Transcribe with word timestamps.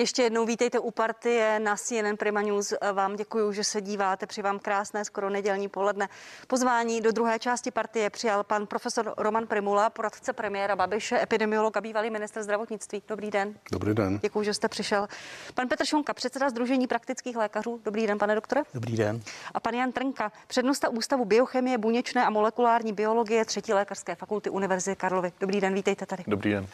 Ještě 0.00 0.22
jednou 0.22 0.46
vítejte 0.46 0.78
u 0.78 0.90
partie 0.90 1.60
na 1.60 1.76
CNN 1.76 2.16
Prima 2.18 2.42
News. 2.42 2.74
Vám 2.92 3.16
děkuji, 3.16 3.52
že 3.52 3.64
se 3.64 3.80
díváte. 3.80 4.26
Při 4.26 4.42
vám 4.42 4.58
krásné 4.58 5.04
skoro 5.04 5.30
nedělní 5.30 5.68
poledne. 5.68 6.08
Pozvání 6.46 7.00
do 7.00 7.12
druhé 7.12 7.38
části 7.38 7.70
partie 7.70 8.10
přijal 8.10 8.44
pan 8.44 8.66
profesor 8.66 9.14
Roman 9.16 9.46
Primula, 9.46 9.90
poradce 9.90 10.32
premiéra 10.32 10.76
Babiše, 10.76 11.22
epidemiolog 11.22 11.76
a 11.76 11.80
bývalý 11.80 12.10
minister 12.10 12.42
zdravotnictví. 12.42 13.02
Dobrý 13.08 13.30
den. 13.30 13.54
Dobrý 13.72 13.94
den. 13.94 14.18
Děkuji, 14.22 14.42
že 14.42 14.54
jste 14.54 14.68
přišel. 14.68 15.06
Pan 15.54 15.68
Petr 15.68 15.84
Šonka, 15.84 16.14
předseda 16.14 16.50
Združení 16.50 16.86
praktických 16.86 17.36
lékařů. 17.36 17.80
Dobrý 17.84 18.06
den, 18.06 18.18
pane 18.18 18.34
doktore. 18.34 18.62
Dobrý 18.74 18.96
den. 18.96 19.20
A 19.54 19.60
pan 19.60 19.74
Jan 19.74 19.92
Trnka, 19.92 20.32
přednosta 20.46 20.88
Ústavu 20.88 21.24
biochemie, 21.24 21.78
buněčné 21.78 22.24
a 22.26 22.30
molekulární 22.30 22.92
biologie 22.92 23.44
třetí 23.44 23.72
lékařské 23.72 24.14
fakulty 24.14 24.50
Univerzity 24.50 24.96
Karlovy. 24.96 25.32
Dobrý 25.40 25.60
den, 25.60 25.74
vítejte 25.74 26.06
tady. 26.06 26.24
Dobrý 26.26 26.50
den. 26.50 26.66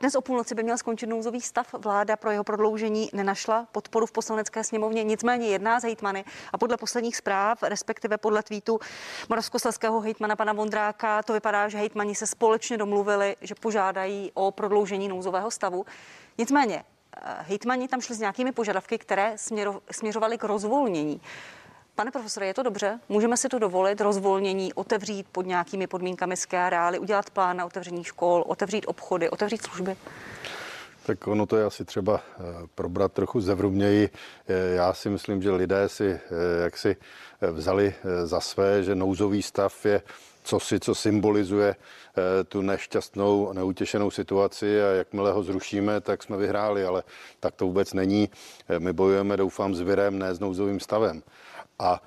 Dnes 0.00 0.14
o 0.14 0.20
půlnoci 0.20 0.54
by 0.54 0.62
měl 0.62 0.78
skončit 0.78 1.06
nouzový 1.06 1.40
stav. 1.40 1.74
Vláda 2.04 2.16
pro 2.16 2.30
jeho 2.30 2.44
prodloužení 2.44 3.10
nenašla 3.12 3.66
podporu 3.72 4.06
v 4.06 4.12
poslanecké 4.12 4.64
sněmovně, 4.64 5.04
nicméně 5.04 5.48
jedná 5.48 5.80
z 5.80 5.82
hejtmany 5.82 6.24
a 6.52 6.58
podle 6.58 6.76
posledních 6.76 7.16
zpráv, 7.16 7.62
respektive 7.62 8.18
podle 8.18 8.42
tweetu 8.42 8.80
moravskoslezského 9.28 10.00
hejtmana 10.00 10.36
pana 10.36 10.52
Vondráka, 10.52 11.22
to 11.22 11.32
vypadá, 11.32 11.68
že 11.68 11.78
hejtmani 11.78 12.14
se 12.14 12.26
společně 12.26 12.78
domluvili, 12.78 13.36
že 13.40 13.54
požádají 13.54 14.30
o 14.34 14.50
prodloužení 14.50 15.08
nouzového 15.08 15.50
stavu. 15.50 15.86
Nicméně 16.38 16.84
eh, 17.16 17.36
hejtmani 17.38 17.88
tam 17.88 18.00
šli 18.00 18.14
s 18.14 18.18
nějakými 18.18 18.52
požadavky, 18.52 18.98
které 18.98 19.32
směro, 19.36 19.80
směřovaly 19.90 20.38
k 20.38 20.44
rozvolnění. 20.44 21.20
Pane 21.94 22.10
profesore, 22.10 22.46
je 22.46 22.54
to 22.54 22.62
dobře? 22.62 23.00
Můžeme 23.08 23.36
si 23.36 23.48
to 23.48 23.58
dovolit, 23.58 24.00
rozvolnění, 24.00 24.74
otevřít 24.74 25.26
pod 25.32 25.46
nějakými 25.46 25.86
podmínkami 25.86 26.36
ské 26.36 26.58
areály, 26.58 26.98
udělat 26.98 27.30
plán 27.30 27.56
na 27.56 27.66
otevření 27.66 28.04
škol, 28.04 28.44
otevřít 28.46 28.84
obchody, 28.86 29.30
otevřít 29.30 29.62
služby? 29.62 29.96
Tak 31.06 31.26
ono 31.26 31.46
to 31.46 31.56
je 31.56 31.64
asi 31.64 31.84
třeba 31.84 32.20
eh, 32.20 32.42
probrat 32.74 33.12
trochu 33.12 33.40
zevrubněji. 33.40 34.10
Eh, 34.48 34.74
já 34.74 34.92
si 34.92 35.08
myslím, 35.08 35.42
že 35.42 35.50
lidé 35.50 35.88
si 35.88 36.06
eh, 36.06 36.20
jak 36.62 36.78
si 36.78 36.96
vzali 37.52 37.94
za 38.24 38.40
své, 38.40 38.82
že 38.82 38.94
nouzový 38.94 39.42
stav 39.42 39.86
je 39.86 40.02
co 40.44 40.60
si, 40.60 40.80
co 40.80 40.94
symbolizuje 40.94 41.76
tu 42.48 42.62
nešťastnou, 42.62 43.52
neutěšenou 43.52 44.10
situaci 44.10 44.82
a 44.82 44.86
jakmile 44.86 45.32
ho 45.32 45.42
zrušíme, 45.42 46.00
tak 46.00 46.22
jsme 46.22 46.36
vyhráli, 46.36 46.84
ale 46.84 47.02
tak 47.40 47.54
to 47.54 47.66
vůbec 47.66 47.92
není. 47.92 48.28
My 48.78 48.92
bojujeme, 48.92 49.36
doufám, 49.36 49.74
s 49.74 49.80
virem, 49.80 50.18
ne 50.18 50.34
s 50.34 50.40
nouzovým 50.40 50.80
stavem. 50.80 51.22
A 51.78 52.02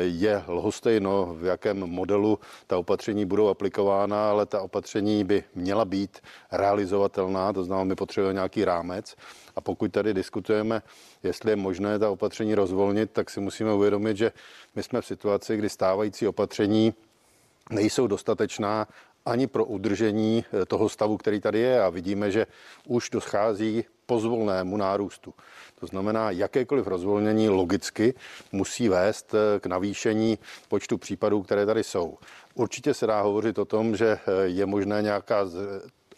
je 0.00 0.42
lhostejno, 0.48 1.36
v 1.40 1.44
jakém 1.44 1.78
modelu 1.78 2.38
ta 2.66 2.78
opatření 2.78 3.24
budou 3.24 3.48
aplikována, 3.48 4.30
ale 4.30 4.46
ta 4.46 4.60
opatření 4.60 5.24
by 5.24 5.44
měla 5.54 5.84
být 5.84 6.18
realizovatelná, 6.52 7.52
to 7.52 7.64
znamená, 7.64 7.84
my 7.84 7.94
potřebujeme 7.94 8.34
nějaký 8.34 8.64
rámec. 8.64 9.16
A 9.56 9.60
pokud 9.60 9.92
tady 9.92 10.14
diskutujeme, 10.14 10.82
jestli 11.22 11.52
je 11.52 11.56
možné 11.56 11.98
ta 11.98 12.10
opatření 12.10 12.54
rozvolnit, 12.54 13.10
tak 13.10 13.30
si 13.30 13.40
musíme 13.40 13.72
uvědomit, 13.72 14.16
že 14.16 14.32
my 14.74 14.82
jsme 14.82 15.00
v 15.00 15.06
situaci, 15.06 15.56
kdy 15.56 15.68
stávající 15.68 16.28
opatření 16.28 16.94
nejsou 17.70 18.06
dostatečná 18.06 18.86
ani 19.26 19.46
pro 19.46 19.64
udržení 19.64 20.44
toho 20.68 20.88
stavu, 20.88 21.16
který 21.16 21.40
tady 21.40 21.58
je. 21.58 21.82
A 21.82 21.88
vidíme, 21.88 22.30
že 22.30 22.46
už 22.86 23.10
dochází 23.10 23.84
pozvolnému 24.06 24.76
nárůstu. 24.76 25.34
To 25.80 25.86
znamená, 25.86 26.30
jakékoliv 26.30 26.86
rozvolnění 26.86 27.48
logicky 27.48 28.14
musí 28.52 28.88
vést 28.88 29.34
eh, 29.34 29.60
k 29.60 29.66
navýšení 29.66 30.38
počtu 30.68 30.98
případů, 30.98 31.42
které 31.42 31.66
tady 31.66 31.84
jsou. 31.84 32.18
Určitě 32.54 32.94
se 32.94 33.06
dá 33.06 33.20
hovořit 33.20 33.58
o 33.58 33.64
tom, 33.64 33.96
že 33.96 34.06
eh, 34.08 34.20
je 34.44 34.66
možné 34.66 35.02
nějaká 35.02 35.44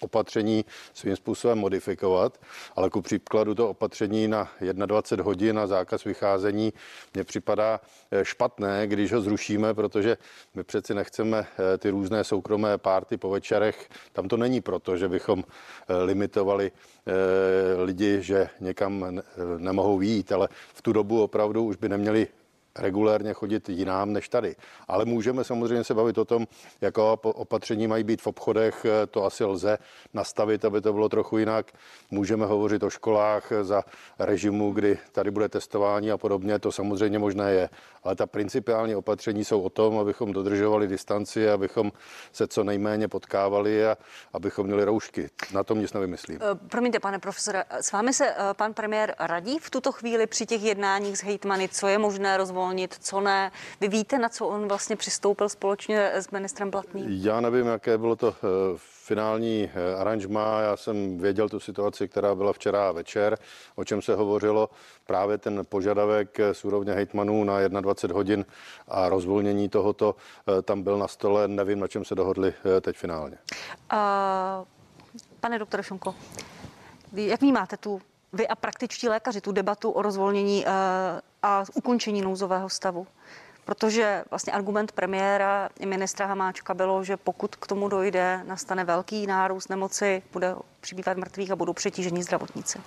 opatření 0.00 0.65
svým 0.94 1.16
způsobem 1.16 1.59
modifikovat, 1.59 2.41
ale 2.76 2.91
ku 2.91 3.03
příkladu 3.03 3.54
to 3.54 3.70
opatření 3.70 4.28
na 4.28 4.50
21 4.72 5.25
hodin 5.25 5.56
na 5.56 5.66
zákaz 5.66 6.04
vycházení 6.04 6.72
mně 7.15 7.25
připadá 7.25 7.81
eh, 8.10 8.25
špatné, 8.25 8.87
když 8.87 9.12
ho 9.12 9.20
zrušíme, 9.20 9.75
protože 9.75 10.16
my 10.54 10.65
přeci 10.65 10.94
nechceme 10.94 11.38
eh, 11.38 11.78
ty 11.78 11.91
různé 11.91 12.25
soukromé 12.25 12.78
párty 12.78 13.16
po 13.16 13.31
večerech. 13.31 13.88
Tam 14.12 14.28
to 14.28 14.37
není 14.37 14.60
proto, 14.60 14.97
že 14.97 15.09
bychom 15.09 15.44
eh, 15.44 16.03
limitovali 16.03 16.72
lidi, 17.84 18.19
že 18.22 18.49
někam 18.60 19.22
nemohou 19.59 19.99
výjít, 19.99 20.32
ale 20.32 20.49
v 20.75 20.82
tu 20.82 20.93
dobu 20.93 21.22
opravdu 21.22 21.65
už 21.65 21.76
by 21.76 21.88
neměli 21.88 22.28
regulérně 22.78 23.32
chodit 23.32 23.69
jinám 23.69 24.12
než 24.12 24.28
tady. 24.28 24.56
Ale 24.88 25.04
můžeme 25.04 25.44
samozřejmě 25.44 25.84
se 25.84 25.94
bavit 25.94 26.19
o 26.19 26.25
tom, 26.25 26.47
jaká 26.81 27.03
opatření 27.22 27.87
mají 27.87 28.04
být 28.04 28.22
v 28.22 28.26
obchodech, 28.26 28.87
to 29.10 29.25
asi 29.25 29.44
lze 29.44 29.78
nastavit, 30.14 30.64
aby 30.64 30.81
to 30.81 30.92
bylo 30.92 31.09
trochu 31.09 31.38
jinak. 31.38 31.66
Můžeme 32.10 32.47
hovořit 32.47 32.82
o 32.82 32.91
školách 32.91 33.53
za 33.62 33.82
režimu, 34.19 34.72
kdy 34.72 34.98
tady 35.12 35.31
bude 35.31 35.48
testování 35.48 36.10
a 36.10 36.19
podobně, 36.19 36.59
to 36.59 36.72
samozřejmě 36.72 37.19
možné 37.19 37.53
je. 37.53 37.69
Ale 38.04 38.16
ta 38.16 38.26
principiální 38.26 38.94
opatření 38.94 39.44
jsou 39.44 39.62
o 39.62 39.70
tom, 39.70 39.98
abychom 39.98 40.32
dodržovali 40.32 40.88
distanci, 40.88 41.50
abychom 41.50 41.93
se 42.32 42.47
co 42.47 42.64
nejméně 42.64 43.08
potkávali 43.08 43.87
a 43.87 43.97
abychom 44.32 44.66
měli 44.66 44.84
roušky. 44.84 45.31
Na 45.53 45.64
tom 45.64 45.81
nic 45.81 45.93
nevymyslím. 45.93 46.38
Eh, 46.43 46.54
promiňte, 46.69 47.00
pane 47.00 47.19
profesore, 47.19 47.64
s 47.70 47.93
vámi 47.93 48.12
se 48.12 48.31
eh, 48.31 48.34
pan 48.53 48.75
premiér 48.75 49.14
radí 49.19 49.58
v 49.58 49.70
tuto 49.70 49.93
chvíli 49.93 50.26
při 50.26 50.47
těch 50.47 50.62
jednáních 50.62 51.19
s 51.19 51.25
hejtmany, 51.25 51.69
co 51.69 51.88
je 51.88 51.98
možné 51.98 52.37
rozvolnit 52.37 52.66
uvolnit, 52.66 52.97
co 53.00 53.21
ne. 53.21 53.53
Vy 53.81 53.88
víte, 53.88 54.19
na 54.19 54.28
co 54.28 54.47
on 54.47 54.69
vlastně 54.69 54.97
přistoupil 54.97 55.49
společně 55.49 56.10
s 56.15 56.31
ministrem 56.31 56.71
Blatným? 56.71 57.06
Já 57.09 57.41
nevím, 57.41 57.66
jaké 57.66 57.99
bylo 57.99 58.16
to 58.16 58.28
eh, 58.28 58.47
finální 58.77 59.71
eh, 59.75 59.94
aranžma. 59.94 60.60
Já 60.60 60.76
jsem 60.76 61.19
věděl 61.19 61.49
tu 61.49 61.60
situaci, 61.60 62.09
která 62.09 62.34
byla 62.34 62.53
včera 62.53 62.93
večer, 62.93 63.38
o 63.76 63.84
čem 63.84 64.03
se 64.03 64.15
hovořilo. 64.15 64.71
Právě 65.06 65.38
ten 65.38 65.62
požadavek 65.69 66.38
z 66.53 66.65
úrovně 66.65 66.93
hejtmanů 66.93 67.44
na 67.44 67.81
21 67.81 68.16
hodin 68.16 68.44
a 68.88 69.09
rozvolnění 69.09 69.69
tohoto 69.69 70.16
eh, 70.59 70.62
tam 70.62 70.82
byl 70.82 70.99
na 70.99 71.09
stole. 71.09 71.49
Nevím, 71.49 71.81
na 71.81 71.88
čem 71.88 72.05
se 72.05 72.15
dohodli 72.15 72.55
teď 72.81 72.97
finálně. 72.97 73.38
Uh, 73.93 73.99
pane 75.41 75.59
doktore 75.59 75.82
Šunko, 75.82 76.15
jak 77.12 77.41
vnímáte 77.41 77.76
tu 77.76 78.00
vy 78.36 78.48
a 78.48 78.54
praktičtí 78.54 79.08
lékaři 79.08 79.41
tu 79.41 79.52
debatu 79.52 79.91
o 79.91 80.02
rozvolnění 80.02 80.64
uh, 80.64 80.72
a 81.42 81.64
ukončení 81.74 82.22
nouzového 82.22 82.69
stavu. 82.69 83.06
Protože 83.64 84.24
vlastně 84.30 84.52
argument 84.52 84.92
premiéra 84.92 85.69
i 85.78 85.86
ministra 85.86 86.26
Hamáčka 86.26 86.75
bylo, 86.75 87.04
že 87.04 87.16
pokud 87.16 87.56
k 87.56 87.66
tomu 87.66 87.88
dojde, 87.88 88.41
nastane 88.46 88.84
velký 88.84 89.26
nárůst 89.26 89.69
nemoci, 89.69 90.22
bude 90.32 90.54
přibývat 90.80 91.16
mrtvých 91.16 91.50
a 91.50 91.56
budou 91.56 91.72
přetížení 91.72 92.22
zdravotníci. 92.22 92.78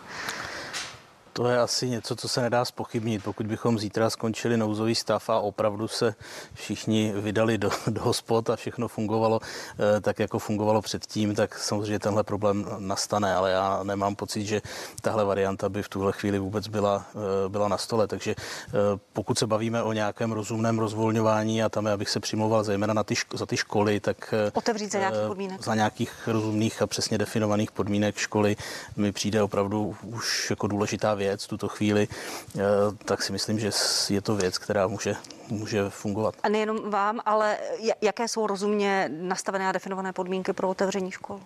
To 1.39 1.47
je 1.47 1.59
asi 1.59 1.89
něco, 1.89 2.15
co 2.15 2.27
se 2.27 2.41
nedá 2.41 2.65
spochybnit. 2.65 3.23
Pokud 3.23 3.47
bychom 3.47 3.79
zítra 3.79 4.09
skončili 4.09 4.57
nouzový 4.57 4.95
stav 4.95 5.29
a 5.29 5.39
opravdu 5.39 5.87
se 5.87 6.15
všichni 6.53 7.13
vydali 7.15 7.57
do, 7.57 7.69
do 7.87 8.01
hospod 8.01 8.49
a 8.49 8.55
všechno 8.55 8.87
fungovalo 8.87 9.39
eh, 9.43 10.01
tak, 10.01 10.19
jako 10.19 10.39
fungovalo 10.39 10.81
předtím, 10.81 11.35
tak 11.35 11.57
samozřejmě 11.57 11.99
tenhle 11.99 12.23
problém 12.23 12.65
nastane, 12.79 13.35
ale 13.35 13.51
já 13.51 13.83
nemám 13.83 14.15
pocit, 14.15 14.45
že 14.45 14.61
tahle 15.01 15.25
varianta 15.25 15.69
by 15.69 15.83
v 15.83 15.89
tuhle 15.89 16.11
chvíli 16.11 16.39
vůbec 16.39 16.67
byla, 16.67 17.05
eh, 17.15 17.49
byla 17.49 17.67
na 17.67 17.77
stole. 17.77 18.07
Takže 18.07 18.35
eh, 18.37 18.73
pokud 19.13 19.39
se 19.39 19.47
bavíme 19.47 19.83
o 19.83 19.93
nějakém 19.93 20.31
rozumném 20.31 20.79
rozvolňování 20.79 21.63
a 21.63 21.69
tam, 21.69 21.87
abych 21.87 22.09
se 22.09 22.19
přimlouval 22.19 22.63
zejména 22.63 22.93
na 22.93 23.03
ty, 23.03 23.15
za 23.33 23.45
ty 23.45 23.57
školy, 23.57 23.99
tak 23.99 24.33
otevřít 24.53 24.91
za 24.91 24.99
nějakých 24.99 25.27
podmínek. 25.27 25.63
Za 25.63 25.75
nějakých 25.75 26.27
rozumných 26.27 26.81
a 26.81 26.87
přesně 26.87 27.17
definovaných 27.17 27.71
podmínek 27.71 28.17
školy 28.17 28.55
mi 28.95 29.11
přijde 29.11 29.43
opravdu 29.43 29.95
už 30.03 30.49
jako 30.49 30.67
důležitá 30.67 31.13
věc 31.13 31.28
tuto 31.37 31.67
chvíli, 31.67 32.07
eh, 32.07 32.61
tak 33.05 33.23
si 33.23 33.31
myslím, 33.31 33.59
že 33.59 33.71
je 34.09 34.21
to 34.21 34.35
věc, 34.35 34.57
která 34.57 34.87
může, 34.87 35.15
může 35.49 35.89
fungovat. 35.89 36.35
A 36.43 36.49
nejenom 36.49 36.89
vám, 36.89 37.19
ale 37.25 37.57
jaké 38.01 38.27
jsou 38.27 38.47
rozumně 38.47 39.09
nastavené 39.13 39.69
a 39.69 39.71
definované 39.71 40.13
podmínky 40.13 40.53
pro 40.53 40.69
otevření 40.69 41.11
škol? 41.11 41.39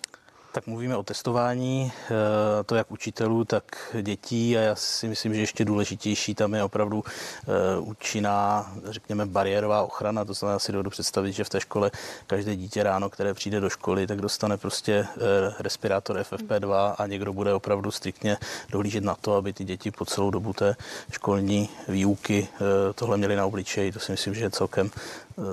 Tak 0.53 0.67
mluvíme 0.67 0.97
o 0.97 1.03
testování, 1.03 1.91
eh, 2.05 2.63
to 2.63 2.75
jak 2.75 2.91
učitelů, 2.91 3.45
tak 3.45 3.63
dětí 4.01 4.57
a 4.57 4.61
já 4.61 4.75
si 4.75 5.07
myslím, 5.07 5.33
že 5.33 5.41
ještě 5.41 5.65
důležitější 5.65 6.35
tam 6.35 6.53
je 6.53 6.63
opravdu 6.63 7.03
eh, 7.07 7.79
účinná, 7.79 8.71
řekněme, 8.85 9.25
bariérová 9.25 9.83
ochrana. 9.83 10.25
To 10.25 10.33
znamená 10.33 10.59
si 10.59 10.71
dovedu 10.71 10.89
představit, 10.89 11.31
že 11.31 11.43
v 11.43 11.49
té 11.49 11.61
škole 11.61 11.91
každé 12.27 12.55
dítě 12.55 12.83
ráno, 12.83 13.09
které 13.09 13.33
přijde 13.33 13.59
do 13.59 13.69
školy, 13.69 14.07
tak 14.07 14.21
dostane 14.21 14.57
prostě 14.57 14.93
eh, 14.93 15.17
respirátor 15.59 16.17
FFP2 16.17 16.95
a 16.97 17.07
někdo 17.07 17.33
bude 17.33 17.53
opravdu 17.53 17.91
striktně 17.91 18.37
dohlížet 18.69 19.03
na 19.03 19.15
to, 19.15 19.35
aby 19.35 19.53
ty 19.53 19.63
děti 19.63 19.91
po 19.91 20.05
celou 20.05 20.31
dobu 20.31 20.53
té 20.53 20.75
školní 21.11 21.69
výuky 21.87 22.47
tohle 22.95 23.17
měly 23.17 23.35
na 23.35 23.45
obličeji. 23.45 23.91
To 23.91 23.99
si 23.99 24.11
myslím, 24.11 24.33
že 24.33 24.43
je 24.43 24.49
celkem 24.49 24.91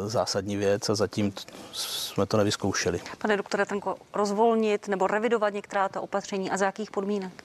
zásadní 0.07 0.57
věc 0.57 0.89
a 0.89 0.95
zatím 0.95 1.33
jsme 1.73 2.27
to 2.27 2.37
nevyzkoušeli. 2.37 3.01
Pane 3.19 3.37
doktore 3.37 3.67
Trnko, 3.67 3.97
rozvolnit 4.15 4.89
nebo 4.89 5.07
revidovat 5.07 5.55
některá 5.55 5.89
ta 5.89 6.01
opatření 6.01 6.51
a 6.51 6.57
za 6.57 6.67
jakých 6.67 6.91
podmínek? 6.91 7.45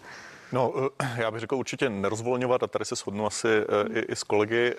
No, 0.51 0.73
já 1.15 1.31
bych 1.31 1.39
řekl 1.39 1.55
určitě 1.55 1.89
nerozvolňovat 1.89 2.63
a 2.63 2.67
tady 2.67 2.85
se 2.85 2.95
shodnu 2.95 3.25
asi 3.25 3.47
i, 3.93 3.99
i 3.99 4.15
s 4.15 4.23
kolegy. 4.23 4.75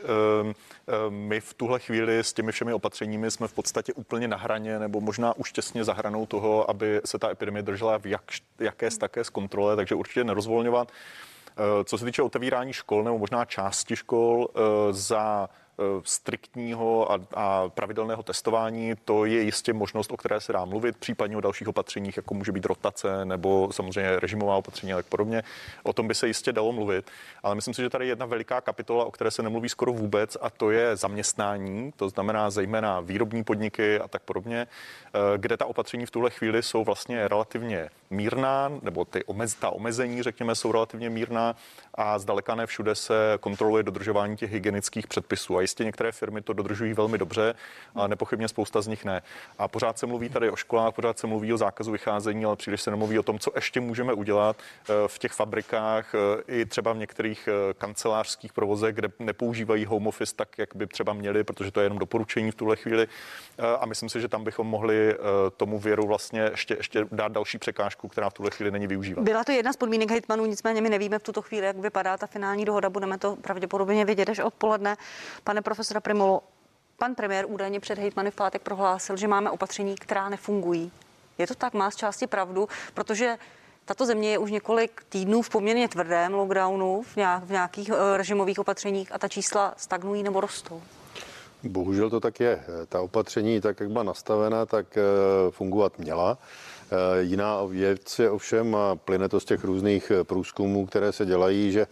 My 1.08 1.40
v 1.40 1.54
tuhle 1.54 1.78
chvíli 1.78 2.18
s 2.18 2.32
těmi 2.32 2.52
všemi 2.52 2.72
opatřeními 2.72 3.30
jsme 3.30 3.48
v 3.48 3.52
podstatě 3.52 3.92
úplně 3.92 4.28
na 4.28 4.36
hraně 4.36 4.78
nebo 4.78 5.00
možná 5.00 5.36
už 5.36 5.52
těsně 5.52 5.84
za 5.84 5.92
hranou 5.92 6.26
toho, 6.26 6.70
aby 6.70 7.00
se 7.04 7.18
ta 7.18 7.30
epidemie 7.30 7.62
držela 7.62 7.98
v 7.98 8.06
jak, 8.06 8.22
jaké 8.58 8.90
také 8.90 9.24
z 9.24 9.30
kontrole, 9.30 9.76
takže 9.76 9.94
určitě 9.94 10.24
nerozvolňovat. 10.24 10.88
Co 11.84 11.98
se 11.98 12.04
týče 12.04 12.22
otevírání 12.22 12.72
škol 12.72 13.04
nebo 13.04 13.18
možná 13.18 13.44
části 13.44 13.96
škol 13.96 14.48
za 14.90 15.48
Eh, 15.48 15.65
striktního 16.02 17.12
a, 17.12 17.18
a 17.34 17.68
pravidelného 17.68 18.22
testování, 18.22 18.94
to 19.04 19.24
je 19.24 19.42
jistě 19.42 19.72
možnost, 19.72 20.12
o 20.12 20.16
které 20.16 20.40
se 20.40 20.52
dá 20.52 20.64
mluvit, 20.64 20.96
případně 20.96 21.36
o 21.36 21.40
dalších 21.40 21.68
opatřeních, 21.68 22.16
jako 22.16 22.34
může 22.34 22.52
být 22.52 22.64
rotace 22.66 23.24
nebo 23.24 23.68
samozřejmě 23.72 24.20
režimová 24.20 24.56
opatření 24.56 24.92
a 24.92 24.96
tak 24.96 25.06
podobně. 25.06 25.42
O 25.82 25.92
tom 25.92 26.08
by 26.08 26.14
se 26.14 26.26
jistě 26.26 26.52
dalo 26.52 26.72
mluvit, 26.72 27.10
ale 27.42 27.54
myslím 27.54 27.74
si, 27.74 27.82
že 27.82 27.90
tady 27.90 28.04
je 28.04 28.08
jedna 28.08 28.26
veliká 28.26 28.60
kapitola, 28.60 29.04
o 29.04 29.10
které 29.10 29.30
se 29.30 29.42
nemluví 29.42 29.68
skoro 29.68 29.92
vůbec, 29.92 30.36
a 30.40 30.50
to 30.50 30.70
je 30.70 30.96
zaměstnání, 30.96 31.92
to 31.96 32.08
znamená 32.08 32.50
zejména 32.50 33.00
výrobní 33.00 33.44
podniky 33.44 34.00
a 34.00 34.08
tak 34.08 34.22
podobně, 34.22 34.66
eh, 34.66 35.18
kde 35.38 35.56
ta 35.56 35.66
opatření 35.66 36.06
v 36.06 36.10
tuhle 36.10 36.30
chvíli 36.30 36.62
jsou 36.62 36.84
vlastně 36.84 37.28
relativně 37.28 37.88
mírná, 38.10 38.72
nebo 38.82 39.04
ty 39.04 39.24
omez, 39.24 39.54
ta 39.54 39.70
omezení, 39.70 40.22
řekněme, 40.22 40.54
jsou 40.54 40.72
relativně 40.72 41.10
mírná 41.10 41.56
a 41.94 42.18
zdaleka 42.18 42.54
ne 42.54 42.66
všude 42.66 42.94
se 42.94 43.14
kontroluje 43.40 43.82
dodržování 43.82 44.36
těch 44.36 44.52
hygienických 44.52 45.06
předpisů. 45.06 45.58
A 45.58 45.62
jistě 45.66 45.84
některé 45.84 46.12
firmy 46.12 46.42
to 46.42 46.52
dodržují 46.52 46.92
velmi 46.94 47.18
dobře, 47.18 47.54
ale 47.94 48.08
nepochybně 48.08 48.48
spousta 48.48 48.80
z 48.82 48.86
nich 48.86 49.04
ne. 49.04 49.22
A 49.58 49.68
pořád 49.68 49.98
se 49.98 50.06
mluví 50.06 50.28
tady 50.28 50.50
o 50.50 50.56
školách, 50.56 50.94
pořád 50.94 51.18
se 51.18 51.26
mluví 51.26 51.52
o 51.52 51.58
zákazu 51.58 51.92
vycházení, 51.92 52.44
ale 52.44 52.56
příliš 52.56 52.82
se 52.82 52.90
nemluví 52.90 53.18
o 53.18 53.22
tom, 53.22 53.38
co 53.38 53.50
ještě 53.54 53.80
můžeme 53.80 54.12
udělat 54.12 54.56
eh, 54.56 54.92
v 55.06 55.18
těch 55.18 55.32
fabrikách, 55.32 56.14
eh, 56.14 56.42
i 56.48 56.66
třeba 56.66 56.92
v 56.92 56.96
některých 56.96 57.48
eh, 57.48 57.74
kancelářských 57.74 58.52
provozech, 58.52 58.94
kde 58.94 59.08
nepoužívají 59.18 59.84
home 59.84 60.06
office 60.06 60.34
tak, 60.36 60.58
jak 60.58 60.76
by 60.76 60.86
třeba 60.86 61.12
měli, 61.12 61.44
protože 61.44 61.70
to 61.70 61.80
je 61.80 61.84
jenom 61.84 61.98
doporučení 61.98 62.50
v 62.50 62.54
tuhle 62.54 62.76
chvíli. 62.76 63.08
A 63.80 63.86
myslím 63.86 64.08
si, 64.08 64.20
že 64.20 64.28
tam 64.28 64.44
bychom 64.44 64.66
mohli 64.66 65.14
tomu 65.56 65.78
věru 65.78 66.06
vlastně 66.06 66.40
ještě, 66.40 66.74
ještě 66.74 67.06
dát 67.12 67.32
další 67.32 67.58
překážku, 67.58 68.08
která 68.08 68.30
v 68.30 68.34
tuhle 68.34 68.50
chvíli 68.50 68.70
není 68.70 68.86
využívat. 68.86 69.22
Byla 69.22 69.44
to 69.44 69.52
jedna 69.52 69.72
z 69.72 69.76
podmínek 69.76 70.10
hejtmanů, 70.10 70.46
nicméně 70.46 70.80
my 70.80 70.90
nevíme 70.90 71.18
v 71.18 71.22
tuto 71.22 71.42
chvíli, 71.42 71.66
jak 71.66 71.76
vypadá 71.76 72.16
ta 72.16 72.26
finální 72.26 72.64
dohoda. 72.64 72.90
Budeme 72.90 73.18
to 73.18 73.36
pravděpodobně 73.36 74.04
vidět 74.04 74.28
až 74.28 74.38
odpoledne. 74.38 74.96
Pane 75.44 75.55
profesora 75.62 76.00
Primolo, 76.00 76.42
pan 76.98 77.14
premiér 77.14 77.44
údajně 77.48 77.80
před 77.80 77.98
hejtmany 77.98 78.30
v 78.30 78.34
pátek 78.34 78.62
prohlásil, 78.62 79.16
že 79.16 79.28
máme 79.28 79.50
opatření, 79.50 79.94
která 79.94 80.28
nefungují. 80.28 80.92
Je 81.38 81.46
to 81.46 81.54
tak, 81.54 81.74
má 81.74 81.90
z 81.90 81.96
části 81.96 82.26
pravdu, 82.26 82.68
protože 82.94 83.38
tato 83.84 84.06
země 84.06 84.30
je 84.30 84.38
už 84.38 84.50
několik 84.50 85.04
týdnů 85.08 85.42
v 85.42 85.50
poměrně 85.50 85.88
tvrdém 85.88 86.34
lockdownu, 86.34 87.02
v, 87.02 87.16
nějak, 87.16 87.44
v 87.44 87.50
nějakých 87.50 87.90
uh, 87.90 87.96
režimových 88.16 88.58
opatřeních 88.58 89.14
a 89.14 89.18
ta 89.18 89.28
čísla 89.28 89.74
stagnují 89.76 90.22
nebo 90.22 90.40
rostou. 90.40 90.82
Bohužel 91.62 92.10
to 92.10 92.20
tak 92.20 92.40
je. 92.40 92.64
Ta 92.88 93.00
opatření, 93.00 93.60
tak 93.60 93.80
jak 93.80 93.90
byla 93.90 94.04
nastavena, 94.04 94.66
tak 94.66 94.86
uh, 94.96 95.50
fungovat 95.50 95.98
měla. 95.98 96.38
Eh, 96.90 97.22
jiná 97.22 97.64
věc 97.64 98.18
je 98.18 98.30
ovšem, 98.30 98.74
a 98.74 98.96
plyne 98.96 99.28
to 99.28 99.40
z 99.40 99.44
těch 99.44 99.64
různých 99.64 100.10
eh, 100.10 100.24
průzkumů, 100.24 100.86
které 100.86 101.12
se 101.12 101.26
dělají, 101.26 101.72
že 101.72 101.82
Eh, 101.82 101.88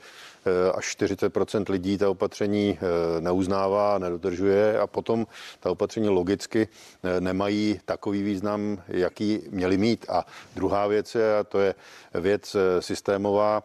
až 0.74 0.96
40% 0.98 1.70
lidí 1.70 1.98
ta 1.98 2.10
opatření 2.10 2.78
eh, 2.78 3.20
neuznává, 3.20 3.98
nedodržuje 3.98 4.78
a 4.78 4.86
potom 4.86 5.26
ta 5.60 5.70
opatření 5.70 6.08
logicky 6.08 6.68
eh, 6.68 7.20
nemají 7.20 7.80
takový 7.84 8.22
význam, 8.22 8.82
jaký 8.88 9.42
měli 9.50 9.76
mít. 9.76 10.06
A 10.08 10.26
druhá 10.56 10.86
věc 10.86 11.14
je, 11.14 11.38
a 11.38 11.44
to 11.44 11.60
je 11.60 11.74
věc 12.14 12.56
systémová, 12.80 13.62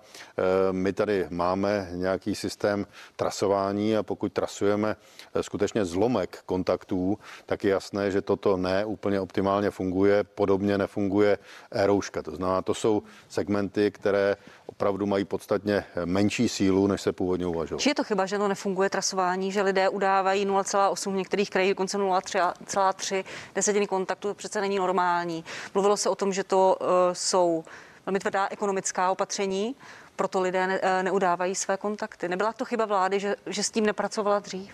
my 0.71 0.93
tady 0.93 1.27
máme 1.29 1.89
nějaký 1.91 2.35
systém 2.35 2.85
trasování 3.15 3.97
a 3.97 4.03
pokud 4.03 4.33
trasujeme 4.33 4.95
skutečně 5.41 5.85
zlomek 5.85 6.39
kontaktů, 6.45 7.19
tak 7.45 7.63
je 7.63 7.71
jasné, 7.71 8.11
že 8.11 8.21
toto 8.21 8.57
ne 8.57 8.85
úplně 8.85 9.19
optimálně 9.21 9.71
funguje, 9.71 10.23
podobně 10.23 10.77
nefunguje 10.77 11.37
e-rouška. 11.71 12.21
To 12.21 12.35
znamená, 12.35 12.61
to 12.61 12.73
jsou 12.73 13.03
segmenty, 13.29 13.91
které 13.91 14.37
opravdu 14.79 15.05
mají 15.05 15.25
podstatně 15.25 15.85
menší 16.05 16.49
sílu, 16.49 16.87
než 16.87 17.01
se 17.01 17.11
původně 17.11 17.47
uvažovalo. 17.47 17.83
Je 17.87 17.95
to 17.95 18.03
chyba, 18.03 18.25
že 18.25 18.37
to 18.37 18.47
nefunguje 18.47 18.89
trasování, 18.89 19.51
že 19.51 19.61
lidé 19.61 19.89
udávají 19.89 20.47
0,8 20.47 21.11
v 21.11 21.15
některých 21.15 21.49
krajích, 21.49 21.71
dokonce 21.71 21.97
0,3 21.97 23.23
desetiny 23.55 23.87
kontaktu, 23.87 24.27
to 24.27 24.33
přece 24.33 24.61
není 24.61 24.77
normální. 24.77 25.43
Mluvilo 25.73 25.97
se 25.97 26.09
o 26.09 26.15
tom, 26.15 26.33
že 26.33 26.43
to 26.43 26.77
uh, 26.81 26.87
jsou 27.13 27.63
velmi 28.05 28.19
tvrdá 28.19 28.47
ekonomická 28.51 29.11
opatření, 29.11 29.75
proto 30.15 30.41
lidé 30.41 30.67
ne, 30.67 30.79
uh, 30.79 31.03
neudávají 31.03 31.55
své 31.55 31.77
kontakty. 31.77 32.27
Nebyla 32.27 32.53
to 32.53 32.65
chyba 32.65 32.85
vlády, 32.85 33.19
že, 33.19 33.35
že 33.45 33.63
s 33.63 33.71
tím 33.71 33.85
nepracovala 33.85 34.39
dřív? 34.39 34.71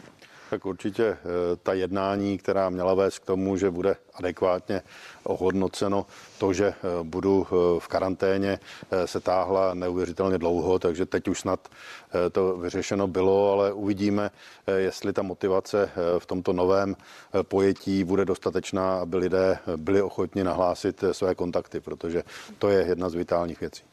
Tak 0.56 0.66
určitě 0.66 1.06
eh, 1.06 1.18
ta 1.63 1.74
jednání, 1.74 2.38
která 2.38 2.69
měla 2.69 2.94
vést 2.94 3.19
k 3.19 3.25
tomu, 3.25 3.57
že 3.57 3.72
bude 3.72 3.96
adekvátně 4.13 4.81
ohodnoceno 5.24 6.06
to, 6.38 6.54
že 6.54 6.66
eh, 6.68 6.74
budu 7.04 7.48
eh, 7.48 7.80
v 7.80 7.88
karanténě, 7.88 8.60
se 9.06 9.19
táhla 9.19 9.74
neuvěřitelně 9.74 10.38
dlouho, 10.38 10.80
takže 10.80 11.06
teď 11.06 11.28
už 11.28 11.40
snad 11.40 11.68
to 12.31 12.57
vyřešeno 12.57 13.07
bylo, 13.07 13.52
ale 13.52 13.74
uvidíme, 13.74 14.31
jestli 14.78 15.13
ta 15.13 15.22
motivace 15.22 15.92
v 16.19 16.25
tomto 16.25 16.54
novém 16.54 16.96
pojetí 17.42 18.04
bude 18.04 18.25
dostatečná, 18.25 19.00
aby 19.00 19.18
lidé 19.18 19.60
byli 19.75 20.01
ochotni 20.01 20.44
nahlásit 20.44 21.04
své 21.12 21.36
kontakty, 21.36 21.80
protože 21.80 22.24
to 22.60 22.69
je 22.69 22.86
jedna 22.86 23.10
z 23.10 23.13
vitálních 23.13 23.60
věcí. 23.60 23.84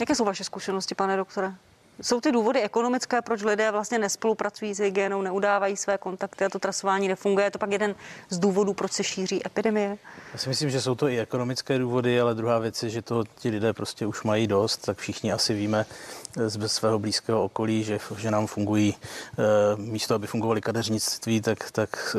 Jaké 0.00 0.14
jsou 0.14 0.24
vaše 0.24 0.44
zkušenosti, 0.44 0.94
pane 0.94 1.16
doktore? 1.16 1.54
Jsou 2.02 2.20
ty 2.20 2.32
důvody 2.32 2.62
ekonomické, 2.62 3.22
proč 3.22 3.42
lidé 3.42 3.70
vlastně 3.70 3.98
nespolupracují 3.98 4.74
s 4.74 4.78
hygienou, 4.78 5.22
neudávají 5.22 5.76
své 5.76 5.98
kontakty 5.98 6.44
a 6.44 6.48
to 6.48 6.58
trasování 6.58 7.08
nefunguje. 7.08 7.46
Je 7.46 7.50
to 7.50 7.58
pak 7.58 7.70
jeden 7.70 7.94
z 8.28 8.38
důvodů, 8.38 8.74
proč 8.74 8.92
se 8.92 9.04
šíří 9.04 9.46
epidemie? 9.46 9.98
Já 10.32 10.38
si 10.38 10.48
myslím, 10.48 10.70
že 10.70 10.80
jsou 10.80 10.94
to 10.94 11.08
i 11.08 11.20
ekonomické 11.20 11.78
důvody, 11.78 12.20
ale 12.20 12.34
druhá 12.34 12.58
věc 12.58 12.82
je, 12.82 12.90
že 12.90 13.02
to 13.02 13.24
ti 13.38 13.48
lidé 13.48 13.72
prostě 13.72 14.06
už 14.06 14.22
mají 14.22 14.46
dost, 14.46 14.76
tak 14.76 14.98
všichni 14.98 15.32
asi 15.32 15.54
víme 15.54 15.86
z 16.46 16.68
svého 16.68 16.98
blízkého 16.98 17.44
okolí, 17.44 17.84
že, 17.84 17.98
že 18.16 18.30
nám 18.30 18.46
fungují, 18.46 18.94
eh, 18.94 19.42
místo 19.76 20.14
aby 20.14 20.26
fungovaly 20.26 20.60
kadeřnictví, 20.60 21.40
tak, 21.40 21.70
tak 21.70 22.16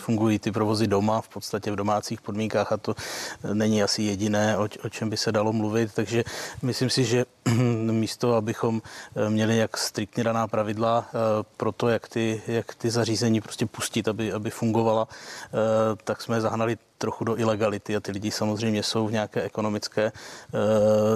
fungují 0.00 0.38
ty 0.38 0.52
provozy 0.52 0.86
doma, 0.86 1.20
v 1.20 1.28
podstatě 1.28 1.70
v 1.70 1.76
domácích 1.76 2.20
podmínkách 2.20 2.72
a 2.72 2.76
to 2.76 2.94
není 3.52 3.82
asi 3.82 4.02
jediné, 4.02 4.58
o, 4.58 4.68
o 4.84 4.88
čem 4.88 5.10
by 5.10 5.16
se 5.16 5.32
dalo 5.32 5.52
mluvit, 5.52 5.90
takže 5.94 6.24
myslím 6.62 6.90
si, 6.90 7.04
že 7.04 7.24
místo, 7.90 8.34
abychom 8.34 8.82
eh, 8.82 9.17
měli 9.28 9.56
jak 9.56 9.76
striktně 9.76 10.24
daná 10.24 10.46
pravidla 10.46 11.06
eh, 11.08 11.18
pro 11.56 11.72
to, 11.72 11.88
jak 11.88 12.08
ty, 12.08 12.42
jak 12.46 12.74
ty 12.74 12.90
zařízení 12.90 13.40
prostě 13.40 13.66
pustit, 13.66 14.08
aby, 14.08 14.32
aby 14.32 14.50
fungovala, 14.50 15.08
tak 16.04 16.22
jsme 16.22 16.40
zahnali 16.40 16.76
trochu 16.98 17.24
do 17.24 17.38
ilegality 17.38 17.96
a 17.96 18.00
ty 18.00 18.12
lidi 18.12 18.30
samozřejmě 18.30 18.82
jsou 18.82 19.06
v 19.06 19.12
nějaké 19.12 19.42
ekonomické 19.42 20.02
e, 20.04 20.12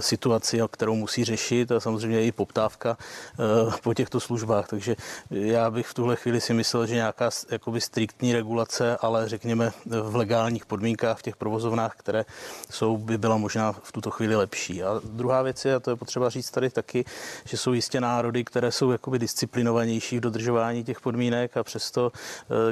situaci, 0.00 0.60
kterou 0.70 0.94
musí 0.94 1.24
řešit 1.24 1.72
a 1.72 1.80
samozřejmě 1.80 2.18
je 2.18 2.26
i 2.26 2.32
poptávka 2.32 2.96
e, 2.96 3.80
po 3.82 3.94
těchto 3.94 4.20
službách. 4.20 4.68
Takže 4.68 4.96
já 5.30 5.70
bych 5.70 5.86
v 5.86 5.94
tuhle 5.94 6.16
chvíli 6.16 6.40
si 6.40 6.54
myslel, 6.54 6.86
že 6.86 6.94
nějaká 6.94 7.30
jakoby 7.50 7.80
striktní 7.80 8.32
regulace, 8.32 8.96
ale 9.00 9.28
řekněme 9.28 9.72
v 9.86 10.16
legálních 10.16 10.66
podmínkách 10.66 11.18
v 11.18 11.22
těch 11.22 11.36
provozovnách, 11.36 11.94
které 11.96 12.24
jsou, 12.70 12.96
by 12.96 13.18
byla 13.18 13.36
možná 13.36 13.72
v 13.72 13.92
tuto 13.92 14.10
chvíli 14.10 14.36
lepší. 14.36 14.82
A 14.82 15.00
druhá 15.04 15.42
věc 15.42 15.64
je, 15.64 15.74
a 15.74 15.80
to 15.80 15.90
je 15.90 15.96
potřeba 15.96 16.30
říct 16.30 16.50
tady 16.50 16.70
taky, 16.70 17.04
že 17.44 17.56
jsou 17.56 17.72
jistě 17.72 18.00
národy, 18.00 18.44
které 18.44 18.72
jsou 18.72 18.90
jakoby 18.90 19.18
disciplinovanější 19.18 20.18
v 20.18 20.20
dodržování 20.20 20.84
těch 20.84 21.00
podmínek 21.00 21.56
a 21.56 21.64
přesto, 21.64 22.12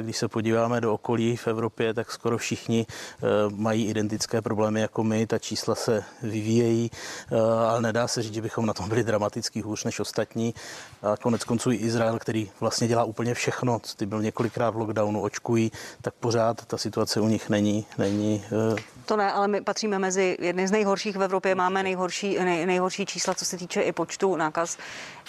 když 0.01 0.17
se 0.17 0.27
podíváme 0.27 0.81
do 0.81 0.93
okolí 0.93 1.37
v 1.37 1.47
Evropě, 1.47 1.93
tak 1.93 2.11
skoro 2.11 2.37
všichni 2.37 2.85
Eh, 3.00 3.00
mají 3.55 3.87
identické 3.87 4.41
problémy 4.41 4.81
jako 4.81 5.03
my, 5.03 5.27
ta 5.27 5.39
čísla 5.39 5.75
se 5.75 6.03
vyvíjejí, 6.21 6.91
eh, 7.31 7.35
ale 7.67 7.81
nedá 7.81 8.07
se 8.07 8.21
říct, 8.21 8.33
že 8.33 8.41
bychom 8.41 8.65
na 8.65 8.73
tom 8.73 8.89
byli 8.89 9.03
dramaticky 9.03 9.61
hůř 9.61 9.83
než 9.83 9.99
ostatní. 9.99 10.53
A 11.01 11.17
konec 11.17 11.43
konců 11.43 11.71
i 11.71 11.75
Izrael, 11.75 12.19
který 12.19 12.51
vlastně 12.59 12.87
dělá 12.87 13.03
úplně 13.03 13.33
všechno, 13.33 13.81
ty 13.97 14.05
byl 14.05 14.21
několikrát 14.21 14.69
v 14.69 14.77
lockdownu, 14.77 15.21
očkují, 15.21 15.71
tak 16.01 16.13
pořád 16.13 16.65
ta 16.65 16.77
situace 16.77 17.21
u 17.21 17.27
nich 17.27 17.49
není, 17.49 17.85
není 17.97 18.43
eh, 18.45 19.01
to 19.05 19.17
ne, 19.17 19.31
ale 19.31 19.47
my 19.47 19.61
patříme 19.61 19.99
mezi 19.99 20.37
jedny 20.39 20.67
z 20.67 20.71
nejhorších 20.71 21.17
v 21.17 21.23
Evropě, 21.23 21.55
máme 21.55 21.83
nejhorší, 21.83 22.39
nej, 22.39 22.65
nejhorší 22.65 23.05
čísla, 23.05 23.33
co 23.33 23.45
se 23.45 23.57
týče 23.57 23.81
i 23.81 23.91
počtu 23.91 24.35
nákaz, 24.35 24.77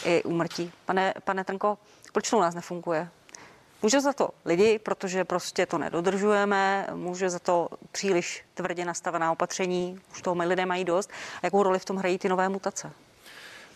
i 0.04 0.22
úmrtí. 0.22 0.72
Pane, 0.84 1.14
pane 1.24 1.44
Trnko, 1.44 1.78
proč 2.12 2.30
to 2.30 2.36
u 2.36 2.40
nás 2.40 2.54
nefunguje? 2.54 3.08
Může 3.82 4.00
za 4.00 4.12
to 4.12 4.28
lidi, 4.44 4.78
protože 4.78 5.24
prostě 5.24 5.66
to 5.66 5.78
nedodržujeme, 5.78 6.86
může 6.94 7.30
za 7.30 7.38
to 7.38 7.68
příliš 7.92 8.44
tvrdě 8.54 8.84
nastavená 8.84 9.32
opatření, 9.32 10.00
už 10.12 10.22
toho 10.22 10.36
lidé 10.44 10.66
mají 10.66 10.84
dost. 10.84 11.10
A 11.42 11.46
jakou 11.46 11.62
roli 11.62 11.78
v 11.78 11.84
tom 11.84 11.96
hrají 11.96 12.18
ty 12.18 12.28
nové 12.28 12.48
mutace? 12.48 12.92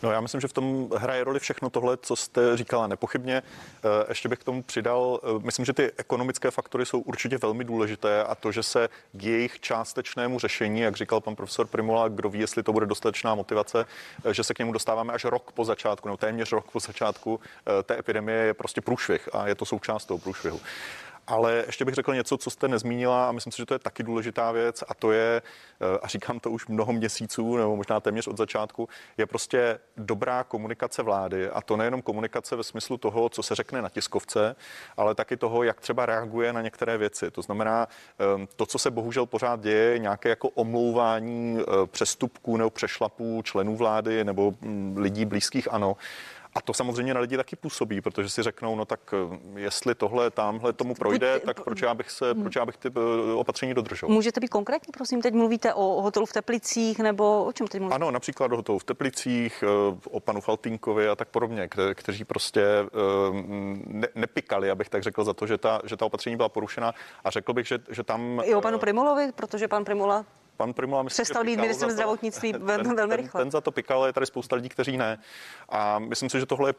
No 0.03 0.11
já 0.11 0.21
myslím, 0.21 0.41
že 0.41 0.47
v 0.47 0.53
tom 0.53 0.89
hraje 0.97 1.23
roli 1.23 1.39
všechno 1.39 1.69
tohle, 1.69 1.97
co 1.97 2.15
jste 2.15 2.57
říkala 2.57 2.87
nepochybně. 2.87 3.43
Eh, 3.43 4.05
ještě 4.09 4.29
bych 4.29 4.39
k 4.39 4.43
tomu 4.43 4.63
přidal, 4.63 5.19
eh, 5.23 5.45
myslím, 5.45 5.65
že 5.65 5.73
ty 5.73 5.91
ekonomické 5.97 6.51
faktory 6.51 6.85
jsou 6.85 6.99
určitě 6.99 7.37
velmi 7.37 7.63
důležité 7.63 8.23
a 8.23 8.35
to, 8.35 8.51
že 8.51 8.63
se 8.63 8.89
k 9.13 9.23
jejich 9.23 9.59
částečnému 9.59 10.39
řešení, 10.39 10.79
jak 10.79 10.95
říkal 10.95 11.21
pan 11.21 11.35
profesor 11.35 11.67
Primula, 11.67 12.07
kdo 12.07 12.29
ví, 12.29 12.39
jestli 12.39 12.63
to 12.63 12.73
bude 12.73 12.85
dostatečná 12.85 13.35
motivace, 13.35 13.85
eh, 14.25 14.33
že 14.33 14.43
se 14.43 14.53
k 14.53 14.59
němu 14.59 14.71
dostáváme 14.71 15.13
až 15.13 15.25
rok 15.25 15.51
po 15.51 15.65
začátku, 15.65 16.07
nebo 16.07 16.17
téměř 16.17 16.51
rok 16.51 16.71
po 16.71 16.79
začátku 16.79 17.39
té 17.83 17.99
epidemie 17.99 18.37
je 18.37 18.53
prostě 18.53 18.81
průšvih 18.81 19.29
a 19.33 19.47
je 19.47 19.55
to 19.55 19.65
součást 19.65 20.05
toho 20.05 20.17
průšvihu. 20.17 20.59
Ale 21.27 21.63
ještě 21.65 21.85
bych 21.85 21.95
řekl 21.95 22.13
něco, 22.13 22.37
co 22.37 22.49
jste 22.49 22.67
nezmínila 22.67 23.29
a 23.29 23.31
myslím 23.31 23.51
si, 23.51 23.57
že 23.57 23.65
to 23.65 23.73
je 23.73 23.79
taky 23.79 24.03
důležitá 24.03 24.51
věc 24.51 24.83
a 24.87 24.93
to 24.93 25.11
je, 25.11 25.41
eh, 25.81 25.99
a 26.01 26.07
říkám 26.07 26.39
to 26.39 26.51
už 26.51 26.67
mnoho 26.67 26.93
měsíců 26.93 27.57
nebo 27.57 27.75
možná 27.75 27.99
téměř 27.99 28.27
od 28.27 28.37
začátku, 28.37 28.89
je 29.17 29.25
prostě 29.25 29.79
dobrá 29.97 30.43
komunikace 30.43 31.03
vlády 31.03 31.49
a 31.49 31.61
to 31.61 31.77
nejenom 31.77 32.01
komunikace 32.01 32.55
ve 32.55 32.63
smyslu 32.63 32.97
toho, 32.97 33.29
co 33.29 33.43
se 33.43 33.55
řekne 33.55 33.81
na 33.81 33.89
tiskovce, 33.89 34.55
ale 34.97 35.15
taky 35.15 35.37
toho, 35.37 35.63
jak 35.63 35.81
třeba 35.81 36.05
reaguje 36.05 36.53
na 36.53 36.61
některé 36.61 36.97
věci. 36.97 37.31
To 37.31 37.41
znamená, 37.41 37.87
ehm, 38.19 38.47
to, 38.55 38.65
co 38.65 38.79
se 38.79 38.91
bohužel 38.91 39.25
pořád 39.25 39.59
děje, 39.59 39.99
nějaké 39.99 40.29
jako 40.29 40.49
omlouvání 40.49 41.59
eh, 41.59 41.87
přestupků 41.87 42.57
nebo 42.57 42.69
přešlapů 42.69 43.41
členů 43.41 43.75
vlády 43.75 44.23
nebo 44.23 44.53
mm, 44.61 44.97
lidí 44.97 45.25
blízkých 45.25 45.73
ano, 45.73 45.97
a 46.57 46.61
to 46.61 46.73
samozřejmě 46.73 47.13
na 47.13 47.19
lidi 47.19 47.37
taky 47.37 47.55
působí, 47.55 48.01
protože 48.01 48.29
si 48.29 48.43
řeknou, 48.43 48.75
no 48.75 48.85
tak 48.85 48.99
eh, 49.13 49.59
jestli 49.59 49.95
tohle 49.95 50.31
tamhle 50.31 50.73
tomu 50.73 50.95
projde, 50.95 51.33
Buď, 51.33 51.43
tak 51.45 51.63
proč 51.63 51.81
já 51.81 51.93
bych 51.93 52.11
se, 52.11 52.33
proč 52.35 52.55
já 52.55 52.65
bych 52.65 52.77
ty 52.77 52.87
eh, 52.87 53.33
opatření 53.33 53.73
dodržoval? 53.73 54.15
Můžete 54.15 54.39
být 54.39 54.47
konkrétní, 54.47 54.91
prosím, 54.91 55.21
teď 55.21 55.33
mluvíte 55.33 55.73
o 55.73 56.01
hotelu 56.01 56.25
v 56.25 56.33
Teplicích 56.33 56.99
nebo 56.99 57.45
o 57.45 57.51
čem 57.51 57.67
teď 57.67 57.81
mluvíte? 57.81 57.95
Ano, 57.95 58.11
například 58.11 58.51
o 58.51 58.55
hotelu 58.55 58.79
v 58.79 58.83
Teplicích, 58.83 59.63
eh, 59.63 59.97
o 60.11 60.19
panu 60.19 60.41
Faltínkovi 60.41 61.09
a 61.09 61.15
tak 61.15 61.27
podobně, 61.27 61.67
kte, 61.67 61.95
kteří 61.95 62.25
prostě 62.25 62.65
ne, 63.85 64.07
nepikali, 64.15 64.71
abych 64.71 64.89
tak 64.89 65.03
řekl, 65.03 65.23
za 65.23 65.33
to, 65.33 65.47
že 65.47 65.57
ta, 65.57 65.81
že 65.85 65.97
ta 65.97 66.05
opatření 66.05 66.35
byla 66.35 66.49
porušena 66.49 66.93
a 67.23 67.29
řekl 67.29 67.53
bych, 67.53 67.67
že, 67.67 67.79
že 67.89 68.03
tam... 68.03 68.41
I 68.43 68.55
o 68.55 68.61
panu 68.61 68.79
Primulovi, 68.79 69.31
protože 69.35 69.67
pan 69.67 69.85
Primula 69.85 70.25
pan 70.57 70.73
Primula 70.73 71.03
myslím, 71.03 71.23
Přestal 71.23 71.43
být 71.43 71.59
ministrem 71.59 71.91
zdravotnictví 71.91 72.53
velmi, 72.59 72.83
ten, 72.83 72.95
velmi 72.95 73.15
rychle. 73.15 73.41
Ten, 73.41 73.51
za 73.51 73.61
to 73.61 73.71
pikal, 73.71 74.05
je 74.05 74.13
tady 74.13 74.25
spousta 74.25 74.55
lidí, 74.55 74.69
kteří 74.69 74.97
ne. 74.97 75.19
A 75.69 75.99
myslím 75.99 76.29
si, 76.29 76.39
že 76.39 76.45
tohle 76.45 76.69
je, 76.69 76.73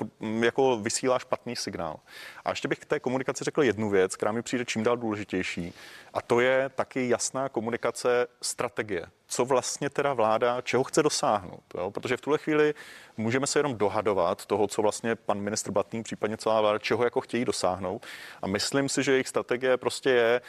jako 0.44 0.76
vysílá 0.76 1.18
špatný 1.18 1.56
signál. 1.56 1.96
A 2.44 2.50
ještě 2.50 2.68
bych 2.68 2.78
k 2.78 2.84
té 2.84 3.00
komunikaci 3.00 3.44
řekl 3.44 3.62
jednu 3.62 3.90
věc, 3.90 4.16
která 4.16 4.32
mi 4.32 4.42
přijde 4.42 4.64
čím 4.64 4.82
dál 4.82 4.96
důležitější. 4.96 5.74
A 6.14 6.22
to 6.22 6.40
je 6.40 6.68
taky 6.74 7.08
jasná 7.08 7.48
komunikace 7.48 8.26
strategie. 8.42 9.06
Co 9.28 9.44
vlastně 9.44 9.90
teda 9.90 10.12
vláda, 10.12 10.60
čeho 10.60 10.84
chce 10.84 11.02
dosáhnout. 11.02 11.62
Jo? 11.74 11.90
Protože 11.90 12.16
v 12.16 12.20
tuhle 12.20 12.38
chvíli 12.38 12.74
můžeme 13.16 13.46
se 13.46 13.58
jenom 13.58 13.76
dohadovat 13.76 14.46
toho, 14.46 14.66
co 14.66 14.82
vlastně 14.82 15.14
pan 15.14 15.40
ministr 15.40 15.70
Batný, 15.70 16.02
případně 16.02 16.36
celá 16.36 16.60
vláda, 16.60 16.78
čeho 16.78 17.04
jako 17.04 17.20
chtějí 17.20 17.44
dosáhnout. 17.44 18.06
A 18.42 18.46
myslím 18.46 18.88
si, 18.88 19.02
že 19.02 19.12
jejich 19.12 19.28
strategie 19.28 19.76
prostě 19.76 20.10
je 20.10 20.40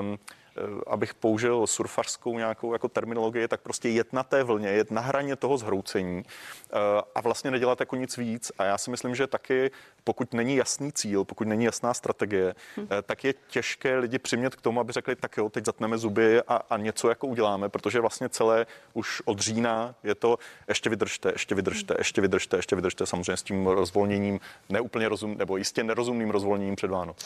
um, 0.00 0.18
abych 0.86 1.14
použil 1.14 1.66
surfařskou 1.66 2.38
nějakou 2.38 2.72
jako 2.72 2.88
terminologii, 2.88 3.48
tak 3.48 3.60
prostě 3.60 3.88
jet 3.88 4.12
na 4.12 4.22
té 4.22 4.42
vlně, 4.44 4.68
jet 4.68 4.90
na 4.90 5.00
hraně 5.00 5.36
toho 5.36 5.58
zhroucení 5.58 6.22
eh, 6.24 6.76
a 7.14 7.20
vlastně 7.20 7.50
nedělat 7.50 7.80
jako 7.80 7.96
nic 7.96 8.16
víc. 8.16 8.52
A 8.58 8.64
já 8.64 8.78
si 8.78 8.90
myslím, 8.90 9.14
že 9.14 9.26
taky, 9.26 9.70
pokud 10.04 10.34
není 10.34 10.56
jasný 10.56 10.92
cíl, 10.92 11.24
pokud 11.24 11.48
není 11.48 11.64
jasná 11.64 11.94
strategie, 11.94 12.54
hm. 12.76 12.86
eh, 12.90 13.02
tak 13.02 13.24
je 13.24 13.34
těžké 13.48 13.98
lidi 13.98 14.18
přimět 14.18 14.54
k 14.54 14.60
tomu, 14.60 14.80
aby 14.80 14.92
řekli, 14.92 15.16
tak 15.16 15.36
jo, 15.36 15.48
teď 15.48 15.64
zatneme 15.64 15.98
zuby 15.98 16.42
a, 16.42 16.56
a 16.56 16.76
něco 16.76 17.08
jako 17.08 17.26
uděláme, 17.26 17.68
protože 17.68 18.00
vlastně 18.00 18.28
celé 18.28 18.66
už 18.92 19.22
od 19.24 19.38
října 19.38 19.94
je 20.02 20.14
to 20.14 20.38
ještě 20.68 20.90
vydržte, 20.90 21.32
ještě 21.32 21.54
vydržte, 21.54 21.94
ještě 21.98 22.20
vydržte, 22.20 22.56
ještě 22.56 22.76
vydržte, 22.76 23.06
samozřejmě 23.06 23.36
s 23.36 23.42
tím 23.42 23.66
rozvolněním 23.66 24.40
neúplně 24.68 25.08
rozum, 25.08 25.38
nebo 25.38 25.56
jistě 25.56 25.84
nerozumným 25.84 26.30
rozvolněním 26.30 26.76
před 26.76 26.90
Vánoc. 26.90 27.24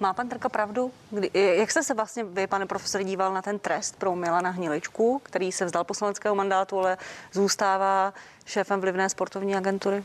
Má 0.00 0.12
pan 0.12 0.28
Trka 0.28 0.48
pravdu? 0.48 0.92
Kdy, 1.10 1.30
jak 1.34 1.70
jste 1.70 1.82
se 1.82 1.94
vlastně 1.94 2.24
vy, 2.24 2.46
pane 2.46 2.66
profesor, 2.66 3.02
díval 3.02 3.34
na 3.34 3.42
ten 3.42 3.58
trest 3.58 3.96
pro 3.96 4.16
Milana 4.16 4.50
Hniličku, 4.50 5.18
který 5.18 5.52
se 5.52 5.64
vzdal 5.64 5.84
poslaneckého 5.84 6.34
mandátu, 6.34 6.78
ale 6.78 6.98
zůstává 7.32 8.14
šéfem 8.44 8.80
vlivné 8.80 9.08
sportovní 9.08 9.56
agentury? 9.56 10.04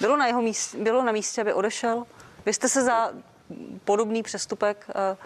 Bylo 0.00 0.16
na, 0.16 0.26
jeho 0.26 0.42
míst, 0.42 0.74
bylo 0.74 1.04
na 1.04 1.12
místě, 1.12 1.40
aby 1.40 1.52
odešel? 1.52 2.06
Vy 2.46 2.52
jste 2.52 2.68
se 2.68 2.84
za 2.84 3.12
podobný 3.84 4.22
přestupek 4.22 4.86
uh, 4.88 5.18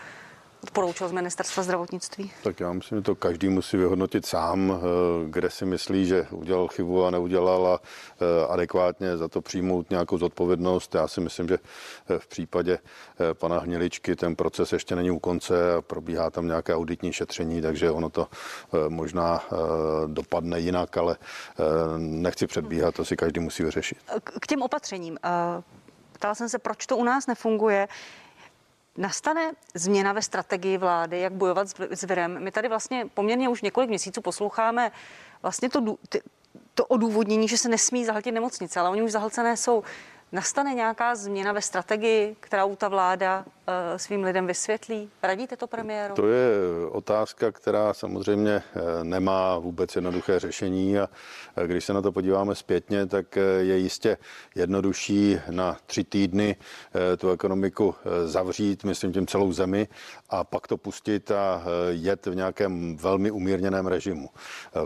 odporoučil 0.66 1.08
z 1.08 1.12
ministerstva 1.12 1.62
zdravotnictví? 1.62 2.30
Tak 2.42 2.60
já 2.60 2.72
myslím, 2.72 2.98
že 2.98 3.02
to 3.02 3.14
každý 3.14 3.48
musí 3.48 3.76
vyhodnotit 3.76 4.26
sám, 4.26 4.72
eh, 4.72 5.30
kde 5.30 5.50
si 5.50 5.64
myslí, 5.66 6.06
že 6.06 6.26
udělal 6.30 6.68
chybu 6.68 7.04
a 7.04 7.10
neudělal 7.10 7.66
a 7.66 7.80
eh, 7.80 8.46
adekvátně 8.48 9.16
za 9.16 9.28
to 9.28 9.40
přijmout 9.40 9.90
nějakou 9.90 10.18
zodpovědnost. 10.18 10.94
Já 10.94 11.08
si 11.08 11.20
myslím, 11.20 11.48
že 11.48 11.58
eh, 12.10 12.18
v 12.18 12.26
případě 12.26 12.78
pana 13.32 13.58
Hniličky 13.58 14.16
ten 14.16 14.36
proces 14.36 14.72
ještě 14.72 14.96
není 14.96 15.10
u 15.10 15.18
konce 15.18 15.74
a 15.74 15.82
probíhá 15.82 16.30
tam 16.30 16.46
nějaké 16.46 16.74
auditní 16.74 17.12
šetření, 17.12 17.62
takže 17.62 17.90
ono 17.90 18.10
to 18.10 18.28
možná 18.88 19.44
dopadne 20.06 20.60
jinak, 20.60 20.96
ale 20.96 21.16
nechci 21.96 22.46
předbíhat, 22.46 22.94
to 22.94 23.04
si 23.04 23.16
každý 23.16 23.40
musí 23.40 23.62
vyřešit. 23.62 23.98
K 24.40 24.46
těm 24.46 24.62
opatřením. 24.62 25.18
Ptala 26.12 26.34
jsem 26.34 26.48
se, 26.48 26.58
proč 26.58 26.86
to 26.86 26.96
u 26.96 27.04
nás 27.04 27.26
nefunguje. 27.26 27.88
Nastane 28.96 29.52
změna 29.74 30.12
ve 30.12 30.22
strategii 30.22 30.78
vlády, 30.78 31.20
jak 31.20 31.32
bojovat 31.32 31.68
s 31.90 32.02
virem? 32.02 32.44
My 32.44 32.52
tady 32.52 32.68
vlastně 32.68 33.06
poměrně 33.14 33.48
už 33.48 33.62
několik 33.62 33.88
měsíců 33.88 34.20
posloucháme 34.20 34.92
vlastně 35.42 35.70
to, 35.70 35.96
to 36.74 36.86
odůvodnění, 36.86 37.48
že 37.48 37.58
se 37.58 37.68
nesmí 37.68 38.04
zahltit 38.04 38.32
nemocnice, 38.32 38.80
ale 38.80 38.90
oni 38.90 39.02
už 39.02 39.12
zahlcené 39.12 39.56
jsou. 39.56 39.82
Nastane 40.32 40.74
nějaká 40.74 41.14
změna 41.14 41.52
ve 41.52 41.62
strategii, 41.62 42.36
kterou 42.40 42.76
ta 42.76 42.88
vláda 42.88 43.44
uh, 43.46 43.74
svým 43.96 44.24
lidem 44.24 44.46
vysvětlí? 44.46 45.10
Radíte 45.22 45.56
to 45.56 45.66
premiéru? 45.66 46.14
To 46.14 46.28
je 46.28 46.48
otázka, 46.90 47.52
která 47.52 47.94
samozřejmě 47.94 48.50
eh, 48.50 49.04
nemá 49.04 49.58
vůbec 49.58 49.94
jednoduché 49.94 50.38
řešení 50.38 50.98
a 50.98 51.08
eh, 51.56 51.66
když 51.66 51.84
se 51.84 51.92
na 51.92 52.02
to 52.02 52.12
podíváme 52.12 52.54
zpětně, 52.54 53.06
tak 53.06 53.36
je 53.60 53.78
jistě 53.78 54.16
jednodušší 54.54 55.40
na 55.50 55.76
tři 55.86 56.04
týdny 56.04 56.56
tu 57.18 57.30
ekonomiku 57.30 57.94
zavřít, 58.24 58.84
myslím 58.84 59.12
tím 59.12 59.26
celou 59.26 59.52
zemi 59.52 59.88
a 60.30 60.44
pak 60.44 60.66
to 60.66 60.76
pustit 60.76 61.30
a 61.30 61.62
jet 61.90 62.26
v 62.26 62.34
nějakém 62.34 62.96
velmi 62.96 63.30
umírněném 63.30 63.86
režimu. 63.86 64.28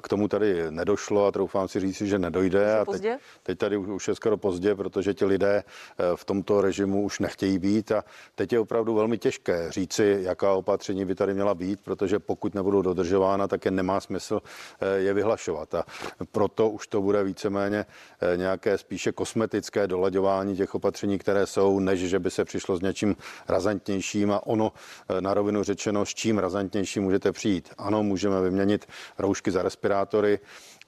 K 0.03 0.09
tomu 0.09 0.29
tady 0.29 0.71
nedošlo 0.71 1.27
a 1.27 1.33
troufám 1.33 1.69
si 1.69 1.81
říct, 1.81 2.01
že 2.01 2.19
nedojde. 2.19 2.79
A 2.79 2.85
teď, 2.85 3.07
teď 3.43 3.59
tady 3.59 3.77
už 3.77 4.09
je 4.09 4.15
skoro 4.15 4.37
pozdě, 4.37 4.75
protože 4.75 5.15
ti 5.15 5.25
lidé 5.31 5.63
eh, 5.63 6.17
v 6.17 6.25
tomto 6.25 6.61
režimu 6.61 7.03
už 7.03 7.19
nechtějí 7.19 7.59
být 7.59 7.93
a 7.93 8.05
teď 8.35 8.53
je 8.53 8.61
opravdu 8.61 8.95
velmi 8.95 9.19
těžké 9.19 9.71
říci, 9.71 10.19
jaká 10.23 10.53
opatření 10.53 11.05
by 11.05 11.15
tady 11.15 11.35
měla 11.35 11.55
být, 11.55 11.81
protože 11.81 12.19
pokud 12.19 12.55
nebudou 12.55 12.83
dodržována, 12.83 13.49
tak 13.49 13.65
je 13.65 13.71
nemá 13.71 14.01
smysl 14.01 14.43
eh, 14.43 14.99
je 14.99 15.15
vyhlašovat. 15.15 15.75
A 15.75 15.85
proto 16.33 16.71
už 16.71 16.87
to 16.87 17.03
bude 17.03 17.25
víceméně 17.25 17.87
eh, 17.87 18.37
nějaké 18.37 18.79
spíše 18.79 19.13
kosmetické 19.13 19.87
dolaďování 19.87 20.57
těch 20.57 20.75
opatření, 20.75 21.19
které 21.19 21.47
jsou, 21.47 21.79
než 21.79 22.01
že 22.01 22.19
by 22.19 22.31
se 22.31 22.45
přišlo 22.45 22.77
s 22.77 22.83
něčím 22.83 23.17
razantnějším 23.49 24.33
a 24.33 24.47
ono 24.47 24.73
na 25.21 25.35
rovinu 25.35 25.63
řečeno, 25.63 26.07
s 26.07 26.15
čím 26.15 26.39
razantnější 26.39 27.01
můžete 27.01 27.33
přijít. 27.33 27.71
Ano, 27.79 28.03
můžeme 28.03 28.41
vyměnit 28.41 28.87
roušky 29.19 29.51
za 29.51 29.63
respirátory, 29.63 30.39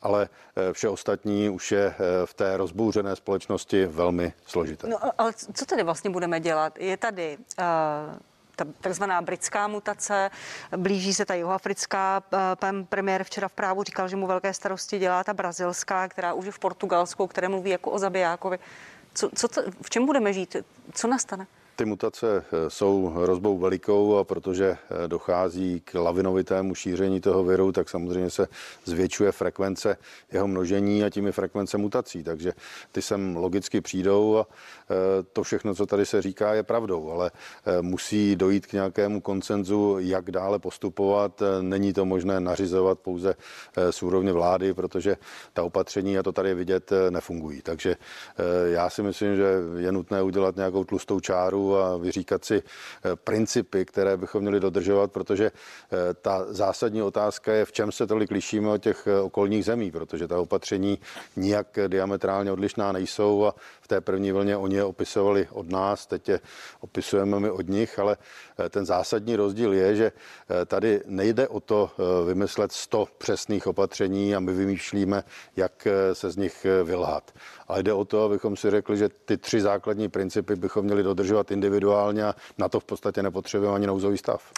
ale 0.03 0.29
eh, 0.57 0.73
vše 0.73 0.89
ostatní 0.89 1.51
už 1.51 1.73
je 1.73 1.87
eh, 1.87 2.27
v 2.27 2.35
té 2.35 2.57
rozbouřené 2.57 3.17
společnosti 3.17 3.87
velmi 3.87 4.33
složité. 4.47 4.89
No 4.89 4.99
ale 5.19 5.33
co 5.33 5.67
tedy 5.67 5.83
vlastně 5.83 6.11
budeme 6.11 6.41
dělat? 6.41 6.79
Je 6.79 6.97
tady 6.97 7.39
uh 7.59 8.19
ta 8.57 8.65
takzvaná 8.81 9.23
britská 9.23 9.69
mutace, 9.69 10.31
blíží 10.77 11.15
se 11.15 11.25
ta 11.25 11.35
jihoafrická. 11.35 12.23
Pan 12.55 12.85
premiér 12.85 13.25
včera 13.25 13.49
v 13.49 13.53
právu 13.53 13.83
říkal, 13.83 14.09
že 14.09 14.17
mu 14.17 14.27
velké 14.27 14.55
starosti 14.55 14.99
dělá 14.99 15.25
ta 15.25 15.35
brazilská, 15.35 16.09
která 16.09 16.33
už 16.33 16.47
je 16.47 16.53
v 16.53 16.59
Portugalsku, 16.59 17.27
které 17.27 17.49
mluví 17.49 17.71
jako 17.71 17.91
o 17.91 17.99
zabijákovi. 17.99 18.59
Co, 19.15 19.31
co 19.35 19.49
to, 19.49 19.63
v 19.83 19.91
čem 19.91 20.07
budeme 20.07 20.33
žít? 20.33 20.57
Co 20.93 21.09
nastane? 21.09 21.47
Ty 21.77 21.85
mutace 21.85 22.37
eh, 22.37 22.71
jsou 22.71 23.07
hrozbou 23.07 23.59
velikou 23.59 24.17
a 24.17 24.25
protože 24.25 24.67
eh, 24.67 25.09
dochází 25.09 25.81
k 25.85 25.95
lavinovitému 25.95 26.75
šíření 26.75 27.21
toho 27.21 27.45
viru, 27.45 27.73
tak 27.73 27.89
samozřejmě 27.89 28.31
se 28.31 28.49
zvětšuje 28.85 29.33
frekvence 29.33 29.97
jeho 30.33 30.49
množení 30.49 31.05
a 31.05 31.11
tím 31.11 31.27
je 31.27 31.33
frekvence 31.33 31.79
mutací. 31.79 32.23
Takže 32.23 32.53
ty 32.93 33.03
sem 33.03 33.37
logicky 33.37 33.81
přijdou 33.81 34.39
a 34.39 34.47
eh, 34.47 34.95
to 35.33 35.43
všechno, 35.43 35.75
co 35.75 35.87
tady 35.87 36.07
se 36.07 36.23
říká, 36.23 36.55
je 36.55 36.63
pravdou, 36.63 37.11
ale 37.11 37.31
musí 37.81 38.37
dojít 38.37 38.67
k 38.67 38.73
nějakému 38.73 39.21
koncenzu, 39.21 39.97
jak 39.99 40.31
dále 40.31 40.59
postupovat. 40.59 41.43
Není 41.61 41.93
to 41.93 42.05
možné 42.05 42.41
nařizovat 42.41 42.99
pouze 42.99 43.35
z 43.91 44.03
úrovně 44.03 44.33
vlády, 44.33 44.75
protože 44.75 45.17
ta 45.53 45.63
opatření, 45.63 46.19
a 46.19 46.23
to 46.23 46.33
tady 46.33 46.55
vidět, 46.55 46.91
nefungují. 47.11 47.63
Takže 47.63 47.97
já 48.65 48.91
si 48.91 49.03
myslím, 49.03 49.37
že 49.37 49.45
je 49.77 49.93
nutné 49.93 50.23
udělat 50.23 50.57
nějakou 50.57 50.85
tlustou 50.85 51.21
čáru 51.21 51.72
a 51.79 51.97
vyříkat 51.97 52.45
si 52.45 52.63
eh, 52.63 53.17
principy, 53.17 53.85
které 53.85 54.17
bychom 54.17 54.41
měli 54.41 54.61
dodržovat, 54.61 55.13
protože 55.13 55.47
eh, 55.47 56.15
ta 56.15 56.47
zásadní 56.49 57.03
otázka 57.03 57.53
je, 57.53 57.65
v 57.65 57.73
čem 57.73 57.93
se 57.93 58.07
tolik 58.07 58.31
lišíme 58.31 58.69
od 58.69 58.79
těch 58.79 59.07
eh, 59.07 59.21
okolních 59.21 59.65
zemí, 59.65 59.91
protože 59.91 60.29
ta 60.29 60.39
opatření 60.39 60.99
nijak 61.37 61.79
diametrálně 61.89 62.53
odlišná 62.53 62.93
nejsou 62.93 63.47
a 63.47 63.55
té 63.93 64.01
první 64.01 64.33
vlně 64.33 64.57
oni 64.57 64.77
je 64.77 64.85
opisovali 64.85 65.49
od 65.51 65.71
nás, 65.71 66.07
teď 66.07 66.29
je 66.29 66.41
opisujeme 66.81 67.41
my 67.41 67.51
od 67.51 67.69
nich, 67.69 67.99
ale 67.99 68.17
ten 68.71 68.87
zásadní 68.87 69.37
rozdíl 69.37 69.73
je, 69.73 69.97
že 69.97 70.13
tady 70.67 71.01
nejde 71.07 71.49
o 71.49 71.61
to 71.61 71.91
vymyslet 72.27 72.73
100 72.73 73.09
přesných 73.19 73.67
opatření 73.67 74.35
a 74.37 74.41
my 74.41 74.53
vymýšlíme, 74.53 75.25
jak 75.57 75.89
se 76.13 76.31
z 76.31 76.37
nich 76.37 76.67
vylhat. 76.85 77.33
Ale 77.69 77.83
jde 77.83 77.93
o 77.93 78.05
to, 78.05 78.25
abychom 78.25 78.57
si 78.57 78.71
řekli, 78.71 78.97
že 78.97 79.09
ty 79.09 79.37
tři 79.37 79.61
základní 79.61 80.09
principy 80.09 80.57
bychom 80.57 80.85
měli 80.85 81.03
dodržovat 81.03 81.51
individuálně 81.51 82.25
a 82.25 82.35
na 82.59 82.69
to 82.69 82.81
v 82.81 82.85
podstatě 82.85 83.23
nepotřebujeme 83.23 83.77
ani 83.77 83.87
nouzový 83.87 84.19
stav. 84.19 84.53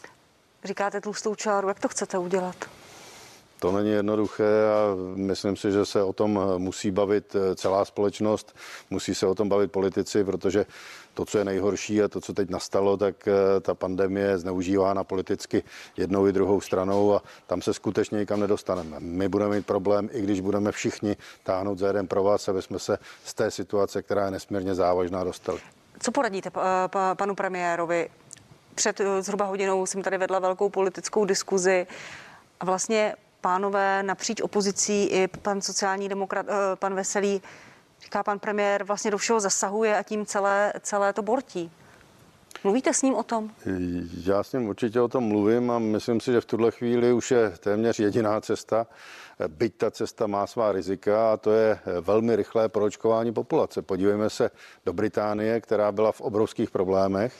Říkáte 0.64 1.00
tlustou 1.00 1.34
čáru, 1.34 1.68
jak 1.68 1.80
to 1.80 1.88
chcete 1.88 2.18
udělat? 2.18 2.56
To 3.60 3.72
není 3.72 3.90
jednoduché 3.90 4.66
a 4.68 4.94
myslím 5.14 5.56
si, 5.56 5.72
že 5.72 5.86
se 5.86 6.02
o 6.02 6.12
tom 6.12 6.40
musí 6.58 6.90
bavit 6.90 7.36
celá 7.54 7.84
společnost, 7.84 8.56
musí 8.90 9.14
se 9.14 9.26
o 9.26 9.34
tom 9.34 9.48
bavit 9.48 9.72
politici, 9.72 10.24
protože 10.24 10.66
to, 11.14 11.24
co 11.24 11.38
je 11.38 11.44
nejhorší 11.44 12.02
a 12.02 12.08
to, 12.08 12.20
co 12.20 12.32
teď 12.32 12.50
nastalo, 12.50 12.96
tak 12.96 13.28
eh, 13.28 13.60
ta 13.60 13.74
pandemie 13.74 14.26
je 14.26 14.38
zneužívána 14.38 15.04
politicky 15.04 15.62
jednou 15.96 16.26
i 16.26 16.32
druhou 16.32 16.60
stranou 16.60 17.14
a 17.14 17.22
tam 17.46 17.62
se 17.62 17.74
skutečně 17.74 18.18
nikam 18.18 18.40
nedostaneme. 18.40 18.96
My 19.00 19.28
budeme 19.28 19.56
mít 19.56 19.66
problém, 19.66 20.08
i 20.12 20.22
když 20.22 20.40
budeme 20.40 20.72
všichni 20.72 21.16
táhnout 21.42 21.78
za 21.78 21.86
jeden 21.86 22.06
pro 22.06 22.22
vás, 22.22 22.48
aby 22.48 22.62
jsme 22.62 22.78
se 22.78 22.98
z 23.24 23.34
té 23.34 23.50
situace, 23.50 24.02
která 24.02 24.24
je 24.24 24.30
nesmírně 24.30 24.74
závažná, 24.74 25.24
dostali. 25.24 25.60
Co 26.00 26.12
poradíte 26.12 26.50
panu 27.16 27.34
premiérovi? 27.34 28.08
Před 28.74 29.00
eh, 29.00 29.22
zhruba 29.22 29.44
hodinou 29.44 29.86
jsem 29.86 30.02
tady 30.02 30.18
vedla 30.18 30.38
velkou 30.38 30.68
politickou 30.68 31.24
diskuzi 31.24 31.86
a 32.60 32.64
vlastně 32.64 33.14
pánové 33.44 34.02
napříč 34.02 34.40
opozicí 34.40 35.04
i 35.04 35.28
pan 35.28 35.60
sociální 35.60 36.08
demokrat, 36.08 36.46
eh, 36.48 36.76
pan 36.76 36.94
Veselý 36.94 37.42
říká 38.02 38.22
pan 38.22 38.38
premiér, 38.38 38.84
vlastně 38.84 39.10
do 39.10 39.18
všeho 39.18 39.40
zasahuje 39.40 39.98
a 39.98 40.02
tím 40.02 40.26
celé, 40.26 40.72
celé 40.80 41.12
to 41.12 41.22
bortí. 41.22 41.70
Mluvíte 42.64 42.94
s 42.94 43.02
ním 43.02 43.14
o 43.14 43.22
tom? 43.22 43.50
Já 44.24 44.42
s 44.42 44.52
ním 44.52 44.68
určitě 44.68 45.00
o 45.00 45.08
tom 45.08 45.24
mluvím 45.24 45.70
a 45.70 45.78
myslím 45.78 46.20
si, 46.20 46.32
že 46.32 46.40
v 46.40 46.44
tuhle 46.44 46.70
chvíli 46.70 47.12
už 47.12 47.30
je 47.30 47.50
téměř 47.50 47.98
jediná 47.98 48.40
cesta, 48.40 48.86
byť 49.48 49.74
ta 49.76 49.90
cesta 49.90 50.26
má 50.26 50.46
svá 50.46 50.72
rizika 50.72 51.32
a 51.32 51.36
to 51.36 51.52
je 51.52 51.78
velmi 52.00 52.36
rychlé 52.36 52.68
proočkování 52.68 53.32
populace. 53.32 53.82
Podívejme 53.82 54.30
se 54.30 54.50
do 54.86 54.92
Británie, 54.92 55.60
která 55.60 55.92
byla 55.92 56.12
v 56.12 56.20
obrovských 56.20 56.70
problémech 56.70 57.34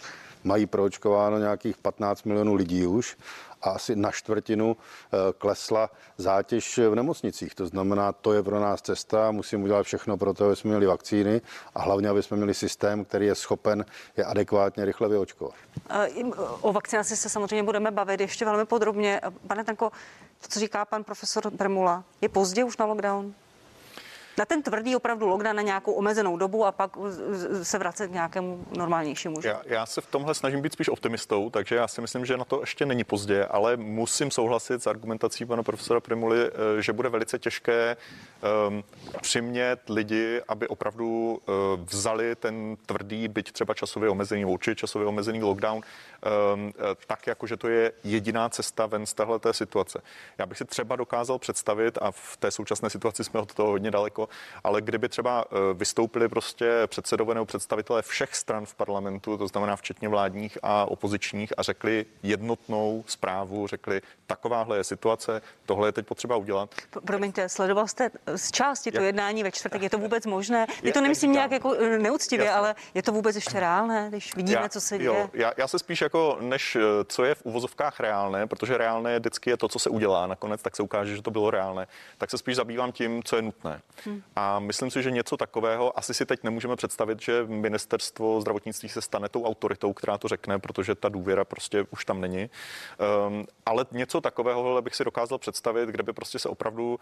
mají 0.44 0.66
proočkováno 0.66 1.38
nějakých 1.38 1.76
15 1.76 2.24
milionů 2.24 2.54
lidí 2.54 2.86
už 2.86 3.16
a 3.64 3.70
asi 3.70 3.96
na 3.96 4.10
čtvrtinu 4.10 4.76
eh, 4.76 5.16
klesla 5.38 5.90
zátěž 6.18 6.78
v 6.78 6.94
nemocnicích. 6.94 7.54
To 7.54 7.66
znamená, 7.66 8.12
to 8.12 8.32
je 8.32 8.42
pro 8.42 8.60
nás 8.60 8.82
cesta, 8.82 9.30
musíme 9.30 9.64
udělat 9.64 9.82
všechno 9.82 10.16
pro 10.16 10.34
to, 10.34 10.46
aby 10.46 10.56
jsme 10.56 10.68
měli 10.68 10.86
vakcíny 10.86 11.40
a 11.74 11.82
hlavně, 11.82 12.08
aby 12.08 12.22
jsme 12.22 12.36
měli 12.36 12.54
systém, 12.54 13.04
který 13.04 13.26
je 13.26 13.34
schopen 13.34 13.84
je 14.16 14.24
adekvátně 14.24 14.84
rychle 14.84 15.08
vyočkovat. 15.08 15.54
O 16.60 16.72
vakcinaci 16.72 17.16
se 17.16 17.28
samozřejmě 17.28 17.62
budeme 17.62 17.90
bavit 17.90 18.20
ještě 18.20 18.44
velmi 18.44 18.66
podrobně. 18.66 19.20
Pane 19.46 19.64
Tanko, 19.64 19.90
to, 20.40 20.48
co 20.48 20.60
říká 20.60 20.84
pan 20.84 21.04
profesor 21.04 21.50
Bremula, 21.50 22.04
je 22.20 22.28
pozdě 22.28 22.64
už 22.64 22.76
na 22.76 22.86
lockdown? 22.86 23.34
Na 24.38 24.44
ten 24.44 24.62
tvrdý 24.62 24.96
opravdu 24.96 25.26
lockdown 25.26 25.56
na 25.56 25.62
nějakou 25.62 25.92
omezenou 25.92 26.36
dobu 26.36 26.66
a 26.66 26.72
pak 26.72 26.96
se 27.62 27.78
vracet 27.78 28.08
k 28.08 28.12
nějakému 28.12 28.64
normálnějšímu. 28.76 29.36
Já, 29.44 29.62
já 29.66 29.86
se 29.86 30.00
v 30.00 30.06
tomhle 30.06 30.34
snažím 30.34 30.62
být 30.62 30.72
spíš 30.72 30.88
optimistou, 30.88 31.50
takže 31.50 31.76
já 31.76 31.88
si 31.88 32.00
myslím, 32.00 32.26
že 32.26 32.36
na 32.36 32.44
to 32.44 32.60
ještě 32.60 32.86
není 32.86 33.04
pozdě, 33.04 33.44
ale 33.44 33.76
musím 33.76 34.30
souhlasit 34.30 34.82
s 34.82 34.86
argumentací 34.86 35.44
pana 35.46 35.62
profesora 35.62 36.00
Primuly, 36.00 36.46
eh, 36.46 36.82
že 36.82 36.92
bude 36.92 37.08
velice 37.08 37.38
těžké 37.38 37.96
um, 38.68 38.84
přimět 39.22 39.80
lidi, 39.88 40.42
aby 40.48 40.68
opravdu 40.68 41.40
uh, 41.46 41.54
vzali 41.86 42.36
ten 42.36 42.76
tvrdý, 42.86 43.28
byť 43.28 43.52
třeba 43.52 43.74
časově 43.74 44.10
omezený, 44.10 44.44
určitě 44.44 44.74
časově 44.74 45.08
omezený 45.08 45.42
lockdown, 45.42 45.80
um, 46.54 46.72
tak 47.06 47.26
jako, 47.26 47.46
že 47.46 47.56
to 47.56 47.68
je 47.68 47.92
jediná 48.04 48.48
cesta 48.48 48.86
ven 48.86 49.06
z 49.06 49.14
téhle 49.14 49.40
situace. 49.50 50.02
Já 50.38 50.46
bych 50.46 50.58
si 50.58 50.64
třeba 50.64 50.96
dokázal 50.96 51.38
představit, 51.38 51.98
a 52.00 52.10
v 52.10 52.36
té 52.36 52.50
současné 52.50 52.90
situaci 52.90 53.24
jsme 53.24 53.40
od 53.40 53.54
toho 53.54 53.70
hodně 53.70 53.90
daleko, 53.90 54.23
ale 54.64 54.82
kdyby 54.82 55.08
třeba 55.08 55.44
eh, 55.44 55.74
vystoupili 55.74 56.28
prostě 56.28 56.72
předsedové 56.86 57.34
nebo 57.34 57.46
představitelé 57.46 58.02
všech 58.02 58.34
stran 58.34 58.66
v 58.66 58.74
parlamentu, 58.74 59.38
to 59.38 59.48
znamená 59.48 59.76
včetně 59.76 60.08
vládních 60.08 60.58
a 60.62 60.84
opozičních 60.84 61.52
a 61.56 61.62
řekli 61.62 62.06
jednotnou 62.22 63.04
zprávu, 63.06 63.66
řekli 63.66 64.00
takováhle 64.26 64.76
je 64.76 64.84
situace, 64.84 65.42
tohle 65.66 65.88
je 65.88 65.92
teď 65.92 66.06
potřeba 66.06 66.36
udělat. 66.36 66.74
Promiňte, 67.04 67.48
sledoval 67.48 67.88
jste 67.88 68.10
z 68.36 68.50
části 68.50 68.92
to 68.92 69.00
jednání 69.00 69.42
ve 69.42 69.50
čtvrtek, 69.50 69.82
je 69.82 69.90
to 69.90 69.98
vůbec 69.98 70.26
možné? 70.26 70.66
Je 70.82 70.92
to 70.92 71.00
nemyslím 71.00 71.32
nějak 71.32 71.50
jako 71.50 71.74
eh, 71.74 71.98
neúctivě, 71.98 72.50
ale 72.50 72.74
je 72.94 73.02
to 73.02 73.12
vůbec 73.12 73.36
ještě 73.36 73.60
reálné, 73.60 74.06
když 74.08 74.36
vidíme, 74.36 74.60
já, 74.62 74.68
co 74.68 74.80
se 74.80 74.98
děje? 74.98 75.08
Jo, 75.08 75.30
já, 75.32 75.52
já 75.56 75.68
se 75.68 75.78
spíš 75.78 76.00
jako, 76.00 76.38
než 76.40 76.76
eh, 76.76 76.80
co 77.04 77.24
je 77.24 77.34
v 77.34 77.42
uvozovkách 77.42 78.00
reálné, 78.00 78.46
protože 78.46 78.78
reálné 78.78 79.18
vždycky 79.18 79.50
je 79.50 79.56
to, 79.56 79.68
co 79.68 79.78
se 79.78 79.90
udělá 79.90 80.26
nakonec, 80.26 80.62
tak 80.62 80.76
se 80.76 80.82
ukáže, 80.82 81.16
že 81.16 81.22
to 81.22 81.30
bylo 81.30 81.50
reálné, 81.50 81.86
tak 82.18 82.30
se 82.30 82.38
spíš 82.38 82.56
zabývám 82.56 82.92
tím, 82.92 83.22
co 83.22 83.36
je 83.36 83.42
nutné. 83.42 83.80
Hmm. 84.04 84.13
A 84.36 84.58
myslím 84.58 84.90
si, 84.90 85.02
že 85.02 85.10
něco 85.10 85.36
takového 85.36 85.98
asi 85.98 86.14
si 86.14 86.26
teď 86.26 86.42
nemůžeme 86.42 86.76
představit, 86.76 87.22
že 87.22 87.44
ministerstvo 87.46 88.40
zdravotnictví 88.40 88.88
se 88.88 89.02
stane 89.02 89.28
tou 89.28 89.44
autoritou, 89.44 89.92
která 89.92 90.18
to 90.18 90.28
řekne, 90.28 90.58
protože 90.58 90.94
ta 90.94 91.08
důvěra 91.08 91.44
prostě 91.44 91.84
už 91.90 92.04
tam 92.04 92.20
není. 92.20 92.50
Um, 93.28 93.46
ale 93.66 93.86
něco 93.92 94.20
takového 94.20 94.82
bych 94.82 94.94
si 94.94 95.04
dokázal 95.04 95.38
představit, 95.38 95.88
kde 95.88 96.02
by 96.02 96.12
prostě 96.12 96.38
se 96.38 96.48
opravdu 96.48 96.94
uh, 96.94 96.98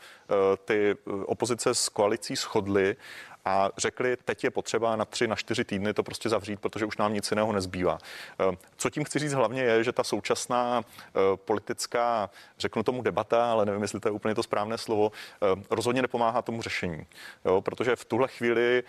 ty 0.64 0.90
eh, 0.90 1.11
opozice 1.27 1.75
s 1.75 1.88
koalicí 1.88 2.37
shodly 2.37 2.96
a 3.44 3.70
řekli, 3.76 4.16
teď 4.24 4.44
je 4.44 4.50
potřeba 4.50 4.96
na 4.96 5.05
tři, 5.05 5.26
na 5.26 5.37
čtyři 5.37 5.64
týdny 5.64 5.94
to 5.94 6.02
prostě 6.02 6.28
zavřít, 6.28 6.61
protože 6.61 6.87
už 6.87 6.96
nám 6.96 7.14
nic 7.14 7.31
jiného 7.31 7.52
nezbývá. 7.52 7.98
Eh, 8.40 8.57
co 8.76 8.90
tím 8.90 9.05
chci 9.05 9.18
říct 9.18 9.33
hlavně 9.33 9.62
je, 9.62 9.85
že 9.85 9.92
ta 9.92 10.05
současná 10.05 10.83
eh, 10.83 11.11
politická, 11.37 12.31
řeknu 12.59 12.83
tomu 12.83 13.02
debata, 13.02 13.52
ale 13.52 13.66
nevím, 13.66 13.83
jestli 13.83 14.00
to 14.00 14.09
je 14.09 14.12
úplně 14.12 14.35
to 14.35 14.42
správné 14.42 14.78
slovo, 14.78 15.12
eh, 15.42 15.62
rozhodně 15.70 16.02
nepomáhá 16.02 16.42
tomu 16.42 16.62
řešení. 16.62 17.07
Jo, 17.44 17.61
protože 17.61 17.96
v 17.96 18.05
tuhle 18.05 18.28
chvíli 18.28 18.83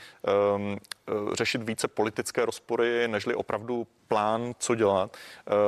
um, 0.56 0.78
řešit 1.34 1.64
více 1.64 1.88
politické 1.88 2.46
rozpory, 2.46 3.08
nežli 3.08 3.36
opravdu 3.36 3.88
plán, 4.08 4.54
co 4.60 4.76
dělat, 4.76 5.18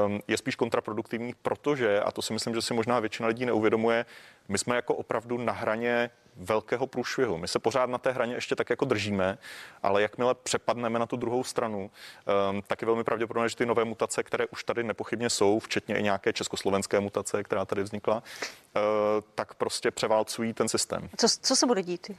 um, 0.06 0.21
je 0.28 0.38
spíš 0.38 0.56
kontraproduktivní, 0.56 1.34
protože, 1.41 2.02
a 2.02 2.12
to 2.12 2.21
si 2.21 2.34
myslím, 2.34 2.56
že 2.56 2.62
si 2.62 2.74
možná 2.74 3.00
většina 3.00 3.28
lidí 3.28 3.45
neuvědomuje, 3.45 4.06
my 4.48 4.58
jsme 4.58 4.76
jako 4.76 4.96
opravdu 4.96 5.38
na 5.38 5.54
hraně 5.54 6.10
velkého 6.36 6.88
průšvihu. 6.88 7.38
My 7.38 7.48
se 7.48 7.60
pořád 7.60 7.90
na 7.90 7.98
té 7.98 8.12
hraně 8.12 8.34
ještě 8.34 8.56
tak 8.56 8.70
jako 8.70 8.86
držíme, 8.86 9.38
ale 9.84 10.02
jakmile 10.02 10.36
přepadneme 10.36 11.00
na 11.00 11.06
tu 11.06 11.16
druhou 11.16 11.44
stranu, 11.44 11.92
um, 12.52 12.62
tak 12.68 12.82
je 12.82 12.86
velmi 12.86 13.04
pravděpodobné, 13.04 13.50
že 13.50 13.56
ty 13.56 13.66
nové 13.66 13.86
mutace, 13.86 14.24
které 14.24 14.46
už 14.46 14.64
tady 14.64 14.84
nepochybně 14.84 15.30
jsou, 15.30 15.60
včetně 15.60 16.00
i 16.00 16.04
nějaké 16.04 16.34
československé 16.34 17.00
mutace, 17.00 17.44
která 17.44 17.66
tady 17.66 17.84
vznikla, 17.84 18.16
uh, 18.16 18.82
tak 19.36 19.54
prostě 19.54 19.92
převálcují 19.92 20.54
ten 20.54 20.70
systém. 20.70 21.10
Co, 21.18 21.28
co 21.42 21.56
se 21.56 21.66
bude 21.66 21.84
dít? 21.84 22.12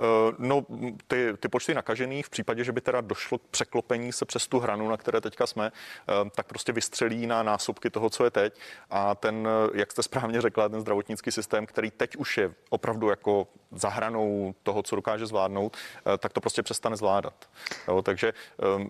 Eh, 0.00 0.34
no, 0.38 0.66
ty, 1.06 1.32
ty 1.40 1.48
počty 1.48 1.74
nakažených 1.74 2.26
v 2.26 2.30
případě, 2.30 2.64
že 2.64 2.72
by 2.72 2.80
teda 2.80 3.00
došlo 3.00 3.38
k 3.38 3.42
překlopení 3.50 4.12
se 4.12 4.24
přes 4.24 4.48
tu 4.48 4.58
hranu, 4.58 4.88
na 4.88 4.96
které 4.96 5.20
teďka 5.20 5.46
jsme, 5.46 5.72
eh, 6.08 6.30
tak 6.34 6.46
prostě 6.46 6.72
vystřelí 6.72 7.26
na 7.26 7.42
násobky 7.42 7.90
toho, 7.90 8.10
co 8.10 8.24
je 8.24 8.30
teď. 8.30 8.58
A 8.90 9.14
ten, 9.14 9.48
eh, 9.48 9.78
jak 9.78 9.92
jste 9.92 10.02
správně 10.02 10.40
řekla, 10.40 10.68
ten 10.68 10.80
zdravotnický 10.80 11.30
systém, 11.30 11.66
který 11.66 11.90
teď 11.90 12.16
už 12.16 12.38
je 12.38 12.54
opravdu 12.70 13.08
jako 13.08 13.48
za 13.70 13.88
hranou 13.88 14.54
toho, 14.62 14.82
co 14.82 14.96
dokáže 14.96 15.26
zvládnout, 15.26 15.76
tak 16.18 16.32
to 16.32 16.40
prostě 16.40 16.62
přestane 16.62 16.96
zvládat. 16.96 17.48
Jo, 17.88 18.02
takže 18.02 18.32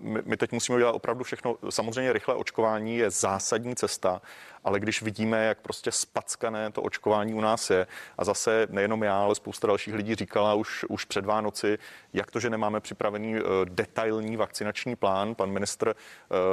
my, 0.00 0.22
my 0.24 0.36
teď 0.36 0.52
musíme 0.52 0.76
udělat 0.76 0.92
opravdu 0.92 1.24
všechno. 1.24 1.56
Samozřejmě 1.70 2.12
rychlé 2.12 2.34
očkování 2.34 2.96
je 2.96 3.10
zásadní 3.10 3.76
cesta, 3.76 4.22
ale 4.64 4.80
když 4.80 5.02
vidíme, 5.02 5.44
jak 5.44 5.58
prostě 5.60 5.92
spackané 5.92 6.70
to 6.72 6.82
očkování 6.82 7.34
u 7.34 7.40
nás 7.40 7.70
je, 7.70 7.86
a 8.18 8.24
zase 8.24 8.66
nejenom 8.70 9.02
já, 9.02 9.22
ale 9.22 9.34
spousta 9.34 9.66
dalších 9.66 9.94
lidí 9.94 10.14
říkala 10.14 10.54
už, 10.54 10.84
už 10.88 11.04
před 11.04 11.24
Vánoci, 11.24 11.78
jak 12.12 12.30
to, 12.30 12.40
že 12.40 12.50
nemáme 12.50 12.80
připravený 12.80 13.34
uh, 13.34 13.40
detailní 13.64 14.36
vakcinační 14.36 14.96
plán. 14.96 15.34
Pan 15.34 15.50
ministr 15.50 15.94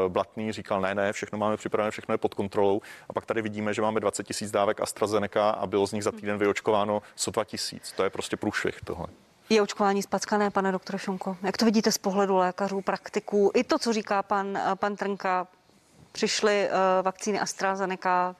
Blatný 0.07 0.51
říkal, 0.51 0.81
ne, 0.81 0.95
ne, 0.95 1.13
všechno 1.13 1.37
máme 1.37 1.57
připravené, 1.57 1.91
všechno 1.91 2.13
je 2.13 2.17
pod 2.17 2.33
kontrolou. 2.33 2.81
A 3.09 3.13
pak 3.13 3.25
tady 3.25 3.41
vidíme, 3.41 3.73
že 3.73 3.81
máme 3.81 3.99
20 3.99 4.23
tisíc 4.23 4.51
dávek 4.51 4.81
AstraZeneca 4.81 5.49
a 5.49 5.67
bylo 5.67 5.87
z 5.87 5.91
nich 5.91 6.03
za 6.03 6.11
týden 6.11 6.37
vyočkováno 6.37 7.01
102 7.15 7.43
tisíc. 7.43 7.91
To 7.91 8.03
je 8.03 8.09
prostě 8.13 8.37
průšvih 8.37 8.81
tohle. 8.83 9.07
Je 9.49 9.61
očkování 9.61 10.03
spackané, 10.03 10.49
pane 10.49 10.71
doktore 10.71 10.99
Šonko? 10.99 11.37
Jak 11.41 11.57
to 11.57 11.65
vidíte 11.65 11.91
z 11.91 11.97
pohledu 11.97 12.35
lékařů, 12.35 12.81
praktiků? 12.81 13.51
I 13.55 13.63
to, 13.63 13.79
co 13.79 13.93
říká 13.93 14.23
pan, 14.23 14.59
pan 14.75 14.95
Trnka, 14.95 15.47
přišly 16.11 16.69
uh, 16.69 17.05
vakcíny 17.05 17.39
AstraZeneca 17.39 18.35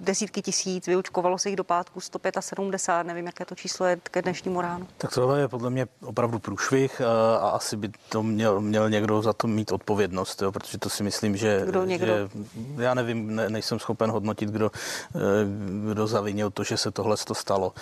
desítky 0.00 0.42
tisíc, 0.42 0.86
vyučkovalo 0.86 1.38
se 1.38 1.48
jich 1.48 1.56
do 1.56 1.64
pátku 1.64 2.00
175, 2.00 3.06
nevím, 3.06 3.26
jaké 3.26 3.44
to 3.44 3.54
číslo 3.54 3.86
je 3.86 3.96
ke 3.96 4.22
dnešnímu 4.22 4.60
ránu. 4.60 4.86
Tak 4.98 5.14
tohle 5.14 5.40
je 5.40 5.48
podle 5.48 5.70
mě 5.70 5.86
opravdu 6.04 6.38
průšvih 6.38 7.00
a 7.40 7.48
asi 7.48 7.76
by 7.76 7.90
to 8.08 8.22
měl, 8.22 8.60
měl 8.60 8.90
někdo 8.90 9.22
za 9.22 9.32
to 9.32 9.46
mít 9.46 9.72
odpovědnost, 9.72 10.42
jo, 10.42 10.52
protože 10.52 10.78
to 10.78 10.90
si 10.90 11.02
myslím, 11.02 11.36
že, 11.36 11.62
Kdo 11.66 11.84
někdo? 11.84 12.06
že 12.06 12.28
já 12.78 12.94
nevím, 12.94 13.36
ne, 13.36 13.50
nejsem 13.50 13.78
schopen 13.78 14.10
hodnotit, 14.10 14.48
kdo, 14.48 14.70
kdo 15.90 16.06
zavinil 16.06 16.50
to, 16.50 16.64
že 16.64 16.76
se 16.76 16.90
tohle 16.90 17.16
to 17.16 17.34
stalo. 17.34 17.72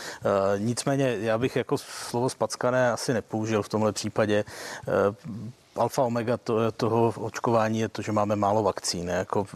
Nicméně 0.59 1.17
já 1.21 1.39
bych 1.39 1.57
jako 1.57 1.79
slovo 1.79 2.31
spackané 2.31 2.93
asi 2.93 3.13
nepoužil 3.13 3.63
v 3.63 3.69
tomhle 3.69 3.93
případě 3.93 4.45
alfa 5.79 6.03
omega 6.03 6.37
to, 6.37 6.73
toho 6.73 7.15
očkování 7.17 7.81
je 7.81 7.89
to, 7.89 8.03
že 8.03 8.13
máme 8.13 8.37
málo 8.37 8.63
vakcín. 8.63 9.09
Jako 9.09 9.47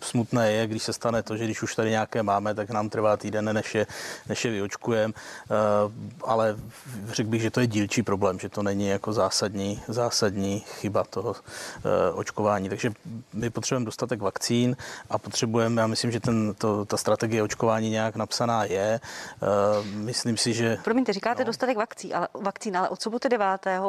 smutné 0.00 0.52
je, 0.52 0.66
když 0.66 0.82
se 0.82 0.92
stane 0.92 1.22
to, 1.22 1.36
že 1.36 1.44
když 1.44 1.62
už 1.62 1.74
tady 1.74 1.90
nějaké 1.90 2.22
máme, 2.22 2.54
tak 2.54 2.70
nám 2.70 2.88
trvá 2.88 3.16
týden, 3.16 3.54
než 3.54 3.74
je, 3.74 3.86
než 4.28 4.44
je 4.44 4.50
vyočkujeme. 4.50 5.14
Eh, 5.16 5.54
ale 6.24 6.56
řekl 7.08 7.30
bych, 7.30 7.42
že 7.42 7.50
to 7.50 7.60
je 7.60 7.66
dílčí 7.66 8.02
problém, 8.02 8.38
že 8.38 8.48
to 8.48 8.62
není 8.62 8.88
jako 8.88 9.12
zásadní, 9.12 9.82
zásadní 9.88 10.60
chyba 10.60 11.04
toho 11.04 11.34
eh, 11.36 12.12
očkování. 12.12 12.68
Takže 12.68 12.92
my 13.32 13.50
potřebujeme 13.50 13.86
dostatek 13.86 14.20
vakcín 14.20 14.76
a 15.10 15.18
potřebujeme, 15.18 15.80
já 15.80 15.86
myslím, 15.86 16.10
že 16.10 16.20
ten, 16.20 16.54
to, 16.54 16.84
ta 16.84 16.96
strategie 16.96 17.42
očkování 17.42 17.90
nějak 17.90 18.16
napsaná 18.16 18.64
je. 18.64 19.00
Eh, 19.00 19.46
myslím 19.94 20.36
si, 20.36 20.54
že... 20.54 20.78
Promiňte, 20.84 21.12
říkáte 21.12 21.42
no. 21.42 21.46
dostatek 21.46 21.76
vakcín, 21.76 22.16
ale, 22.16 22.28
vakcín, 22.34 22.76
ale 22.76 22.88
od 22.88 23.02
soboty 23.02 23.28
9. 23.28 23.46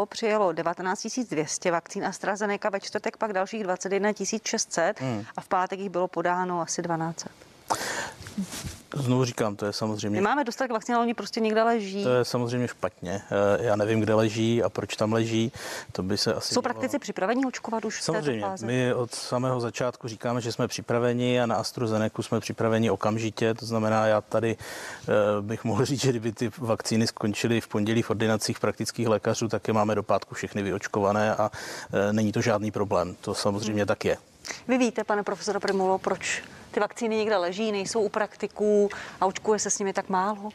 přijelo 0.10 0.51
19 0.51 1.07
200 1.29 1.61
vakcín 1.69 2.06
AstraZeneca, 2.06 2.69
ve 2.69 2.80
čtvrtek 2.80 3.17
pak 3.17 3.34
dalších 3.34 3.63
21 3.63 4.12
600 4.43 5.00
hmm. 5.00 5.26
a 5.38 5.41
v 5.41 5.47
pátek 5.47 5.80
jich 5.80 5.89
bylo 5.89 6.08
podáno 6.08 6.62
asi 6.62 6.82
12. 6.82 7.26
Znovu 8.95 9.25
říkám, 9.25 9.56
to 9.56 9.65
je 9.65 9.73
samozřejmě. 9.73 10.19
My 10.19 10.23
máme 10.23 10.43
dostatek 10.43 10.71
vakcín, 10.71 10.95
ale 10.95 11.04
oni 11.04 11.13
prostě 11.13 11.39
někde 11.39 11.63
leží. 11.63 12.04
To 12.04 12.10
je 12.10 12.25
samozřejmě 12.25 12.67
špatně. 12.67 13.21
Eh, 13.32 13.65
já 13.65 13.75
nevím, 13.75 13.99
kde 13.99 14.13
leží 14.13 14.63
a 14.63 14.69
proč 14.69 14.95
tam 14.95 15.13
leží. 15.13 15.51
To 15.91 16.04
by 16.04 16.17
se 16.17 16.34
asi. 16.34 16.54
Jsou 16.54 16.62
dělalo. 16.62 16.73
praktici 16.73 16.99
připraveni 16.99 17.45
očkovat 17.45 17.86
už 17.86 18.01
samozřejmě. 18.01 18.45
V 18.45 18.51
této? 18.51 18.65
My 18.65 18.93
od 18.93 19.13
samého 19.13 19.60
začátku 19.60 20.08
říkáme, 20.08 20.41
že 20.41 20.51
jsme 20.51 20.67
připraveni 20.67 21.41
a 21.41 21.45
na 21.45 21.56
AstraZeneca 21.56 22.21
jsme 22.21 22.39
připraveni 22.39 22.89
okamžitě. 22.89 23.54
To 23.54 23.65
znamená, 23.65 24.08
já 24.08 24.21
tady 24.21 24.58
eh, 24.58 25.08
bych 25.41 25.63
mohl 25.63 25.86
říct, 25.86 26.01
že 26.01 26.10
kdyby 26.10 26.32
ty 26.32 26.51
vakcíny 26.58 27.08
skončily 27.08 27.62
v 27.62 27.67
pondělí 27.67 28.01
v 28.01 28.10
ordinacích 28.10 28.60
praktických 28.60 29.08
lékařů, 29.08 29.47
tak 29.47 29.67
je 29.67 29.73
máme 29.73 29.95
do 29.95 30.04
pátku 30.04 30.36
všechny 30.36 30.63
vyočkované 30.63 31.36
a 31.36 31.51
eh, 31.93 32.13
není 32.13 32.32
to 32.32 32.41
žádný 32.41 32.71
problém. 32.71 33.15
To 33.21 33.36
samozřejmě 33.36 33.82
hmm. 33.82 33.88
tak 33.88 34.06
je. 34.06 34.17
Vy 34.67 34.77
víte, 34.77 35.04
pane 35.04 35.23
profesore 35.23 35.60
Primulo, 35.60 35.97
proč 35.97 36.43
ty 36.71 36.79
vakcíny 36.79 37.15
někde 37.15 37.38
leží, 37.38 37.71
nejsou 37.71 38.01
u 38.01 38.10
praktiků 38.10 38.89
a 39.21 39.25
očkuje 39.25 39.60
se 39.60 39.69
s 39.69 39.79
nimi 39.79 39.93
tak 39.93 40.10
málo? 40.10 40.49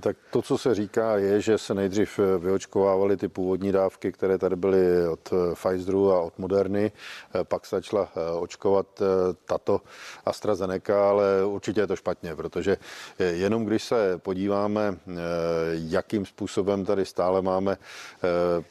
Tak 0.00 0.16
to, 0.30 0.42
co 0.42 0.58
se 0.58 0.74
říká, 0.74 1.16
je, 1.16 1.40
že 1.40 1.58
se 1.58 1.74
nejdřív 1.74 2.20
vyočkovávaly 2.38 3.16
ty 3.16 3.28
původní 3.28 3.72
dávky, 3.72 4.12
které 4.12 4.38
tady 4.38 4.56
byly 4.56 5.08
od 5.08 5.32
Pfizeru 5.54 6.12
a 6.12 6.20
od 6.20 6.38
Moderny, 6.38 6.92
pak 7.42 7.66
se 7.66 7.76
začala 7.76 8.08
očkovat 8.40 9.02
tato 9.44 9.80
AstraZeneca, 10.26 11.08
ale 11.08 11.44
určitě 11.44 11.80
je 11.80 11.86
to 11.86 11.96
špatně, 11.96 12.36
protože 12.36 12.76
jenom 13.18 13.64
když 13.64 13.84
se 13.84 14.18
podíváme, 14.18 14.96
jakým 15.72 16.26
způsobem 16.26 16.84
tady 16.84 17.04
stále 17.04 17.42
máme 17.42 17.76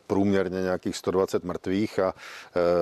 průměrně 0.08 0.62
nějakých 0.62 0.96
120 0.96 1.44
mrtvých 1.44 2.00
a 2.00 2.14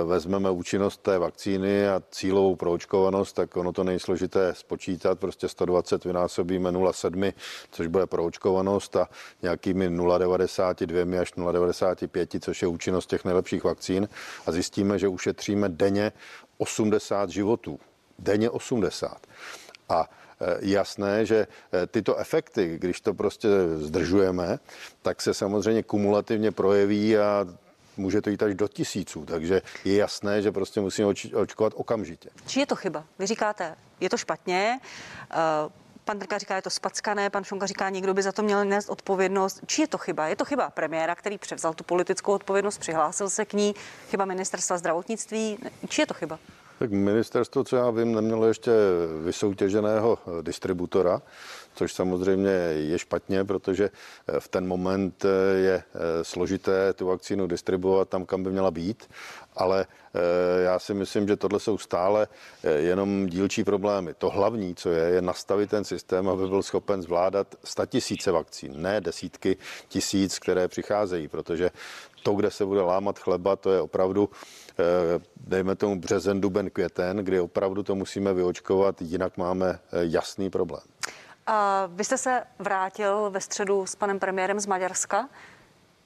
vezmeme 0.06 0.50
účinnost 0.50 1.02
té 1.02 1.20
vakcíny 1.20 1.90
a 1.90 2.02
cílovou 2.12 2.56
proočkovanost, 2.56 3.34
tak 3.34 3.58
ono 3.58 3.72
to 3.72 3.84
nejsložité 3.84 4.54
spočítat, 4.56 5.20
prostě 5.20 5.48
120 5.48 6.06
vynásobíme 6.06 6.72
0,7, 6.72 7.34
což 7.72 7.88
bude 7.88 8.06
pro 8.06 8.25
proočkovanost 8.26 8.96
a 8.96 9.10
nějakými 9.42 9.90
0,92 9.90 11.22
až 11.22 11.34
0,95, 11.34 12.40
což 12.40 12.62
je 12.62 12.68
účinnost 12.68 13.10
těch 13.10 13.26
nejlepších 13.26 13.64
vakcín 13.64 14.10
a 14.46 14.52
zjistíme, 14.52 15.00
že 15.00 15.08
ušetříme 15.08 15.70
denně 15.70 16.12
80 16.58 17.30
životů. 17.30 17.80
Denně 18.20 18.50
80. 18.50 19.28
A 19.90 20.10
e, 20.42 20.58
jasné, 20.62 21.26
že 21.26 21.48
e, 21.74 21.88
tyto 21.88 22.16
efekty, 22.18 22.78
když 22.80 23.02
to 23.02 23.14
prostě 23.14 23.48
zdržujeme, 23.78 24.60
tak 25.02 25.22
se 25.22 25.34
samozřejmě 25.34 25.84
kumulativně 25.84 26.52
projeví 26.52 27.18
a 27.18 27.46
může 27.98 28.22
to 28.22 28.30
jít 28.30 28.44
až 28.44 28.56
do 28.56 28.68
tisíců, 28.68 29.26
takže 29.26 29.62
je 29.86 29.96
jasné, 29.96 30.42
že 30.42 30.52
prostě 30.52 30.82
musíme 30.82 31.08
očkovat 31.36 31.74
okamžitě. 31.76 32.30
Či 32.48 32.60
je 32.60 32.66
to 32.66 32.76
chyba? 32.76 33.04
Vy 33.20 33.26
říkáte, 33.26 33.76
je 34.00 34.10
to 34.10 34.18
špatně, 34.18 34.80
uh 35.66 35.85
Pan 36.06 36.20
Drka 36.20 36.38
říká, 36.38 36.56
je 36.56 36.62
to 36.62 36.70
spackané, 36.70 37.30
pan 37.30 37.44
Šonka 37.44 37.66
říká, 37.66 37.90
někdo 37.90 38.14
by 38.14 38.22
za 38.22 38.32
to 38.32 38.44
měl 38.44 38.66
nést 38.66 38.90
odpovědnost. 38.90 39.60
Či 39.66 39.82
je 39.82 39.88
to 39.88 39.98
chyba? 39.98 40.28
Je 40.28 40.36
to 40.36 40.46
chyba 40.46 40.70
premiéra, 40.70 41.16
který 41.16 41.38
převzal 41.38 41.74
tu 41.74 41.84
politickou 41.84 42.34
odpovědnost, 42.34 42.78
přihlásil 42.78 43.30
se 43.30 43.46
k 43.46 43.54
ní, 43.54 43.76
chyba 44.10 44.26
ministerstva 44.26 44.78
zdravotnictví? 44.78 45.58
Či 45.88 46.02
je 46.02 46.06
to 46.06 46.14
chyba? 46.14 46.40
Tak 46.80 46.92
ministerstvo, 46.92 47.64
co 47.64 47.76
já 47.76 47.90
vím, 47.90 48.16
nemělo 48.16 48.48
ještě 48.48 48.72
vysoutěženého 49.24 50.18
distributora, 50.42 51.22
což 51.74 51.94
samozřejmě 51.94 52.50
je 52.50 53.00
špatně, 53.00 53.44
protože 53.44 53.90
v 54.40 54.48
ten 54.48 54.68
moment 54.68 55.26
je 55.64 55.84
složité 56.22 56.94
tu 56.94 57.08
vakcínu 57.08 57.48
distribuovat 57.48 58.10
tam, 58.10 58.26
kam 58.26 58.44
by 58.44 58.52
měla 58.52 58.72
být 58.72 59.10
ale 59.56 59.86
eh, 60.14 60.64
já 60.64 60.80
si 60.80 60.94
myslím, 60.94 61.28
že 61.28 61.36
tohle 61.36 61.60
jsou 61.60 61.78
stále 61.78 62.28
eh, 62.64 62.72
jenom 62.72 63.28
dílčí 63.28 63.64
problémy. 63.64 64.14
To 64.14 64.30
hlavní, 64.30 64.76
co 64.76 64.90
je, 64.90 65.04
je 65.04 65.22
nastavit 65.22 65.70
ten 65.70 65.84
systém, 65.84 66.30
aby 66.30 66.48
byl 66.48 66.64
schopen 66.64 67.02
zvládat 67.02 67.56
tisíce 67.86 68.32
vakcín, 68.32 68.82
ne 68.82 69.02
desítky 69.02 69.58
tisíc, 69.88 70.40
které 70.40 70.68
přicházejí, 70.68 71.28
protože 71.28 71.72
to, 72.24 72.34
kde 72.34 72.52
se 72.52 72.66
bude 72.66 72.82
lámat 72.82 73.20
chleba, 73.20 73.56
to 73.56 73.72
je 73.72 73.82
opravdu, 73.82 74.30
eh, 74.80 74.84
dejme 75.38 75.76
tomu 75.76 76.00
březen, 76.00 76.42
duben, 76.42 76.70
květen, 76.70 77.18
kdy 77.18 77.40
opravdu 77.40 77.84
to 77.84 77.96
musíme 77.96 78.34
vyočkovat, 78.34 79.02
jinak 79.02 79.38
máme 79.38 79.80
jasný 79.92 80.50
problém. 80.50 80.84
A 81.48 81.90
vy 81.92 82.04
jste 82.04 82.18
se 82.18 82.44
vrátil 82.60 83.30
ve 83.30 83.42
středu 83.42 83.86
s 83.86 83.96
panem 83.96 84.20
premiérem 84.20 84.60
z 84.60 84.66
Maďarska. 84.66 85.30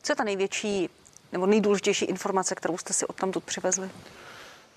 Co 0.04 0.12
je 0.12 0.16
ta 0.16 0.24
největší 0.24 0.90
nebo 1.32 1.46
nejdůležitější 1.46 2.06
informace, 2.06 2.56
kterou 2.56 2.78
jste 2.78 2.94
si 2.94 3.06
odtamtud 3.06 3.44
přivezli? 3.44 3.90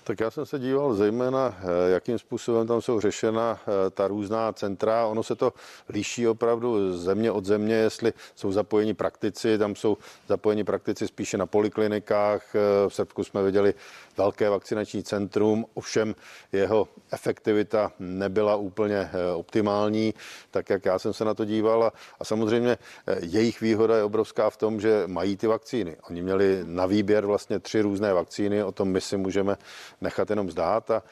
Tak 0.05 0.19
já 0.19 0.31
jsem 0.31 0.45
se 0.45 0.59
díval 0.59 0.93
zejména, 0.93 1.57
eh, 1.59 1.91
jakým 1.91 2.19
způsobem 2.19 2.67
tam 2.67 2.81
jsou 2.81 2.99
řešena 2.99 3.59
eh, 3.61 3.89
ta 3.89 4.07
různá 4.07 4.53
centra. 4.53 5.05
Ono 5.05 5.23
se 5.23 5.35
to 5.35 5.53
líší 5.89 6.27
opravdu 6.27 6.97
země 6.97 7.31
od 7.31 7.45
země, 7.45 7.75
jestli 7.75 8.13
jsou 8.35 8.51
zapojeni 8.51 8.93
praktici, 8.93 9.57
tam 9.57 9.75
jsou 9.75 9.97
zapojeni 10.27 10.63
praktici 10.63 11.07
spíše 11.07 11.37
na 11.37 11.45
poliklinikách. 11.45 12.55
Eh, 12.55 12.59
v 12.89 12.93
Srbsku 12.93 13.23
jsme 13.23 13.43
viděli 13.43 13.73
velké 14.17 14.49
vakcinační 14.49 15.03
centrum, 15.03 15.65
ovšem 15.73 16.15
jeho 16.51 16.87
efektivita 17.11 17.91
nebyla 17.99 18.55
úplně 18.55 19.09
optimální, 19.35 20.13
tak 20.51 20.69
jak 20.69 20.85
já 20.85 20.99
jsem 20.99 21.13
se 21.13 21.25
na 21.25 21.33
to 21.33 21.45
díval. 21.45 21.91
A, 22.19 22.25
samozřejmě 22.25 22.77
jejich 23.21 23.61
výhoda 23.61 23.97
je 23.97 24.03
obrovská 24.03 24.49
v 24.49 24.57
tom, 24.57 24.79
že 24.79 25.03
mají 25.07 25.37
ty 25.37 25.47
vakcíny. 25.47 25.97
Oni 26.09 26.21
měli 26.21 26.61
na 26.63 26.85
výběr 26.85 27.25
vlastně 27.25 27.59
tři 27.59 27.81
různé 27.81 28.13
vakcíny, 28.13 28.63
o 28.63 28.71
tom 28.71 28.87
my 28.87 29.01
si 29.01 29.17
můžeme 29.17 29.57
nechat 30.03 30.29
jenom 30.29 30.51
zdát 30.51 30.91
a 30.91 31.03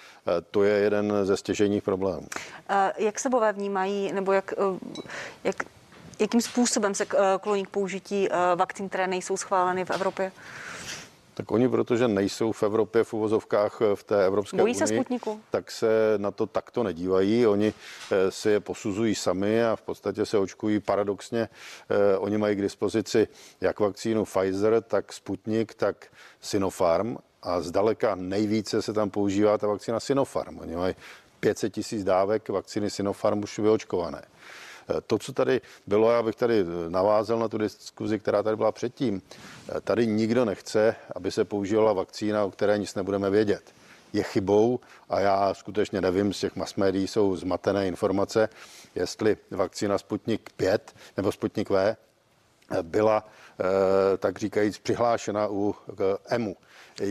to 0.51 0.63
je 0.63 0.77
jeden 0.77 1.13
ze 1.23 1.37
stěžejních 1.37 1.83
problémů. 1.83 2.27
Jak 2.97 3.19
sebové 3.19 3.53
vnímají, 3.53 4.11
nebo 4.11 4.31
jak, 4.31 4.53
e, 4.53 4.55
jak, 5.43 5.55
jakým 6.19 6.41
způsobem 6.41 6.95
se 6.95 7.03
e, 7.03 7.07
kloní 7.41 7.65
k 7.65 7.69
použití 7.69 8.31
e, 8.31 8.55
vakcín, 8.55 8.89
které 8.89 9.07
nejsou 9.07 9.37
schváleny 9.37 9.85
v 9.85 9.91
Evropě? 9.91 10.31
Tak 11.33 11.51
oni, 11.51 11.69
protože 11.69 12.07
nejsou 12.07 12.51
v 12.51 12.63
Evropě 12.63 13.03
v 13.03 13.13
uvozovkách 13.13 13.81
v 13.95 14.03
té 14.03 14.25
Evropské 14.25 14.57
Bojí 14.57 14.73
unii, 14.73 14.87
se 14.87 14.87
Sputniku? 14.87 15.41
tak 15.51 15.71
se 15.71 15.87
na 16.17 16.31
to 16.31 16.45
takto 16.45 16.83
nedívají. 16.83 17.47
Oni 17.47 17.73
si 18.29 18.49
je 18.49 18.59
posuzují 18.59 19.15
sami 19.15 19.63
a 19.63 19.75
v 19.75 19.81
podstatě 19.81 20.25
se 20.25 20.37
očkují 20.37 20.79
paradoxně. 20.79 21.49
Oni 22.17 22.37
mají 22.37 22.55
k 22.55 22.61
dispozici 22.61 23.27
jak 23.61 23.79
vakcínu 23.79 24.25
Pfizer, 24.25 24.81
tak 24.81 25.13
Sputnik, 25.13 25.73
tak 25.73 26.05
Sinopharm 26.41 27.17
a 27.43 27.61
zdaleka 27.61 28.15
nejvíce 28.15 28.81
se 28.81 28.93
tam 28.93 29.09
používá 29.09 29.57
ta 29.57 29.67
vakcína 29.67 29.99
Sinopharm. 29.99 30.59
Oni 30.59 30.75
mají 30.75 30.95
500 31.39 31.73
tisíc 31.73 32.03
dávek 32.03 32.49
vakcíny 32.49 32.89
Sinopharm 32.89 33.43
už 33.43 33.59
vyočkované. 33.59 34.21
E, 34.21 35.01
to, 35.01 35.17
co 35.17 35.33
tady 35.33 35.61
bylo, 35.87 36.11
já 36.11 36.23
bych 36.23 36.35
tady 36.35 36.65
navázal 36.89 37.39
na 37.39 37.47
tu 37.47 37.57
diskuzi, 37.57 38.19
která 38.19 38.43
tady 38.43 38.55
byla 38.55 38.71
předtím. 38.71 39.21
E, 39.77 39.81
tady 39.81 40.07
nikdo 40.07 40.45
nechce, 40.45 40.95
aby 41.15 41.31
se 41.31 41.45
používala 41.45 41.93
vakcína, 41.93 42.43
o 42.45 42.51
které 42.51 42.77
nic 42.77 42.95
nebudeme 42.95 43.29
vědět. 43.29 43.63
Je 44.13 44.23
chybou 44.23 44.79
a 45.09 45.19
já 45.19 45.53
skutečně 45.53 46.01
nevím, 46.01 46.33
z 46.33 46.39
těch 46.39 46.55
mass 46.55 46.75
médií 46.75 47.07
jsou 47.07 47.35
zmatené 47.35 47.87
informace, 47.87 48.49
jestli 48.95 49.37
vakcína 49.51 49.97
Sputnik 49.97 50.49
5 50.57 50.95
nebo 51.17 51.31
Sputnik 51.31 51.69
V 51.69 51.95
byla, 52.81 53.25
tak 54.17 54.39
říkajíc, 54.39 54.77
přihlášena 54.77 55.47
u 55.49 55.75
EMU. 56.25 56.55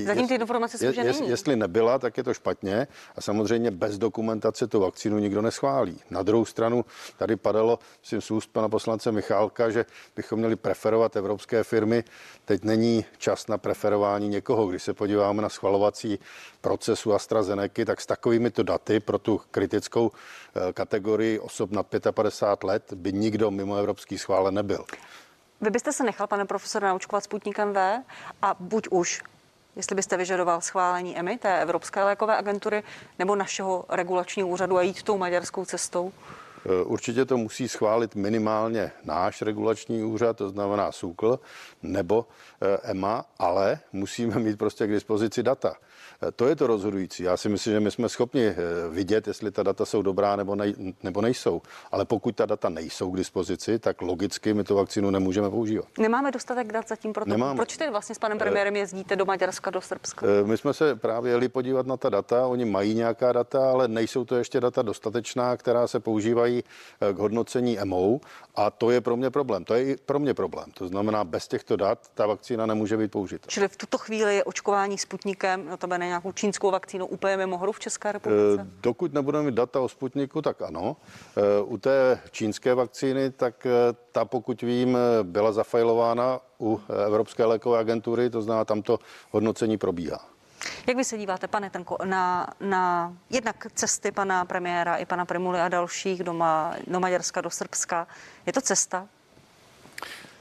Zatím 0.07 0.29
ty 0.29 0.35
informace 0.35 0.79
jsou, 0.79 0.93
že 0.93 1.05
není. 1.05 1.29
Jestli 1.29 1.57
nebyla, 1.57 1.99
tak 1.99 2.17
je 2.17 2.25
to 2.25 2.35
špatně 2.35 2.89
a 3.17 3.21
samozřejmě 3.21 3.71
bez 3.71 3.99
dokumentace 3.99 4.67
tu 4.67 4.81
vakcínu 4.81 5.19
nikdo 5.19 5.43
neschválí. 5.43 6.01
Na 6.11 6.23
druhou 6.23 6.45
stranu 6.45 6.85
tady 7.17 7.37
padalo, 7.37 7.79
myslím, 8.01 8.21
z 8.21 8.31
úst 8.31 8.51
pana 8.53 8.69
poslance 8.69 9.13
Michálka, 9.13 9.71
že 9.71 9.85
bychom 10.17 10.39
měli 10.39 10.57
preferovat 10.57 11.17
evropské 11.17 11.65
firmy. 11.65 12.05
Teď 12.45 12.65
není 12.65 13.05
čas 13.19 13.47
na 13.47 13.59
preferování 13.59 14.29
někoho. 14.29 14.67
Když 14.67 14.83
se 14.83 14.95
podíváme 14.95 15.43
na 15.43 15.49
schvalovací 15.49 16.19
procesu 16.61 17.15
AstraZeneca, 17.15 17.85
tak 17.85 18.01
s 18.01 18.07
takovými 18.07 18.51
to 18.51 18.63
daty 18.63 19.01
pro 19.01 19.19
tu 19.19 19.41
kritickou 19.51 20.11
eh, 20.11 20.73
kategorii 20.73 21.39
osob 21.39 21.71
nad 21.71 21.87
55 22.11 22.69
let 22.69 22.93
by 22.93 23.13
nikdo 23.13 23.51
mimo 23.51 23.77
evropský 23.77 24.19
schválen 24.19 24.55
nebyl. 24.55 24.85
Vy 25.61 25.71
byste 25.71 25.93
se 25.93 26.05
nechal, 26.05 26.27
pane 26.27 26.45
profesor, 26.45 26.83
naučkovat 26.83 27.25
Sputnikem 27.25 27.73
V 27.73 28.03
a 28.43 28.57
buď 28.61 28.89
už 28.91 29.23
jestli 29.77 29.97
byste 29.97 30.17
vyžadoval 30.17 30.61
schválení 30.61 31.19
EMI, 31.19 31.39
té 31.39 31.63
Evropské 31.63 32.05
lékové 32.05 32.37
agentury, 32.37 32.83
nebo 33.19 33.37
našeho 33.37 33.85
regulačního 33.89 34.49
úřadu 34.49 34.77
a 34.79 34.83
jít 34.83 35.03
tou 35.03 35.19
maďarskou 35.19 35.65
cestou? 35.65 36.13
E, 36.67 36.85
určitě 36.85 37.25
to 37.25 37.37
musí 37.37 37.69
schválit 37.69 38.15
minimálně 38.15 38.93
náš 39.05 39.43
regulační 39.43 40.05
úřad, 40.05 40.37
to 40.37 40.49
znamená 40.49 40.93
SÚKL, 40.93 41.41
nebo 41.83 42.27
e, 42.63 42.91
EMA, 42.91 43.25
ale 43.39 43.81
musíme 43.93 44.39
mít 44.39 44.59
prostě 44.59 44.87
k 44.87 44.91
dispozici 44.91 45.43
data. 45.43 45.75
To 46.37 46.49
je 46.49 46.57
to 46.57 46.67
rozhodující. 46.67 47.23
Já 47.23 47.37
si 47.37 47.49
myslím, 47.49 47.73
že 47.75 47.81
my 47.81 47.91
jsme 47.91 48.09
schopni 48.09 48.47
eh, 48.47 48.55
vidět, 48.91 49.27
jestli 49.27 49.51
ta 49.51 49.63
data 49.63 49.85
jsou 49.85 50.03
dobrá 50.03 50.37
nebo, 50.37 50.55
nej, 50.55 50.75
nebo 51.03 51.21
nejsou. 51.21 51.63
Ale 51.93 52.05
pokud 52.05 52.37
ta 52.37 52.47
data 52.47 52.69
nejsou 52.69 53.11
k 53.11 53.17
dispozici, 53.17 53.79
tak 53.79 54.03
logicky 54.03 54.55
my 54.55 54.65
tu 54.65 54.75
vakcínu 54.75 55.11
nemůžeme 55.11 55.51
používat. 55.51 55.87
Nemáme 55.99 56.31
dostatek 56.31 56.73
dat 56.73 56.89
zatím 56.89 57.13
proto. 57.13 57.31
Nemáme. 57.31 57.57
Proč 57.57 57.77
ty 57.77 57.91
vlastně 57.91 58.15
s 58.15 58.19
panem 58.19 58.37
eh, 58.37 58.39
premiérem 58.39 58.77
jezdíte 58.77 59.17
do 59.17 59.25
Maďarska, 59.25 59.71
do 59.71 59.81
Srbska? 59.81 60.27
Eh, 60.27 60.45
my 60.45 60.57
jsme 60.57 60.75
se 60.75 60.97
právě 60.97 61.33
jeli 61.33 61.49
podívat 61.49 61.87
na 61.87 61.97
ta 61.97 62.09
data. 62.09 62.47
Oni 62.47 62.65
mají 62.65 62.95
nějaká 62.95 63.33
data, 63.33 63.71
ale 63.71 63.89
nejsou 63.89 64.25
to 64.25 64.37
ještě 64.37 64.61
data 64.61 64.83
dostatečná, 64.83 65.57
která 65.57 65.87
se 65.87 66.01
používají 66.01 66.50
k 67.13 67.19
hodnocení 67.19 67.79
MO. 67.85 68.21
A 68.55 68.71
to 68.71 68.91
je 68.91 69.01
pro 69.01 69.17
mě 69.17 69.31
problém. 69.31 69.65
To 69.65 69.75
je 69.75 69.85
i 69.85 69.97
pro 69.97 70.19
mě 70.19 70.35
problém. 70.35 70.71
To 70.75 70.89
znamená, 70.89 71.25
bez 71.25 71.49
těchto 71.49 71.77
dat 71.77 71.99
ta 72.15 72.27
vakcína 72.27 72.67
nemůže 72.67 72.97
být 72.97 73.11
použita. 73.11 73.47
Čili 73.49 73.69
v 73.69 73.77
tuto 73.77 73.99
chvíli 73.99 74.37
je 74.37 74.45
očkování 74.45 74.99
Sputnikem, 74.99 75.67
no 75.71 75.77
to 75.77 75.87
nějakou 75.87 76.33
čínskou 76.33 76.71
vakcínu 76.71 77.07
úplně 77.07 77.37
mimo 77.37 77.59
hru 77.59 77.73
v 77.73 77.81
České 77.81 78.13
republice? 78.13 78.63
Eh, 78.63 78.67
dokud 78.81 79.13
nebudeme 79.13 79.45
mít 79.45 79.55
data 79.55 79.81
o 79.81 79.89
Sputniku, 79.89 80.43
tak 80.43 80.63
ano. 80.63 80.97
Eh, 81.37 81.63
u 81.63 81.79
té 81.79 82.21
čínské 82.31 82.75
vakcíny, 82.75 83.31
tak 83.31 83.67
eh, 83.67 83.71
ta, 84.13 84.25
pokud 84.25 84.63
vím, 84.63 84.99
byla 85.23 85.53
zafajlována 85.53 86.41
u 86.61 86.81
Evropské 87.07 87.45
lékové 87.45 87.79
agentury, 87.79 88.31
to 88.31 88.43
znamená, 88.43 88.65
tam 88.65 88.83
to 88.83 88.99
hodnocení 89.31 89.79
probíhá. 89.79 90.21
Jak 90.87 90.97
vy 90.97 91.05
se 91.05 91.19
díváte, 91.19 91.49
pane 91.49 91.71
Tenko, 91.71 91.97
na, 92.05 92.47
na 92.61 93.13
jednak 93.31 93.67
cesty 93.75 94.13
pana 94.13 94.45
premiéra 94.45 94.97
i 94.97 95.05
pana 95.05 95.25
Primuly 95.25 95.61
a 95.61 95.69
dalších 95.69 96.23
do, 96.23 96.35
Ma, 96.35 96.75
do 96.87 97.01
Maďarska, 97.01 97.41
do 97.41 97.51
Srbska? 97.51 98.07
Je 98.47 98.53
to 98.53 98.61
cesta? 98.61 99.09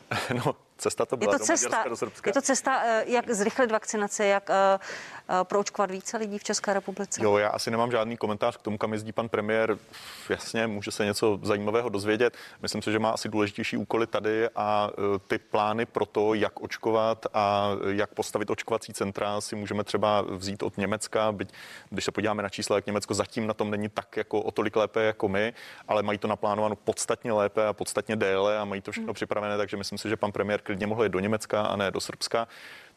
No, 0.46 0.56
cesta 0.80 1.06
to 1.06 1.18
byla 1.18 1.34
je 1.34 1.40
to 1.40 1.44
do 1.44 1.46
cesta, 1.46 1.68
Maďarska, 1.68 1.90
do 1.90 1.96
Srbska. 1.96 2.30
Je 2.30 2.34
to 2.34 2.42
cesta, 2.42 2.84
jak 3.06 3.32
zrychlit 3.32 3.72
vakcinaci, 3.72 4.24
jak 4.24 4.50
Eh, 5.32 5.44
proočkovat 5.44 5.92
více 5.92 6.18
lidí 6.18 6.38
v 6.38 6.44
České 6.44 6.74
republice? 6.74 7.24
Jo, 7.24 7.38
já 7.38 7.48
asi 7.50 7.72
nemám 7.72 7.92
žádný 7.92 8.18
komentář 8.18 8.58
k 8.58 8.62
tomu, 8.62 8.78
kam 8.78 8.94
jezdí 8.94 9.12
pan 9.12 9.30
premiér. 9.30 9.78
Jasně, 10.30 10.68
může 10.68 10.92
se 10.92 11.06
něco 11.06 11.40
zajímavého 11.44 11.90
dozvědět. 11.90 12.38
Myslím 12.62 12.82
si, 12.82 12.92
že 12.92 13.00
má 13.00 13.10
asi 13.10 13.30
důležitější 13.30 13.78
úkoly 13.78 14.08
tady 14.08 14.50
a 14.56 14.90
eh, 14.92 15.20
ty 15.28 15.38
plány 15.38 15.86
pro 15.86 16.06
to, 16.06 16.34
jak 16.34 16.62
očkovat 16.62 17.26
a 17.34 17.70
jak 17.90 18.14
postavit 18.14 18.50
očkovací 18.50 18.94
centra, 18.94 19.42
si 19.42 19.56
můžeme 19.56 19.84
třeba 19.84 20.22
vzít 20.22 20.64
od 20.64 20.78
Německa, 20.78 21.32
byť 21.32 21.54
když 21.90 22.06
se 22.06 22.12
podíváme 22.12 22.44
na 22.44 22.50
čísla, 22.50 22.76
jak 22.76 22.86
Německo 22.86 23.14
zatím 23.14 23.48
na 23.48 23.54
tom 23.54 23.72
není 23.72 23.90
tak 23.90 24.18
jako 24.18 24.42
o 24.42 24.52
tolik 24.52 24.76
lépe 24.76 25.04
jako 25.04 25.28
my, 25.28 25.54
ale 25.88 26.04
mají 26.04 26.18
to 26.18 26.28
naplánováno 26.28 26.76
podstatně 26.76 27.34
lépe 27.34 27.68
a 27.68 27.74
podstatně 27.74 28.16
déle 28.16 28.60
a 28.60 28.66
mají 28.66 28.82
to 28.82 28.92
všechno 28.92 29.08
hmm. 29.08 29.14
připravené, 29.14 29.58
takže 29.58 29.78
myslím 29.78 29.98
si, 29.98 30.10
že 30.10 30.18
pan 30.18 30.32
premiér 30.32 30.62
klidně 30.70 30.88
mohl 30.88 31.04
jít 31.04 31.12
do 31.12 31.20
Německa 31.20 31.62
a 31.62 31.76
ne 31.76 31.92
do 31.92 32.00
Srbska. 32.00 32.48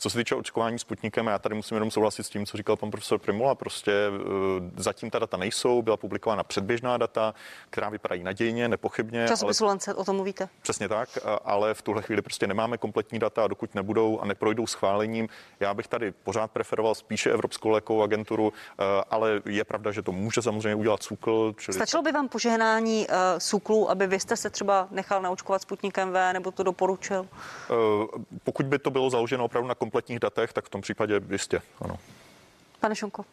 Co 0.02 0.10
se 0.10 0.18
týče 0.18 0.34
očkování 0.34 0.78
Sputnikem, 0.78 1.26
já 1.26 1.38
tady 1.38 1.54
musím 1.54 1.74
jenom 1.74 1.90
souhlasit 1.90 2.22
s 2.22 2.28
tím, 2.28 2.46
co 2.46 2.56
říkal 2.56 2.76
pan 2.76 2.90
profesor 2.90 3.18
Primula. 3.18 3.54
Prostě 3.54 3.92
eh, 3.92 4.70
zatím 4.76 5.10
ta 5.10 5.18
data 5.18 5.36
nejsou, 5.36 5.82
byla 5.82 5.96
publikována 5.96 6.44
předběžná 6.44 6.96
data, 6.96 7.34
která 7.70 7.88
vypadají 7.88 8.22
nadějně, 8.22 8.68
nepochybně. 8.68 9.28
Časopisu 9.28 9.64
ale... 9.64 9.68
Lancet, 9.68 9.96
o 9.96 10.04
tom 10.04 10.16
mluvíte. 10.16 10.48
Přesně 10.62 10.88
tak, 10.88 11.08
ale 11.44 11.74
v 11.74 11.82
tuhle 11.82 12.02
chvíli 12.02 12.22
prostě 12.22 12.46
nemáme 12.46 12.78
kompletní 12.78 13.18
data 13.18 13.44
a 13.44 13.46
dokud 13.46 13.74
nebudou 13.74 14.20
a 14.20 14.26
neprojdou 14.26 14.66
schválením, 14.66 15.28
já 15.60 15.74
bych 15.74 15.88
tady 15.88 16.12
pořád 16.12 16.50
preferoval 16.50 16.94
spíše 16.94 17.30
Evropskou 17.30 17.68
lékovou 17.68 18.02
agenturu, 18.02 18.52
eh, 18.52 18.84
ale 19.10 19.42
je 19.44 19.64
pravda, 19.64 19.92
že 19.92 20.02
to 20.02 20.12
může 20.12 20.42
samozřejmě 20.42 20.74
udělat 20.74 21.02
SÚKL. 21.02 21.54
Čili... 21.58 21.74
Stačilo 21.74 22.02
by 22.02 22.12
vám 22.12 22.28
požehnání 22.28 23.06
uh, 23.08 23.14
SÚKLu, 23.38 23.90
aby 23.90 24.06
vy 24.06 24.20
jste 24.20 24.36
se 24.36 24.50
třeba 24.50 24.88
nechal 24.90 25.22
naočkovat 25.22 25.62
Sputnikem 25.62 26.10
V 26.10 26.32
nebo 26.32 26.50
to 26.50 26.62
doporučil? 26.62 27.26
Uh, 27.70 28.06
pokud 28.44 28.66
by 28.66 28.78
to 28.78 28.90
bylo 28.90 29.10
založeno 29.10 29.44
opravdu 29.44 29.68
na 29.68 29.74
kompletních 29.92 30.20
datech, 30.20 30.52
tak 30.52 30.64
v 30.64 30.68
tom 30.68 30.81
případě 30.81 31.20
jistě, 31.31 31.62
ano. 31.81 31.98
Pane 32.81 32.94
Šonko, 32.94 33.24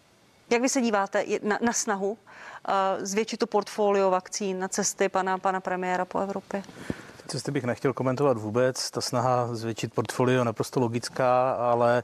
jak 0.49 0.61
vy 0.61 0.69
se 0.69 0.81
díváte 0.81 1.25
na, 1.43 1.59
na 1.61 1.73
snahu 1.73 2.11
uh, 2.11 2.17
zvětšit 3.05 3.39
to 3.39 3.47
portfolio 3.47 4.09
vakcín 4.09 4.59
na 4.59 4.67
cesty 4.67 5.09
pana, 5.09 5.37
pana 5.37 5.59
premiéra 5.59 6.05
po 6.05 6.19
Evropě? 6.19 6.63
Cesty 7.27 7.51
bych 7.51 7.63
nechtěl 7.63 7.93
komentovat 7.93 8.37
vůbec. 8.37 8.91
Ta 8.91 9.01
snaha 9.01 9.55
zvětšit 9.55 9.93
portfolio 9.93 10.39
je 10.39 10.45
naprosto 10.45 10.79
logická, 10.79 11.51
ale 11.51 12.03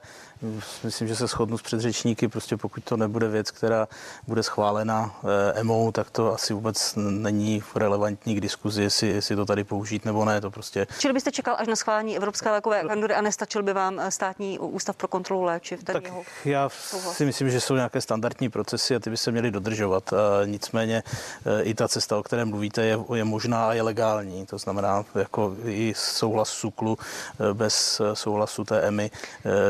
myslím, 0.83 1.07
že 1.07 1.15
se 1.15 1.27
shodnu 1.27 1.57
s 1.57 1.61
předřečníky. 1.61 2.27
Prostě 2.27 2.57
pokud 2.57 2.83
to 2.83 2.97
nebude 2.97 3.27
věc, 3.27 3.51
která 3.51 3.87
bude 4.27 4.43
schválena 4.43 5.15
EMO, 5.55 5.91
tak 5.91 6.09
to 6.09 6.33
asi 6.33 6.53
vůbec 6.53 6.93
není 6.95 7.63
relevantní 7.75 8.35
k 8.35 8.41
diskuzi, 8.41 8.83
jestli, 8.83 9.07
jestli 9.07 9.35
to 9.35 9.45
tady 9.45 9.63
použít 9.63 10.05
nebo 10.05 10.25
ne. 10.25 10.41
To 10.41 10.51
prostě... 10.51 10.87
Čili 10.99 11.13
byste 11.13 11.31
čekal 11.31 11.55
až 11.59 11.67
na 11.67 11.75
schválení 11.75 12.17
Evropské 12.17 12.51
lékové 12.51 12.81
agentury 12.81 13.13
a 13.13 13.21
nestačil 13.21 13.63
by 13.63 13.73
vám 13.73 13.99
eh, 13.99 14.11
státní 14.11 14.59
ústav 14.59 14.95
pro 14.95 15.07
kontrolu 15.07 15.43
léčiv? 15.43 15.83
Ten 15.83 15.93
tak 15.93 16.03
jeho 16.03 16.23
já 16.45 16.69
souhlas. 16.69 17.17
si 17.17 17.25
myslím, 17.25 17.49
že 17.49 17.61
jsou 17.61 17.75
nějaké 17.75 18.01
standardní 18.01 18.49
procesy 18.49 18.95
a 18.95 18.99
ty 18.99 19.09
by 19.09 19.17
se 19.17 19.31
měly 19.31 19.51
dodržovat. 19.51 20.13
A 20.13 20.45
nicméně 20.45 21.03
eh, 21.45 21.63
i 21.63 21.73
ta 21.73 21.87
cesta, 21.87 22.17
o 22.17 22.23
které 22.23 22.45
mluvíte, 22.45 22.85
je, 22.85 22.99
je 23.15 23.23
možná 23.23 23.69
a 23.69 23.73
je 23.73 23.81
legální. 23.81 24.45
To 24.45 24.57
znamená, 24.57 25.05
jako 25.15 25.55
i 25.65 25.93
souhlas 25.97 26.49
SUKLu 26.49 26.97
eh, 26.97 27.53
bez 27.53 28.01
souhlasu 28.13 28.63
té 28.63 28.81
EMI 28.81 29.11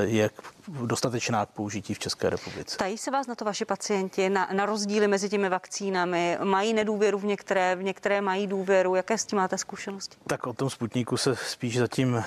je 0.01 0.29
dostatečná 0.67 1.45
k 1.45 1.49
použití 1.49 1.93
v 1.93 1.99
České 1.99 2.30
republice. 2.30 2.78
Tají 2.78 2.97
se 2.97 3.12
vás 3.12 3.28
na 3.28 3.36
to 3.36 3.45
vaši 3.45 3.65
pacienti, 3.65 4.30
na, 4.30 4.49
na 4.54 4.65
rozdíly 4.65 5.08
mezi 5.08 5.30
těmi 5.30 5.49
vakcínami? 5.49 6.38
Mají 6.43 6.73
nedůvěru 6.73 7.19
v 7.19 7.25
některé, 7.25 7.75
v 7.75 7.84
některé 7.84 8.21
mají 8.21 8.47
důvěru? 8.47 8.95
Jaké 8.95 9.17
s 9.17 9.25
tím 9.25 9.38
máte 9.38 9.58
zkušenosti? 9.58 10.17
Tak 10.28 10.47
o 10.47 10.54
tom 10.54 10.69
Sputníku 10.69 11.17
se 11.17 11.36
spíš 11.36 11.78
zatím 11.80 12.15
e, 12.15 12.23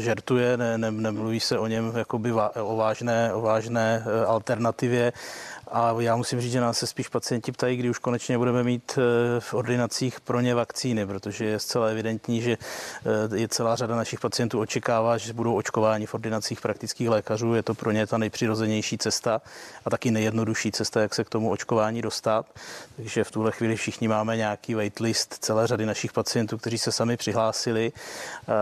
žertuje, 0.00 0.56
ne, 0.56 0.78
ne, 0.78 0.90
nemluví 0.90 1.40
se 1.40 1.58
o 1.58 1.66
něm 1.66 1.92
jakoby 1.96 2.30
vá, 2.30 2.56
o 2.56 2.76
vážné, 2.76 3.34
o 3.34 3.40
vážné 3.40 4.04
e, 4.06 4.26
alternativě. 4.26 5.12
A 5.70 5.94
já 5.98 6.16
musím 6.16 6.40
říct, 6.40 6.52
že 6.52 6.60
nás 6.60 6.78
se 6.78 6.86
spíš 6.86 7.08
pacienti 7.08 7.52
ptají, 7.52 7.76
kdy 7.76 7.90
už 7.90 7.98
konečně 7.98 8.38
budeme 8.38 8.62
mít 8.62 8.98
eh, 8.98 9.40
v 9.40 9.54
ordinacích 9.54 10.20
pro 10.20 10.40
ně 10.40 10.54
vakcíny, 10.54 11.06
protože 11.06 11.44
je 11.44 11.58
zcela 11.58 11.86
evidentní, 11.86 12.42
že 12.42 12.52
eh, 13.32 13.36
je 13.36 13.48
celá 13.48 13.76
řada 13.76 13.96
našich 13.96 14.20
pacientů 14.20 14.60
očekává, 14.60 15.18
že 15.18 15.32
budou 15.32 15.54
očkováni 15.54 16.06
v 16.06 16.14
ordinacích 16.14 16.60
praktických 16.60 17.08
lékařů. 17.08 17.54
Je 17.54 17.62
to 17.62 17.74
pro 17.74 17.90
ně 17.90 18.06
ta 18.06 18.18
nejpřirozenější 18.18 18.98
cesta 18.98 19.40
a 19.84 19.90
taky 19.90 20.10
nejjednodušší 20.10 20.72
cesta, 20.72 21.00
jak 21.00 21.14
se 21.14 21.24
k 21.24 21.28
tomu 21.28 21.50
očkování 21.50 22.02
dostat. 22.02 22.46
Takže 22.96 23.24
v 23.24 23.30
tuhle 23.30 23.52
chvíli 23.52 23.76
všichni 23.76 24.08
máme 24.08 24.36
nějaký 24.36 24.74
waitlist 24.74 25.34
celé 25.40 25.66
řady 25.66 25.86
našich 25.86 26.12
pacientů, 26.12 26.58
kteří 26.58 26.78
se 26.78 26.92
sami 26.92 27.16
přihlásili 27.16 27.92
eh, 27.92 28.52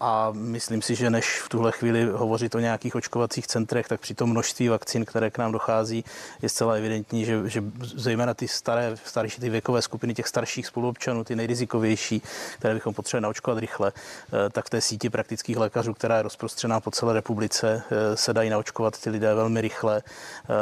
a 0.00 0.30
myslím 0.32 0.82
si, 0.82 0.94
že 0.94 1.10
než 1.10 1.40
v 1.40 1.48
tuhle 1.48 1.72
chvíli 1.72 2.04
hovořit 2.04 2.54
o 2.54 2.58
nějakých 2.58 2.94
očkovacích 2.94 3.46
centrech, 3.46 3.88
tak 3.88 4.00
při 4.00 4.14
tom 4.14 4.30
množství 4.30 4.68
vakcín, 4.68 5.04
které 5.04 5.30
k 5.30 5.38
nám 5.38 5.52
dochází, 5.52 6.04
je 6.42 6.48
zcela 6.54 6.74
evidentní, 6.74 7.24
že, 7.24 7.50
že 7.50 7.62
zejména 7.80 8.34
ty 8.34 8.48
staré, 8.48 8.96
starší 9.04 9.40
ty 9.40 9.50
věkové 9.50 9.82
skupiny 9.82 10.14
těch 10.14 10.28
starších 10.28 10.66
spoluobčanů, 10.66 11.24
ty 11.24 11.36
nejrizikovější, 11.36 12.22
které 12.58 12.74
bychom 12.74 12.94
potřebovali 12.94 13.22
naočkovat 13.22 13.58
rychle, 13.58 13.92
eh, 13.92 14.50
tak 14.50 14.66
v 14.66 14.70
té 14.70 14.80
síti 14.80 15.10
praktických 15.10 15.56
lékařů, 15.56 15.94
která 15.94 16.16
je 16.16 16.22
rozprostřená 16.22 16.80
po 16.80 16.90
celé 16.90 17.14
republice, 17.14 17.82
eh, 17.90 18.16
se 18.16 18.32
dají 18.32 18.50
naočkovat 18.50 19.00
ty 19.00 19.10
lidé 19.10 19.34
velmi 19.34 19.60
rychle 19.60 20.02
eh, 20.02 20.52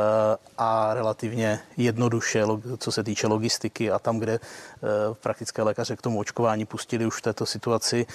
a 0.58 0.94
relativně 0.94 1.60
jednoduše, 1.76 2.44
co 2.78 2.92
se 2.92 3.04
týče 3.04 3.26
logistiky 3.26 3.90
a 3.90 3.98
tam, 3.98 4.18
kde 4.18 4.40
praktické 5.22 5.62
lékaře 5.62 5.96
k 5.96 6.02
tomu 6.02 6.18
očkování 6.18 6.66
pustili 6.66 7.06
už 7.06 7.18
v 7.18 7.22
této 7.22 7.46
situaci, 7.46 8.06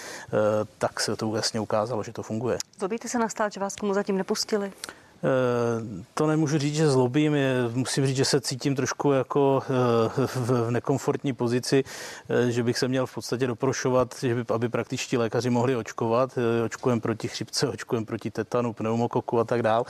tak 0.77 0.99
se 0.99 1.15
to 1.15 1.35
jasně 1.35 1.59
ukázalo, 1.59 2.03
že 2.03 2.13
to 2.13 2.23
funguje. 2.23 2.57
Zlobíte 2.79 3.09
se 3.09 3.19
na 3.19 3.29
stát, 3.29 3.53
že 3.53 3.59
vás 3.59 3.75
komu 3.75 3.93
zatím 3.93 4.17
nepustili? 4.17 4.71
Eh, 5.23 6.03
to 6.13 6.27
nemůžu 6.27 6.57
říct, 6.57 6.75
že 6.75 6.89
zlobím, 6.89 7.35
musím 7.73 8.05
říct, 8.05 8.15
že 8.15 8.25
se 8.25 8.41
cítím 8.41 8.75
trošku 8.75 9.11
jako 9.11 9.63
eh, 9.65 10.27
v 10.35 10.71
nekomfortní 10.71 11.33
pozici, 11.33 11.83
eh, 12.29 12.51
že 12.51 12.63
bych 12.63 12.77
se 12.77 12.87
měl 12.87 13.05
v 13.05 13.13
podstatě 13.13 13.47
doprošovat, 13.47 14.15
že 14.21 14.35
by, 14.35 14.45
aby 14.53 14.69
praktičtí 14.69 15.17
lékaři 15.17 15.49
mohli 15.49 15.75
očkovat. 15.75 16.37
Očkujeme 16.65 17.01
proti 17.01 17.27
chřipce, 17.27 17.67
očkujeme 17.73 18.05
proti 18.05 18.31
tetanu, 18.31 18.73
pneumokoku 18.73 19.39
a 19.39 19.43
tak 19.43 19.63
dál. 19.63 19.85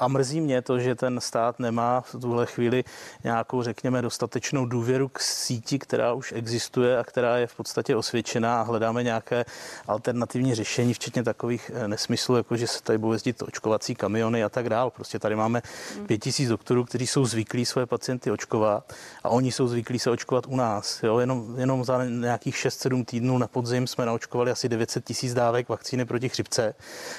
A 0.00 0.08
mrzí 0.08 0.40
mě 0.40 0.62
to, 0.62 0.78
že 0.78 0.94
ten 0.94 1.20
stát 1.20 1.58
nemá 1.58 2.00
v 2.00 2.12
tuhle 2.12 2.46
chvíli 2.46 2.84
nějakou, 3.24 3.62
řekněme, 3.62 4.02
dostatečnou 4.02 4.66
důvěru 4.66 5.08
k 5.08 5.20
síti, 5.20 5.78
která 5.78 6.12
už 6.12 6.32
existuje 6.36 6.98
a 6.98 7.04
která 7.04 7.36
je 7.36 7.46
v 7.46 7.56
podstatě 7.56 7.96
osvědčená 7.96 8.60
a 8.60 8.62
hledáme 8.62 9.02
nějaké 9.02 9.44
alternativní 9.86 10.54
řešení, 10.54 10.94
včetně 10.94 11.22
takových 11.22 11.70
nesmyslů, 11.86 12.36
jako 12.36 12.56
že 12.56 12.66
se 12.66 12.82
tady 12.82 12.98
budou 12.98 13.12
jezdit 13.12 13.42
očkovací 13.42 13.94
kamiony 13.94 14.44
a 14.44 14.49
tak 14.50 14.68
dál. 14.68 14.90
Prostě 14.90 15.18
tady 15.18 15.36
máme 15.36 15.62
pět 16.06 16.18
tisíc 16.18 16.48
doktorů, 16.48 16.84
kteří 16.84 17.06
jsou 17.06 17.24
zvyklí 17.24 17.66
své 17.66 17.86
pacienty 17.86 18.30
očkovat 18.30 18.92
a 19.24 19.28
oni 19.28 19.52
jsou 19.52 19.68
zvyklí 19.68 19.98
se 19.98 20.10
očkovat 20.10 20.46
u 20.48 20.56
nás. 20.56 21.02
Jo? 21.02 21.18
Jenom, 21.18 21.54
jenom 21.58 21.84
za 21.84 22.04
nějakých 22.04 22.56
6-7 22.56 23.04
týdnů 23.04 23.38
na 23.38 23.46
podzim 23.46 23.86
jsme 23.86 24.06
naočkovali 24.06 24.50
asi 24.50 24.68
900 24.68 25.04
tisíc 25.04 25.34
dávek 25.34 25.68
vakcíny 25.68 26.04
proti 26.04 26.28
chřipce 26.28 26.74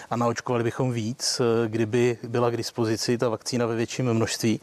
a 0.09 0.15
naočkovali 0.15 0.63
bychom 0.63 0.91
víc, 0.91 1.41
kdyby 1.67 2.17
byla 2.23 2.49
k 2.49 2.57
dispozici 2.57 3.17
ta 3.17 3.29
vakcína 3.29 3.65
ve 3.65 3.75
větším 3.75 4.13
množství 4.13 4.59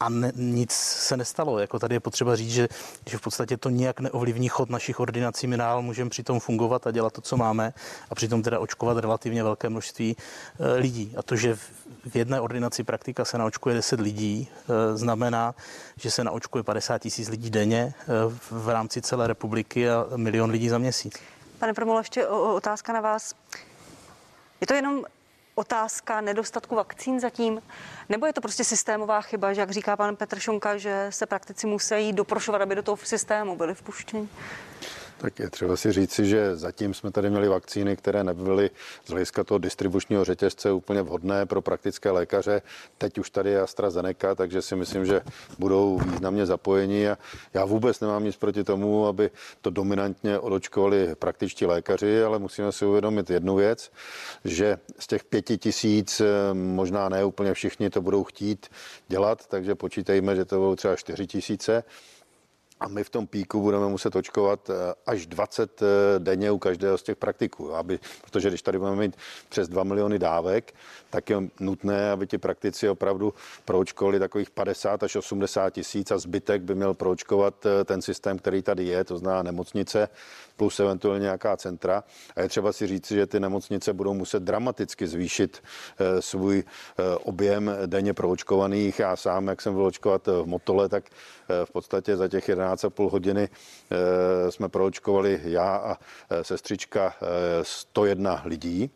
a 0.00 0.08
ne, 0.08 0.32
nic 0.34 0.72
se 0.72 1.16
nestalo. 1.16 1.58
Jako 1.58 1.78
tady 1.78 1.94
je 1.94 2.00
potřeba 2.00 2.36
říct, 2.36 2.50
že, 2.50 2.68
že 3.06 3.18
v 3.18 3.20
podstatě 3.20 3.56
to 3.56 3.70
nijak 3.70 4.00
neovlivní 4.00 4.48
chod 4.48 4.70
našich 4.70 5.00
ordinací. 5.00 5.46
My 5.46 5.56
dál 5.56 5.82
můžeme 5.82 6.10
přitom 6.10 6.40
fungovat 6.40 6.86
a 6.86 6.90
dělat 6.90 7.12
to, 7.12 7.20
co 7.20 7.36
máme 7.36 7.74
a 8.10 8.14
přitom 8.14 8.42
teda 8.42 8.60
očkovat 8.60 8.98
relativně 8.98 9.42
velké 9.42 9.68
množství 9.68 10.16
e, 10.60 10.74
lidí. 10.74 11.14
A 11.16 11.22
to, 11.22 11.36
že 11.36 11.54
v, 11.54 12.16
jedné 12.16 12.40
ordinaci 12.40 12.84
praktika 12.84 13.24
se 13.24 13.38
naočkuje 13.38 13.74
10 13.74 14.00
lidí, 14.00 14.48
e, 14.68 14.96
znamená, 14.96 15.54
že 15.96 16.10
se 16.10 16.24
naočkuje 16.24 16.64
50 16.64 16.98
tisíc 16.98 17.28
lidí 17.28 17.50
denně 17.50 17.80
e, 17.80 17.94
v 18.50 18.68
rámci 18.68 19.02
celé 19.02 19.26
republiky 19.26 19.90
a 19.90 20.06
milion 20.16 20.50
lidí 20.50 20.68
za 20.68 20.78
měsíc. 20.78 21.18
Pane 21.58 21.74
Promolo, 21.74 22.00
ještě 22.00 22.26
otázka 22.26 22.92
na 22.92 23.00
vás. 23.00 23.34
Je 24.60 24.66
to 24.66 24.74
jenom 24.74 25.04
otázka 25.56 26.20
nedostatku 26.20 26.74
vakcín 26.74 27.20
zatím? 27.20 27.62
Nebo 28.08 28.26
je 28.26 28.32
to 28.32 28.40
prostě 28.40 28.64
systémová 28.64 29.20
chyba, 29.20 29.52
že 29.52 29.60
jak 29.60 29.70
říká 29.70 29.96
pan 29.96 30.16
Petr 30.16 30.38
Šonka, 30.38 30.76
že 30.76 31.06
se 31.10 31.26
praktici 31.26 31.66
musí 31.66 32.12
doprošovat, 32.12 32.62
aby 32.62 32.74
do 32.74 32.82
toho 32.82 32.96
systému 32.96 33.56
byli 33.56 33.74
vpuštěni? 33.74 34.28
Tak 35.18 35.38
je 35.38 35.50
třeba 35.50 35.76
si 35.76 35.92
říci, 35.92 36.26
že 36.26 36.56
zatím 36.56 36.94
jsme 36.94 37.10
tady 37.10 37.30
měli 37.30 37.48
vakcíny, 37.48 37.96
které 37.96 38.24
nebyly 38.24 38.70
z 39.04 39.10
hlediska 39.10 39.44
toho 39.44 39.58
distribučního 39.58 40.24
řetězce 40.24 40.72
úplně 40.72 41.02
vhodné 41.02 41.46
pro 41.46 41.62
praktické 41.62 42.10
lékaře. 42.10 42.62
Teď 42.98 43.18
už 43.18 43.30
tady 43.30 43.50
je 43.50 43.60
AstraZeneca, 43.60 44.34
takže 44.34 44.62
si 44.62 44.76
myslím, 44.76 45.06
že 45.06 45.20
budou 45.58 45.98
významně 45.98 46.46
zapojeni 46.46 47.08
a 47.10 47.18
já 47.54 47.64
vůbec 47.64 48.00
nemám 48.00 48.24
nic 48.24 48.36
proti 48.36 48.64
tomu, 48.64 49.06
aby 49.06 49.30
to 49.60 49.70
dominantně 49.70 50.38
odočkovali 50.38 51.14
praktičtí 51.14 51.66
lékaři, 51.66 52.22
ale 52.22 52.38
musíme 52.38 52.72
si 52.72 52.84
uvědomit 52.84 53.30
jednu 53.30 53.56
věc, 53.56 53.92
že 54.44 54.78
z 54.98 55.06
těch 55.06 55.24
pěti 55.24 55.58
tisíc 55.58 56.22
možná 56.52 57.08
ne 57.08 57.24
úplně 57.24 57.54
všichni 57.54 57.90
to 57.90 58.02
budou 58.02 58.24
chtít 58.24 58.66
dělat, 59.08 59.46
takže 59.46 59.74
počítejme, 59.74 60.36
že 60.36 60.44
to 60.44 60.56
budou 60.56 60.76
třeba 60.76 60.96
čtyři 60.96 61.26
tisíce 61.26 61.84
a 62.80 62.88
my 62.88 63.04
v 63.04 63.10
tom 63.10 63.26
píku 63.26 63.60
budeme 63.60 63.86
muset 63.86 64.16
očkovat 64.16 64.70
eh, 64.70 64.94
až 65.06 65.26
20 65.26 65.82
eh, 65.82 65.86
denně 66.18 66.50
u 66.50 66.58
každého 66.58 66.98
z 66.98 67.02
těch 67.02 67.16
praktiků, 67.16 67.74
aby, 67.74 67.98
protože 68.20 68.48
když 68.48 68.62
tady 68.62 68.78
budeme 68.78 68.96
mít 68.96 69.16
přes 69.48 69.68
2 69.68 69.84
miliony 69.84 70.18
dávek, 70.18 70.74
tak 71.16 71.30
je 71.30 71.36
nutné, 71.60 72.10
aby 72.10 72.26
ti 72.26 72.38
praktici 72.38 72.88
opravdu 72.88 73.34
proočkovali 73.64 74.18
takových 74.18 74.50
50 74.50 75.02
až 75.02 75.16
80 75.16 75.70
tisíc 75.70 76.10
a 76.10 76.18
zbytek 76.18 76.62
by 76.62 76.74
měl 76.74 76.94
proočkovat 76.94 77.66
eh, 77.66 77.84
ten 77.84 78.02
systém, 78.02 78.38
který 78.38 78.62
tady 78.62 78.84
je, 78.84 79.04
to 79.04 79.18
znamená 79.18 79.42
nemocnice, 79.42 80.08
plus 80.56 80.80
eventuálně 80.80 81.22
nějaká 81.22 81.56
centra. 81.56 82.04
A 82.36 82.40
je 82.40 82.48
třeba 82.48 82.72
si 82.72 82.86
říct, 82.86 83.08
že 83.08 83.26
ty 83.26 83.40
nemocnice 83.40 83.92
budou 83.92 84.14
muset 84.14 84.42
dramaticky 84.42 85.06
zvýšit 85.06 85.62
eh, 85.98 86.22
svůj 86.22 86.64
eh, 86.64 87.02
objem 87.24 87.70
denně 87.86 88.14
proočkovaných. 88.14 88.98
Já 88.98 89.16
sám, 89.16 89.48
jak 89.48 89.62
jsem 89.62 89.74
byl 89.74 89.84
očkovat 89.84 90.26
v 90.26 90.44
Motole, 90.44 90.88
tak 90.88 91.04
v 91.64 91.72
podstatě 91.72 92.16
za 92.16 92.28
těch 92.28 92.48
11,5 92.48 93.10
hodiny 93.10 93.48
jsme 94.50 94.68
proočkovali 94.68 95.40
já 95.44 95.76
a 95.76 95.98
sestřička 96.42 97.14
101 97.62 98.42
lidí. 98.44 98.90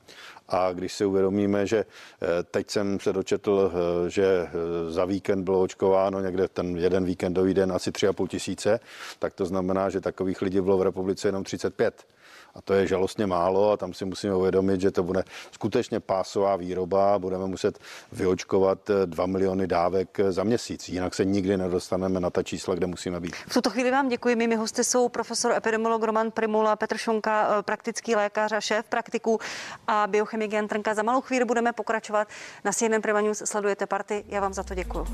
A 0.51 0.73
když 0.73 0.93
si 0.93 1.05
uvědomíme, 1.05 1.67
že 1.67 1.79
eh, 1.79 2.43
teď 2.43 2.71
jsem 2.71 3.01
se 3.01 3.13
dočetl, 3.13 3.73
eh, 3.73 4.11
že 4.11 4.25
eh, 4.25 4.91
za 4.91 5.05
víkend 5.05 5.45
bylo 5.45 5.63
očkováno 5.63 6.21
někde 6.21 6.49
ten 6.49 6.77
jeden 6.77 7.05
víkendový 7.05 7.55
den 7.55 7.73
asi 7.73 7.91
3,5 7.91 8.29
tisíce, 8.29 8.81
tak 9.19 9.35
to 9.35 9.47
znamená, 9.47 9.91
že 9.91 10.01
takových 10.01 10.43
lidí 10.43 10.61
bylo 10.61 10.79
v 10.79 10.83
republice 10.83 11.29
jenom 11.29 11.45
35 11.45 12.07
a 12.55 12.63
to 12.63 12.75
je 12.75 12.87
žalostně 12.87 13.27
málo 13.27 13.73
a 13.73 13.77
tam 13.77 13.95
si 13.95 14.05
musíme 14.05 14.35
uvědomit, 14.35 14.81
že 14.81 14.91
to 14.91 15.03
bude 15.03 15.25
skutečně 15.53 16.01
pásová 16.01 16.57
výroba, 16.57 17.19
budeme 17.19 17.47
muset 17.47 17.79
vyočkovat 18.13 18.79
2 19.07 19.27
miliony 19.27 19.67
dávek 19.67 20.21
za 20.29 20.45
měsíc, 20.45 20.89
jinak 20.89 21.15
se 21.15 21.25
nikdy 21.25 21.57
nedostaneme 21.57 22.21
na 22.21 22.31
ta 22.31 22.43
čísla, 22.43 22.75
kde 22.75 22.87
musíme 22.87 23.21
být. 23.21 23.37
V 23.49 23.55
tuto 23.55 23.71
chvíli 23.71 23.91
vám 23.91 24.09
děkuji. 24.09 24.37
Mými 24.37 24.57
hosty 24.57 24.85
jsou 24.85 25.09
profesor 25.09 25.53
epidemiolog 25.53 26.03
Roman 26.03 26.31
Primula, 26.31 26.77
Petr 26.77 26.97
Šonka, 26.97 27.63
praktický 27.63 28.15
lékař 28.15 28.53
a 28.53 28.61
šéf 28.61 28.89
praktiků 28.89 29.39
a 29.87 30.07
biochemik 30.07 30.53
Jan 30.53 30.69
Trnka. 30.69 30.95
Za 30.95 31.03
malou 31.03 31.21
chvíli 31.21 31.45
budeme 31.45 31.73
pokračovat. 31.73 32.29
Na 32.65 32.73
CNN 32.73 33.03
Prima 33.03 33.21
News 33.21 33.43
sledujete 33.45 33.87
party. 33.87 34.25
Já 34.29 34.41
vám 34.41 34.55
za 34.55 34.63
to 34.63 34.75
děkuji. 34.75 35.07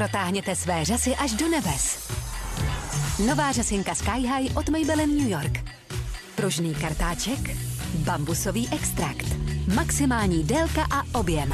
Protáhněte 0.00 0.56
své 0.56 0.84
řasy 0.84 1.16
až 1.16 1.32
do 1.32 1.48
nebes. 1.48 2.08
Nová 3.26 3.52
řasinka 3.52 3.94
Sky 3.94 4.26
High 4.26 4.56
od 4.56 4.68
Maybelline 4.68 5.14
New 5.14 5.28
York. 5.28 5.64
Pružný 6.34 6.74
kartáček, 6.74 7.56
bambusový 7.94 8.68
extrakt, 8.72 9.26
maximální 9.74 10.44
délka 10.44 10.86
a 10.90 11.18
objem. 11.18 11.52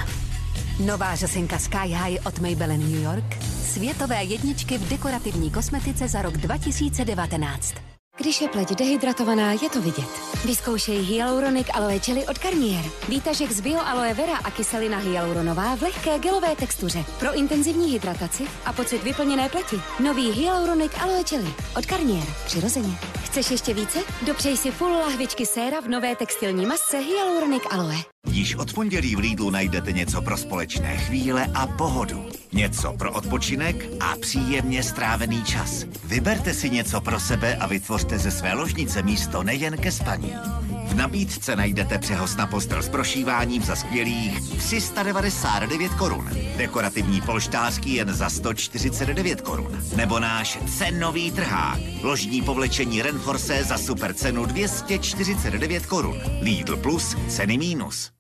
Nová 0.85 1.15
řasinka 1.15 1.59
Sky 1.59 1.89
High 1.89 2.19
od 2.27 2.39
Maybelline 2.39 2.85
New 2.85 3.03
York. 3.03 3.43
Světové 3.43 4.25
jedničky 4.25 4.79
v 4.79 4.89
dekorativní 4.89 5.51
kosmetice 5.51 6.09
za 6.09 6.23
rok 6.23 6.37
2019. 6.37 7.96
Když 8.17 8.41
je 8.41 8.49
pleť 8.49 8.69
dehydratovaná, 8.75 9.53
je 9.53 9.71
to 9.71 9.81
vidět. 9.81 10.09
Vyzkoušej 10.45 10.99
Hyaluronic 10.99 11.67
Aloe 11.75 12.01
Jelly 12.09 12.27
od 12.27 12.39
Garnier. 12.39 12.85
Výtažek 13.09 13.53
z 13.53 13.61
bio 13.61 13.81
aloe 13.81 14.15
vera 14.15 14.37
a 14.37 14.51
kyselina 14.51 14.99
hyaluronová 14.99 15.75
v 15.77 15.83
lehké 15.83 16.19
gelové 16.19 16.57
textuře. 16.57 17.05
Pro 17.21 17.35
intenzivní 17.35 17.93
hydrataci 17.93 18.47
a 18.65 18.73
pocit 18.73 19.03
vyplněné 19.03 19.49
pleti. 19.49 19.77
Nový 20.01 20.33
Hyaluronic 20.33 20.93
Aloe 21.01 21.23
Jelly 21.33 21.55
od 21.77 21.87
Garnier. 21.87 22.27
Přirozeně. 22.47 22.99
Chceš 23.25 23.51
ještě 23.51 23.75
více? 23.75 23.99
Dopřej 24.27 24.57
si 24.57 24.71
full 24.71 24.93
lahvičky 24.93 25.47
séra 25.47 25.81
v 25.81 25.89
nové 25.89 26.17
textilní 26.17 26.67
masce 26.67 26.99
Hyaluronic 26.99 27.63
Aloe. 27.71 28.16
Již 28.31 28.55
od 28.55 28.73
pondělí 28.73 29.17
v 29.17 29.19
Lidlu 29.19 29.51
najdete 29.51 29.93
něco 29.93 30.23
pro 30.23 30.37
společné 30.37 30.97
chvíle 30.97 31.47
a 31.55 31.67
pohodu. 31.67 32.27
Něco 32.53 32.93
pro 32.93 33.13
odpočinek 33.13 33.89
a 34.01 34.17
příjemně 34.21 34.83
strávený 34.83 35.45
čas. 35.45 35.85
Vyberte 36.05 36.55
si 36.55 36.71
něco 36.71 37.01
pro 37.01 37.21
sebe 37.21 37.57
a 37.57 37.67
vytvořte 37.67 38.19
ze 38.19 38.31
své 38.31 38.55
ložnice 38.55 39.03
místo 39.03 39.43
nejen 39.43 39.77
ke 39.77 39.93
spaní. 39.93 40.33
V 40.87 40.95
nabídce 40.95 41.57
najdete 41.57 41.99
přehoz 41.99 42.37
na 42.37 42.47
postel 42.47 42.83
s 42.83 42.89
prošíváním 42.89 43.63
za 43.63 43.77
skvělých 43.77 44.41
399 44.59 45.95
korun. 45.95 46.31
Dekorativní 46.57 47.21
polštářky 47.21 47.91
jen 47.91 48.15
za 48.15 48.31
149 48.31 49.41
korun. 49.41 49.83
Nebo 49.97 50.19
náš 50.19 50.59
cenový 50.79 51.31
trhák. 51.31 51.81
Ložní 52.03 52.43
povlečení 52.43 53.03
Renforce 53.03 53.65
za 53.65 53.79
super 53.79 54.15
cenu 54.15 54.47
249 54.47 55.87
korun. 55.87 56.21
Lidl 56.41 56.77
Plus, 56.77 57.17
ceny 57.29 57.59
mínus. 57.59 58.16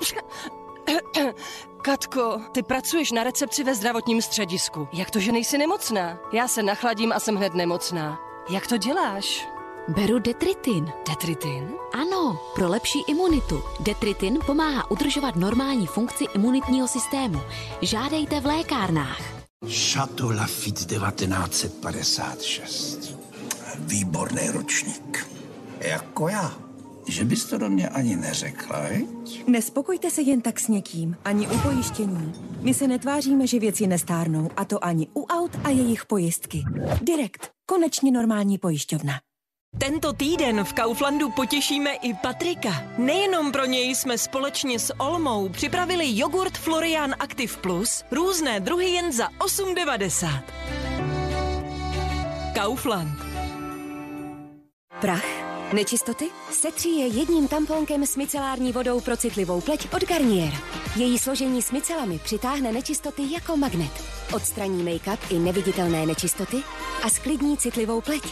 Katko, 1.82 2.40
ty 2.52 2.62
pracuješ 2.62 3.12
na 3.12 3.24
recepci 3.24 3.64
ve 3.64 3.74
zdravotním 3.74 4.22
středisku. 4.22 4.88
Jak 4.92 5.10
to, 5.10 5.20
že 5.20 5.32
nejsi 5.32 5.58
nemocná? 5.58 6.18
Já 6.32 6.48
se 6.48 6.62
nachladím 6.62 7.12
a 7.12 7.20
jsem 7.20 7.36
hned 7.36 7.54
nemocná. 7.54 8.18
Jak 8.50 8.66
to 8.66 8.76
děláš? 8.76 9.48
Beru 9.88 10.18
detritin. 10.18 10.92
Detritin? 11.08 11.72
Ano, 11.92 12.40
pro 12.54 12.68
lepší 12.68 12.98
imunitu. 13.06 13.62
Detritin 13.80 14.38
pomáhá 14.46 14.90
udržovat 14.90 15.36
normální 15.36 15.86
funkci 15.86 16.24
imunitního 16.34 16.88
systému. 16.88 17.40
Žádejte 17.82 18.40
v 18.40 18.46
lékárnách. 18.46 19.20
Chateau 19.92 20.30
Lafitte 20.30 20.84
1956. 20.84 23.14
Výborný 23.78 24.50
ročník. 24.50 25.28
Jako 25.80 26.28
já. 26.28 26.52
Že 27.10 27.24
bys 27.24 27.44
to 27.44 27.58
do 27.58 27.70
mě 27.70 27.88
ani 27.88 28.16
neřekla, 28.16 28.80
viď? 28.88 29.46
Nespokojte 29.46 30.10
se 30.10 30.22
jen 30.22 30.40
tak 30.40 30.60
s 30.60 30.68
někým, 30.68 31.16
ani 31.24 31.48
u 31.48 31.58
pojištění. 31.58 32.32
My 32.60 32.74
se 32.74 32.88
netváříme, 32.88 33.46
že 33.46 33.58
věci 33.58 33.86
nestárnou, 33.86 34.50
a 34.56 34.64
to 34.64 34.84
ani 34.84 35.08
u 35.14 35.24
aut 35.24 35.50
a 35.64 35.68
jejich 35.68 36.06
pojistky. 36.06 36.64
Direkt. 37.02 37.50
Konečně 37.66 38.12
normální 38.12 38.58
pojišťovna. 38.58 39.12
Tento 39.78 40.12
týden 40.12 40.64
v 40.64 40.72
Kauflandu 40.72 41.30
potěšíme 41.30 41.94
i 41.94 42.14
Patrika. 42.14 42.82
Nejenom 42.98 43.52
pro 43.52 43.64
něj 43.64 43.94
jsme 43.94 44.18
společně 44.18 44.78
s 44.78 44.94
Olmou 44.98 45.48
připravili 45.48 46.18
jogurt 46.18 46.58
Florian 46.58 47.14
Active 47.18 47.56
Plus, 47.60 48.04
různé 48.10 48.60
druhy 48.60 48.90
jen 48.90 49.12
za 49.12 49.28
8,90. 49.28 50.42
Kaufland. 52.54 53.18
Prach? 55.00 55.49
Nečistoty? 55.72 56.28
Setří 56.50 56.98
je 56.98 57.06
jedním 57.06 57.48
tamponkem 57.48 58.06
s 58.06 58.16
micelární 58.16 58.72
vodou 58.72 59.00
pro 59.00 59.16
citlivou 59.16 59.60
pleť 59.60 59.94
od 59.94 60.04
Garnier. 60.04 60.52
Její 60.96 61.18
složení 61.18 61.62
s 61.62 61.72
micelami 61.72 62.18
přitáhne 62.18 62.72
nečistoty 62.72 63.22
jako 63.32 63.56
magnet. 63.56 64.19
Odstraní 64.32 64.82
make-up 64.82 65.18
i 65.30 65.38
neviditelné 65.38 66.06
nečistoty 66.06 66.56
a 67.02 67.08
sklidní 67.08 67.56
citlivou 67.56 68.00
pleť. 68.00 68.22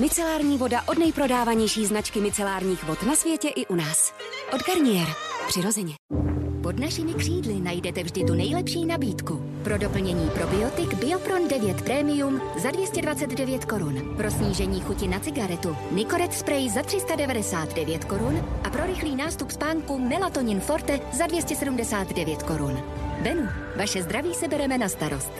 Micelární 0.00 0.58
voda 0.58 0.82
od 0.88 0.98
nejprodávanější 0.98 1.86
značky 1.86 2.20
micelárních 2.20 2.84
vod 2.84 3.02
na 3.02 3.16
světě 3.16 3.48
i 3.48 3.66
u 3.66 3.74
nás. 3.74 4.12
Od 4.54 4.60
Garnier. 4.66 5.08
Přirozeně. 5.48 5.94
Pod 6.62 6.78
našimi 6.78 7.14
křídly 7.14 7.60
najdete 7.60 8.02
vždy 8.02 8.24
tu 8.24 8.34
nejlepší 8.34 8.86
nabídku. 8.86 9.42
Pro 9.64 9.78
doplnění 9.78 10.30
probiotik 10.30 10.94
Biopron 10.94 11.48
9 11.48 11.82
Premium 11.82 12.40
za 12.62 12.70
229 12.70 13.64
korun. 13.64 14.14
Pro 14.16 14.30
snížení 14.30 14.80
chuti 14.80 15.08
na 15.08 15.20
cigaretu 15.20 15.76
Nicoret 15.90 16.34
Spray 16.34 16.68
za 16.70 16.82
399 16.82 18.04
korun 18.04 18.44
a 18.64 18.70
pro 18.70 18.86
rychlý 18.86 19.16
nástup 19.16 19.50
spánku 19.50 19.98
Melatonin 19.98 20.60
Forte 20.60 21.00
za 21.12 21.26
279 21.26 22.42
korun. 22.42 22.82
Benu, 23.22 23.48
vaše 23.76 24.02
zdraví 24.02 24.34
se 24.34 24.48
bereme 24.48 24.78
na 24.78 24.88
starost. 24.88 25.32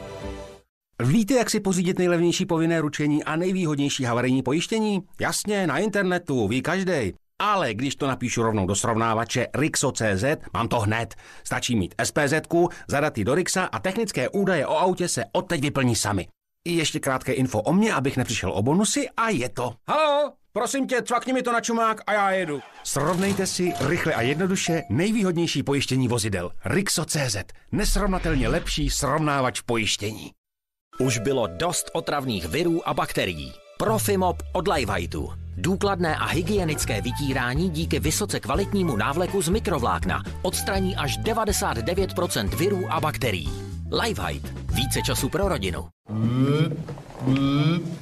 Víte, 1.05 1.35
jak 1.35 1.51
si 1.51 1.61
pořídit 1.61 1.99
nejlevnější 1.99 2.47
povinné 2.47 2.80
ručení 2.80 3.24
a 3.24 3.37
nejvýhodnější 3.37 4.05
havarijní 4.05 4.43
pojištění? 4.43 5.03
Jasně, 5.20 5.66
na 5.66 5.78
internetu, 5.78 6.49
ví 6.49 6.62
každý. 6.62 7.14
Ale 7.39 7.74
když 7.74 7.97
to 7.97 8.07
napíšu 8.07 8.43
rovnou 8.43 8.66
do 8.66 8.74
srovnávače 8.74 9.47
Rixo.cz, 9.55 10.24
mám 10.55 10.68
to 10.68 10.80
hned. 10.80 11.14
Stačí 11.45 11.76
mít 11.76 11.95
SPZ, 12.05 12.35
zadat 12.89 13.18
do 13.18 13.35
Rixa 13.35 13.64
a 13.64 13.78
technické 13.78 14.28
údaje 14.28 14.66
o 14.66 14.78
autě 14.78 15.09
se 15.09 15.24
odteď 15.33 15.61
vyplní 15.61 15.97
sami. 15.97 16.26
I 16.65 16.73
ještě 16.73 17.01
krátké 17.01 17.33
info 17.33 17.61
o 17.61 17.73
mně, 17.73 17.95
abych 17.95 18.17
nepřišel 18.17 18.53
o 18.53 18.63
bonusy 18.63 19.09
a 19.17 19.29
je 19.29 19.49
to. 19.49 19.75
Halo, 19.89 20.33
prosím 20.53 20.87
tě, 20.87 21.03
cvakni 21.03 21.33
mi 21.33 21.43
to 21.43 21.53
na 21.53 21.61
čumák 21.61 22.01
a 22.07 22.13
já 22.13 22.31
jedu. 22.31 22.61
Srovnejte 22.85 23.47
si 23.47 23.73
rychle 23.81 24.15
a 24.15 24.23
jednoduše 24.23 24.83
nejvýhodnější 24.91 25.63
pojištění 25.63 26.09
vozidel. 26.09 26.51
Rixo.cz, 26.65 27.37
nesrovnatelně 27.73 28.49
lepší 28.49 28.91
srovnávač 28.91 29.61
pojištění. 29.61 30.31
Už 30.99 31.19
bylo 31.19 31.47
dost 31.47 31.91
otravných 31.93 32.49
virů 32.49 32.89
a 32.89 32.95
bakterií. 32.95 33.53
Profimop 33.79 34.43
od 34.53 34.69
Lifehiteu. 34.69 35.29
Důkladné 35.57 36.17
a 36.17 36.27
hygienické 36.27 37.01
vytírání 37.01 37.71
díky 37.71 38.01
vysoce 38.01 38.41
kvalitnímu 38.41 38.97
návleku 38.97 39.43
z 39.43 39.49
mikrovlákna 39.49 40.23
odstraní 40.43 40.97
až 40.97 41.19
99% 41.19 42.49
virů 42.49 42.93
a 42.93 43.01
bakterií. 43.01 43.72
Lifehite. 44.01 44.49
Více 44.72 45.03
času 45.03 45.28
pro 45.28 45.49
rodinu. 45.49 45.88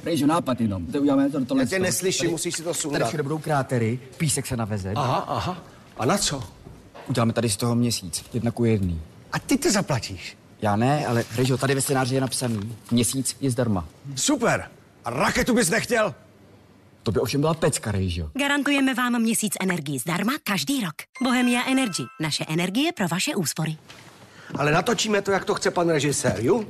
Rejžo, 0.03 0.27
nápad 0.27 0.61
jenom. 0.61 0.85
To 0.85 1.01
uděláme 1.01 1.29
to, 1.29 1.45
tohle. 1.45 1.63
Já 1.63 1.67
tě 1.69 1.79
neslyším, 1.79 2.31
musíš 2.31 2.55
si 2.55 2.63
to 2.63 2.73
sundat. 2.73 2.99
Tady 2.99 3.07
všude 3.07 3.23
budou 3.23 3.37
krátery, 3.37 3.99
písek 4.17 4.47
se 4.47 4.57
naveze. 4.57 4.93
Aha, 4.95 5.15
aha. 5.15 5.63
A 5.97 6.05
na 6.05 6.17
co? 6.17 6.43
Uděláme 7.07 7.33
tady 7.33 7.49
z 7.49 7.57
toho 7.57 7.75
měsíc, 7.75 8.25
jedna 8.33 8.51
ku 8.51 8.65
jedný. 8.65 9.01
A 9.31 9.39
ty 9.39 9.57
to 9.57 9.71
zaplatíš. 9.71 10.37
Já 10.61 10.75
ne, 10.75 11.07
ale 11.07 11.23
Rejžo, 11.35 11.57
tady 11.57 11.75
ve 11.75 11.81
scénáři 11.81 12.15
je 12.15 12.21
napsaný. 12.21 12.75
Měsíc 12.91 13.37
je 13.41 13.51
zdarma. 13.51 13.85
Super. 14.15 14.69
A 15.05 15.09
raketu 15.09 15.53
bys 15.53 15.69
nechtěl? 15.69 16.15
To 17.03 17.11
by 17.11 17.19
ovšem 17.19 17.41
byla 17.41 17.53
pecka, 17.53 17.91
Rejžo. 17.91 18.29
Garantujeme 18.33 18.93
vám 18.93 19.21
měsíc 19.21 19.53
energii 19.61 19.99
zdarma 19.99 20.33
každý 20.43 20.81
rok. 20.83 20.93
Bohemia 21.23 21.61
Energy. 21.71 22.03
Naše 22.21 22.45
energie 22.49 22.91
pro 22.91 23.07
vaše 23.07 23.35
úspory. 23.35 23.77
Ale 24.55 24.71
natočíme 24.71 25.21
to, 25.21 25.31
jak 25.31 25.45
to 25.45 25.55
chce 25.55 25.71
pan 25.71 25.89
režisér, 25.89 26.35
jo? 26.39 26.63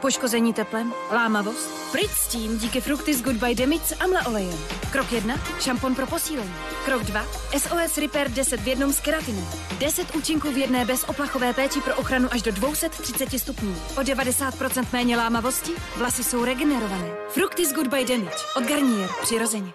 Poškození 0.00 0.52
teplem, 0.52 0.92
lámavost. 1.12 1.92
Pryč 1.92 2.10
s 2.10 2.28
tím 2.28 2.58
díky 2.58 2.80
Fructis 2.80 3.22
Goodbye 3.22 3.54
Demits 3.54 3.92
Amla 4.00 4.26
olejem. 4.26 4.58
Krok 4.92 5.12
1. 5.12 5.34
Šampon 5.60 5.94
pro 5.94 6.06
posílení. 6.06 6.54
Krok 6.84 7.02
2. 7.02 7.24
SOS 7.58 7.98
Repair 7.98 8.30
10 8.30 8.60
v 8.60 8.68
jednom 8.68 8.92
s 8.92 9.00
keratinem. 9.00 9.44
10 9.78 10.14
účinků 10.14 10.50
v 10.52 10.56
jedné 10.58 10.84
bez 10.84 11.04
oplachové 11.04 11.52
péči 11.52 11.80
pro 11.80 11.94
ochranu 11.94 12.28
až 12.32 12.42
do 12.42 12.52
230 12.52 13.38
stupňů. 13.38 13.76
O 13.96 14.00
90% 14.00 14.84
méně 14.92 15.16
lámavosti, 15.16 15.72
vlasy 15.96 16.24
jsou 16.24 16.44
regenerované. 16.44 17.08
Fructis 17.28 17.72
Goodbye 17.72 18.04
Damage 18.04 18.36
od 18.56 18.64
Garnier. 18.64 19.08
Přirozeně. 19.22 19.72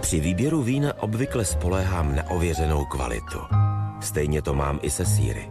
Při 0.00 0.20
výběru 0.20 0.62
vína 0.62 1.02
obvykle 1.02 1.44
spoléhám 1.44 2.16
na 2.16 2.30
ověřenou 2.30 2.84
kvalitu. 2.84 3.38
Stejně 4.00 4.42
to 4.42 4.54
mám 4.54 4.78
i 4.82 4.90
se 4.90 5.04
síry. 5.04 5.50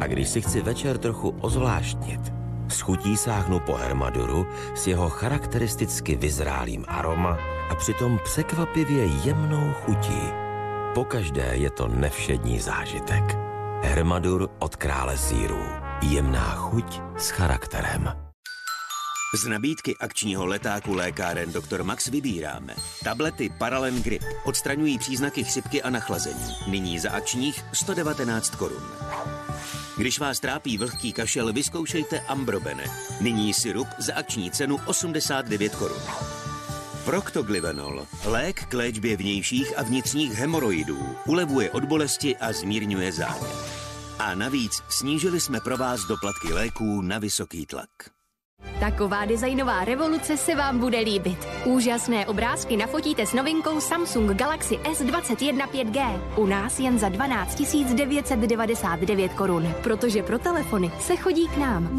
A 0.00 0.06
když 0.06 0.28
si 0.28 0.40
chci 0.40 0.62
večer 0.62 0.98
trochu 0.98 1.34
ozvláštnit, 1.40 2.20
s 2.68 2.80
chutí 2.80 3.16
sáhnu 3.16 3.60
po 3.60 3.74
Hermaduru 3.74 4.46
s 4.74 4.86
jeho 4.86 5.08
charakteristicky 5.08 6.16
vyzrálým 6.16 6.84
aroma 6.88 7.38
a 7.70 7.74
přitom 7.74 8.18
překvapivě 8.24 9.04
jemnou 9.04 9.72
chutí. 9.72 10.20
Pokaždé 10.94 11.50
je 11.52 11.70
to 11.70 11.88
nevšední 11.88 12.60
zážitek. 12.60 13.38
Hermadur 13.82 14.48
od 14.58 14.76
krále 14.76 15.16
sírů. 15.16 15.62
Jemná 16.02 16.54
chuť 16.54 17.00
s 17.16 17.30
charakterem. 17.30 18.25
Z 19.36 19.46
nabídky 19.46 19.96
akčního 19.96 20.46
letáku 20.46 20.94
lékáren 20.94 21.52
Dr. 21.52 21.82
Max 21.82 22.06
vybíráme. 22.06 22.74
Tablety 23.04 23.50
Paralen 23.58 24.02
Grip 24.02 24.22
odstraňují 24.44 24.98
příznaky 24.98 25.44
chřipky 25.44 25.82
a 25.82 25.90
nachlazení. 25.90 26.54
Nyní 26.66 26.98
za 26.98 27.10
akčních 27.10 27.64
119 27.72 28.50
korun. 28.50 28.82
Když 29.96 30.18
vás 30.18 30.40
trápí 30.40 30.78
vlhký 30.78 31.12
kašel, 31.12 31.52
vyzkoušejte 31.52 32.20
Ambrobene. 32.20 32.84
Nyní 33.20 33.54
sirup 33.54 33.88
za 33.98 34.14
akční 34.14 34.50
cenu 34.50 34.78
89 34.86 35.74
korun. 35.74 36.02
Proctoglyvenol, 37.04 38.06
lék 38.24 38.64
k 38.64 38.74
léčbě 38.74 39.16
vnějších 39.16 39.78
a 39.78 39.82
vnitřních 39.82 40.32
hemoroidů, 40.32 41.16
ulevuje 41.26 41.70
od 41.70 41.84
bolesti 41.84 42.36
a 42.36 42.52
zmírňuje 42.52 43.12
zánět. 43.12 43.56
A 44.18 44.34
navíc 44.34 44.82
snížili 44.88 45.40
jsme 45.40 45.60
pro 45.60 45.76
vás 45.76 46.00
doplatky 46.00 46.52
léků 46.52 47.02
na 47.02 47.18
vysoký 47.18 47.66
tlak. 47.66 48.15
Taková 48.80 49.24
designová 49.24 49.84
revoluce 49.84 50.36
se 50.36 50.54
vám 50.54 50.78
bude 50.78 50.98
líbit. 50.98 51.48
Úžasné 51.64 52.26
obrázky 52.26 52.76
nafotíte 52.76 53.26
s 53.26 53.32
novinkou 53.32 53.80
Samsung 53.80 54.30
Galaxy 54.30 54.74
S21 54.74 55.68
5G. 55.68 56.20
U 56.36 56.46
nás 56.46 56.80
jen 56.80 56.98
za 56.98 57.08
12 57.08 57.62
999 57.94 59.32
korun, 59.32 59.74
protože 59.82 60.22
pro 60.22 60.38
telefony 60.38 60.92
se 61.00 61.16
chodí 61.16 61.48
k 61.48 61.56
nám. 61.56 61.98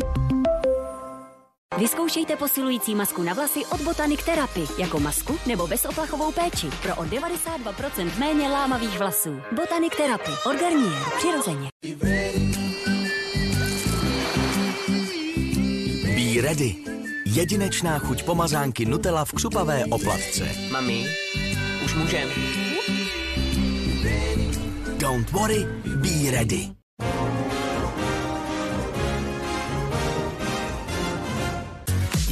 Vyzkoušejte 1.77 2.35
posilující 2.35 2.95
masku 2.95 3.23
na 3.23 3.33
vlasy 3.33 3.65
od 3.65 3.81
Botanic 3.81 4.23
Therapy 4.23 4.67
jako 4.77 4.99
masku 4.99 5.37
nebo 5.47 5.67
bezoplachovou 5.67 6.31
péči 6.31 6.67
pro 6.81 6.95
o 6.95 7.03
92% 7.03 8.19
méně 8.19 8.49
lámavých 8.49 8.99
vlasů. 8.99 9.41
Botanic 9.51 9.95
Therapy 9.95 10.31
od 10.45 10.55
Garnier. 10.59 11.03
Přirozeně. 11.17 11.69
Be 16.37 16.45
ready. 16.45 16.77
Jedinečná 17.25 17.97
chuť 17.97 18.21
pomazánky 18.21 18.85
Nutella 18.85 19.25
v 19.25 19.33
křupavé 19.41 19.89
oplatce. 19.89 20.45
Mami, 20.69 21.09
už 21.85 21.93
můžem. 21.97 22.29
Don't 25.01 25.31
worry, 25.33 25.65
be 25.97 26.29
ready. 26.29 26.76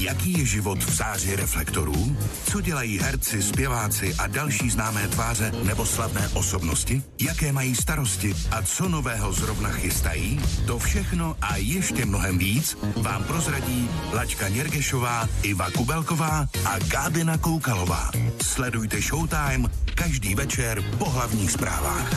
Jaký 0.06 0.39
je 0.39 0.45
život 0.45 0.84
v 0.84 0.93
záři 0.95 1.36
reflektorů? 1.36 2.18
Co 2.51 2.62
dělají 2.62 2.99
herci, 2.99 3.43
zpěváci 3.43 4.16
a 4.16 4.28
další 4.28 4.70
známé 4.70 5.08
tváře 5.08 5.51
nebo 5.64 5.86
slavné 5.86 6.30
osobnosti? 6.34 7.03
Jaké 7.22 7.51
mají 7.51 7.76
starosti 7.76 8.36
a 8.51 8.62
co 8.62 8.89
nového 8.89 9.34
zrovna 9.34 9.70
chystají? 9.70 10.41
To 10.68 10.80
všechno 10.80 11.36
a 11.41 11.56
ještě 11.58 12.06
mnohem 12.06 12.38
víc 12.38 12.78
vám 12.95 13.24
prozradí 13.24 13.89
Lačka 14.14 14.47
Něrgešová, 14.47 15.30
Iva 15.43 15.72
Kubelková 15.72 16.47
a 16.66 16.80
Gábina 16.80 17.38
Koukalová. 17.38 18.12
Sledujte 18.41 19.01
Showtime 19.01 19.70
každý 19.95 20.36
večer 20.36 20.82
po 20.97 21.10
hlavních 21.10 21.51
zprávách. 21.51 22.14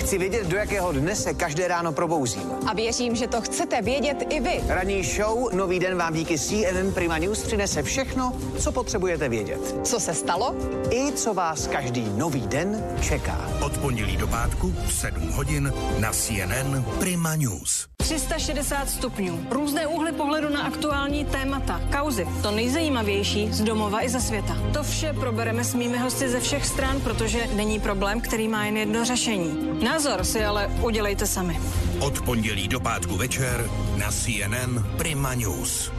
Chci 0.00 0.18
vědět, 0.18 0.46
do 0.46 0.56
jakého 0.56 0.92
dne 0.92 1.16
se 1.16 1.34
každé 1.34 1.68
ráno 1.68 1.92
probouzím. 1.92 2.52
A 2.66 2.74
věřím, 2.74 3.16
že 3.16 3.26
to 3.26 3.40
chcete 3.40 3.82
vědět 3.82 4.26
i 4.30 4.40
vy. 4.40 4.60
Ranní 4.68 5.04
show 5.04 5.54
Nový 5.54 5.78
den 5.78 5.96
vám 5.96 6.14
díky 6.14 6.38
CNN 6.38 6.92
Prima 6.94 7.18
News 7.18 7.42
přinese 7.42 7.82
všechno, 7.82 8.32
co 8.58 8.72
potřebujete 8.72 9.28
vědět. 9.28 9.76
Co 9.84 10.00
se 10.00 10.14
stalo? 10.14 10.54
I 10.90 11.12
co 11.12 11.34
vás 11.34 11.66
každý 11.66 12.08
nový 12.16 12.40
den 12.40 12.84
čeká. 13.00 13.50
Od 13.64 13.78
pondělí 13.78 14.16
do 14.16 14.26
pátku 14.26 14.74
v 14.86 14.92
7 14.92 15.28
hodin 15.28 15.72
na 15.98 16.12
CNN 16.12 16.84
Prima 16.98 17.36
News. 17.36 17.86
360 17.96 18.90
stupňů. 18.90 19.40
Různé 19.50 19.86
úhly 19.86 20.12
pohledu 20.12 20.48
na 20.48 20.62
aktuální 20.62 21.24
témata, 21.24 21.80
kauzy. 21.98 22.26
To 22.42 22.50
nejzajímavější 22.50 23.52
z 23.52 23.60
domova 23.60 24.04
i 24.04 24.08
ze 24.08 24.20
světa. 24.20 24.56
To 24.72 24.82
vše 24.82 25.12
probereme 25.12 25.64
s 25.64 25.74
mými 25.74 25.98
hosty 25.98 26.28
ze 26.28 26.40
všech 26.40 26.66
stran, 26.66 27.00
protože 27.00 27.46
není 27.54 27.80
problém, 27.80 28.20
který 28.20 28.48
má 28.48 28.64
jen 28.64 28.76
jedno 28.76 29.04
řešení. 29.04 29.78
Názor 29.90 30.24
si 30.24 30.44
ale 30.44 30.70
udělejte 30.82 31.26
sami. 31.26 31.60
Od 32.00 32.20
pondělí 32.20 32.68
do 32.68 32.80
pátku 32.80 33.16
večer 33.16 33.70
na 33.96 34.10
CNN 34.10 34.86
Prima 34.96 35.34
News. 35.34 35.92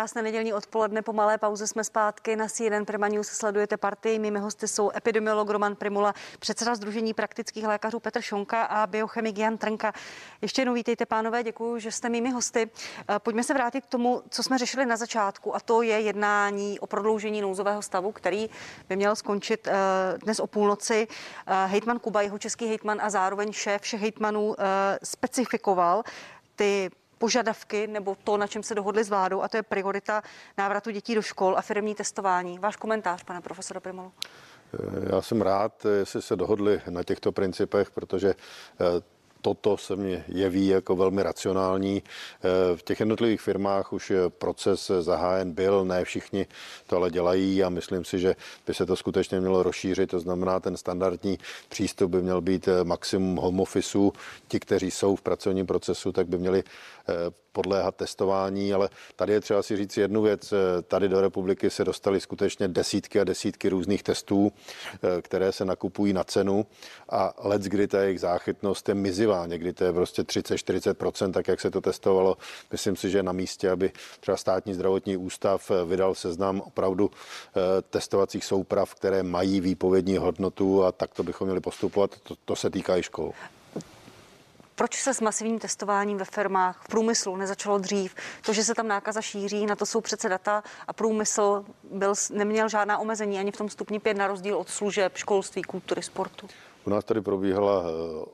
Krásné 0.00 0.22
nedělní 0.22 0.52
odpoledne, 0.52 1.02
po 1.02 1.12
malé 1.12 1.38
pauze 1.38 1.66
jsme 1.66 1.84
zpátky 1.84 2.36
na 2.36 2.48
CNN 2.48 2.84
Prima 2.84 3.08
News. 3.08 3.28
Sledujete 3.28 3.76
partii. 3.76 4.18
Mými 4.18 4.38
hosty 4.38 4.68
jsou 4.68 4.90
epidemiolog 4.96 5.50
Roman 5.50 5.76
Primula, 5.76 6.14
předseda 6.38 6.74
Združení 6.74 7.14
praktických 7.14 7.66
lékařů 7.66 8.00
Petr 8.00 8.20
Šonka 8.20 8.62
a 8.62 8.86
biochemik 8.86 9.38
Jan 9.38 9.58
Trnka. 9.58 9.92
Ještě 10.42 10.60
jednou 10.60 10.74
vítejte, 10.74 11.06
pánové, 11.06 11.42
děkuji, 11.42 11.78
že 11.78 11.92
jste 11.92 12.08
mými 12.08 12.30
hosty. 12.30 12.70
Eh, 13.08 13.18
Pojďme 13.18 13.42
se 13.42 13.54
vrátit 13.54 13.80
k 13.80 13.88
tomu, 13.88 14.22
co 14.30 14.42
jsme 14.42 14.58
řešili 14.58 14.86
na 14.86 14.96
začátku, 14.96 15.56
a 15.56 15.60
to 15.60 15.82
je 15.82 16.00
jednání 16.00 16.80
o 16.80 16.86
prodloužení 16.86 17.40
nouzového 17.40 17.82
stavu, 17.82 18.12
který 18.12 18.50
by 18.88 18.96
měl 18.96 19.16
skončit 19.16 19.66
eh, 19.66 19.72
dnes 20.18 20.40
o 20.40 20.46
půlnoci. 20.46 21.08
Eh, 21.46 21.66
Hejtman 21.66 21.98
Kuba, 21.98 22.22
jeho 22.22 22.38
český 22.38 22.66
hejtman 22.66 23.00
a 23.02 23.10
zároveň 23.10 23.52
šéf 23.52 23.82
všech 23.82 24.00
hejtmanů 24.00 24.54
specifikoval 25.02 26.02
ty 26.56 26.90
požadavky 27.20 27.86
nebo 27.86 28.16
to, 28.24 28.36
na 28.36 28.46
čem 28.46 28.62
se 28.62 28.74
dohodli 28.74 29.04
s 29.04 29.08
vládou, 29.08 29.42
a 29.42 29.48
to 29.48 29.56
je 29.56 29.62
priorita 29.62 30.22
návratu 30.58 30.90
dětí 30.90 31.14
do 31.14 31.22
škol 31.22 31.54
a 31.58 31.62
firmní 31.62 31.94
testování. 31.94 32.58
Váš 32.58 32.76
komentář, 32.76 33.24
pane 33.24 33.40
profesore 33.40 33.80
Primolu. 33.80 34.12
Já 35.12 35.22
jsem 35.22 35.42
rád, 35.42 35.86
jestli 35.98 36.22
se 36.22 36.36
dohodli 36.36 36.80
na 36.88 37.02
těchto 37.02 37.32
principech, 37.32 37.90
protože 37.90 38.28
eh, 38.28 39.19
toto 39.40 39.76
se 39.76 39.96
mi 39.96 40.24
jeví 40.28 40.66
jako 40.66 40.96
velmi 40.96 41.22
racionální. 41.22 42.02
Eh, 42.02 42.76
v 42.76 42.82
těch 42.82 43.00
jednotlivých 43.00 43.40
firmách 43.40 43.92
už 43.92 44.12
proces 44.28 44.90
zahájen 45.00 45.52
byl, 45.52 45.84
ne 45.84 46.04
všichni 46.04 46.46
to 46.86 46.96
ale 46.96 47.10
dělají 47.10 47.64
a 47.64 47.68
myslím 47.68 48.04
si, 48.04 48.18
že 48.18 48.36
by 48.66 48.74
se 48.74 48.86
to 48.86 48.96
skutečně 48.96 49.40
mělo 49.40 49.62
rozšířit. 49.62 50.10
To 50.10 50.20
znamená, 50.20 50.60
ten 50.60 50.76
standardní 50.76 51.38
přístup 51.68 52.10
by 52.10 52.22
měl 52.22 52.40
být 52.40 52.68
eh, 52.68 52.84
maximum 52.84 53.36
home 53.36 53.60
office. 53.60 53.98
Ti, 54.48 54.60
kteří 54.60 54.90
jsou 54.90 55.16
v 55.16 55.22
pracovním 55.22 55.66
procesu, 55.66 56.12
tak 56.12 56.28
by 56.28 56.38
měli 56.38 56.62
eh, 57.08 57.12
podléhat 57.52 57.96
testování, 57.96 58.72
ale 58.72 58.88
tady 59.16 59.32
je 59.32 59.40
třeba 59.40 59.62
si 59.62 59.76
říct 59.76 59.96
jednu 59.96 60.22
věc. 60.22 60.54
Tady 60.88 61.08
do 61.08 61.20
republiky 61.20 61.70
se 61.70 61.84
dostaly 61.84 62.20
skutečně 62.20 62.68
desítky 62.68 63.20
a 63.20 63.24
desítky 63.24 63.68
různých 63.68 64.02
testů, 64.02 64.52
které 65.22 65.52
se 65.52 65.64
nakupují 65.64 66.12
na 66.12 66.24
cenu 66.24 66.66
a 67.08 67.34
let, 67.38 67.62
kdy 67.62 67.88
ta 67.88 68.02
jejich 68.02 68.20
záchytnost 68.20 68.88
je 68.88 68.94
mizivá, 68.94 69.46
někdy 69.46 69.72
to 69.72 69.84
je 69.84 69.92
prostě 69.92 70.22
30-40%, 70.22 71.32
tak 71.32 71.48
jak 71.48 71.60
se 71.60 71.70
to 71.70 71.80
testovalo. 71.80 72.36
Myslím 72.72 72.96
si, 72.96 73.10
že 73.10 73.22
na 73.22 73.32
místě, 73.32 73.70
aby 73.70 73.92
třeba 74.20 74.36
státní 74.36 74.74
zdravotní 74.74 75.16
ústav 75.16 75.70
vydal 75.86 76.14
seznam 76.14 76.60
opravdu 76.60 77.10
testovacích 77.90 78.44
souprav, 78.44 78.94
které 78.94 79.22
mají 79.22 79.60
výpovědní 79.60 80.16
hodnotu 80.16 80.84
a 80.84 80.92
tak 80.92 81.14
to 81.14 81.22
bychom 81.22 81.46
měli 81.46 81.60
postupovat. 81.60 82.18
To, 82.22 82.34
to 82.44 82.56
se 82.56 82.70
týká 82.70 82.96
i 82.96 83.02
škol. 83.02 83.32
Proč 84.80 85.02
se 85.02 85.14
s 85.14 85.20
masivním 85.20 85.58
testováním 85.58 86.18
ve 86.18 86.24
firmách, 86.24 86.82
v 86.84 86.88
průmyslu 86.88 87.36
nezačalo 87.36 87.78
dřív? 87.78 88.14
To, 88.42 88.52
že 88.52 88.64
se 88.64 88.74
tam 88.74 88.88
nákaza 88.88 89.20
šíří, 89.20 89.66
na 89.66 89.76
to 89.76 89.86
jsou 89.86 90.00
přece 90.00 90.28
data 90.28 90.62
a 90.88 90.92
průmysl 90.92 91.64
byl, 91.90 92.14
neměl 92.30 92.68
žádná 92.68 92.98
omezení 92.98 93.38
ani 93.38 93.52
v 93.52 93.56
tom 93.56 93.68
stupni 93.68 93.98
5 93.98 94.16
na 94.16 94.26
rozdíl 94.26 94.56
od 94.56 94.68
služeb, 94.68 95.16
školství, 95.16 95.62
kultury, 95.62 96.02
sportu. 96.02 96.48
U 96.84 96.90
nás 96.90 97.04
tady 97.04 97.20
probíhala 97.20 97.84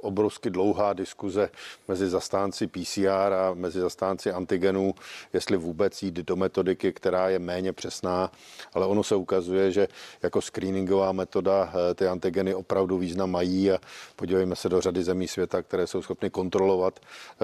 obrovsky 0.00 0.50
dlouhá 0.50 0.92
diskuze 0.92 1.50
mezi 1.88 2.08
zastánci 2.08 2.66
PCR 2.66 3.32
a 3.32 3.54
mezi 3.54 3.80
zastánci 3.80 4.32
antigenů, 4.32 4.94
jestli 5.32 5.56
vůbec 5.56 6.02
jít 6.02 6.14
do 6.14 6.36
metodiky, 6.36 6.92
která 6.92 7.28
je 7.28 7.38
méně 7.38 7.72
přesná, 7.72 8.30
ale 8.74 8.86
ono 8.86 9.02
se 9.02 9.16
ukazuje, 9.16 9.72
že 9.72 9.88
jako 10.22 10.40
screeningová 10.42 11.12
metoda 11.12 11.72
ty 11.94 12.06
antigeny 12.06 12.54
opravdu 12.54 12.98
význam 12.98 13.30
mají 13.30 13.72
a 13.72 13.78
podívejme 14.16 14.56
se 14.56 14.68
do 14.68 14.80
řady 14.80 15.04
zemí 15.04 15.28
světa, 15.28 15.62
které 15.62 15.86
jsou 15.86 16.02
schopny 16.02 16.30
kontrolovat 16.30 17.00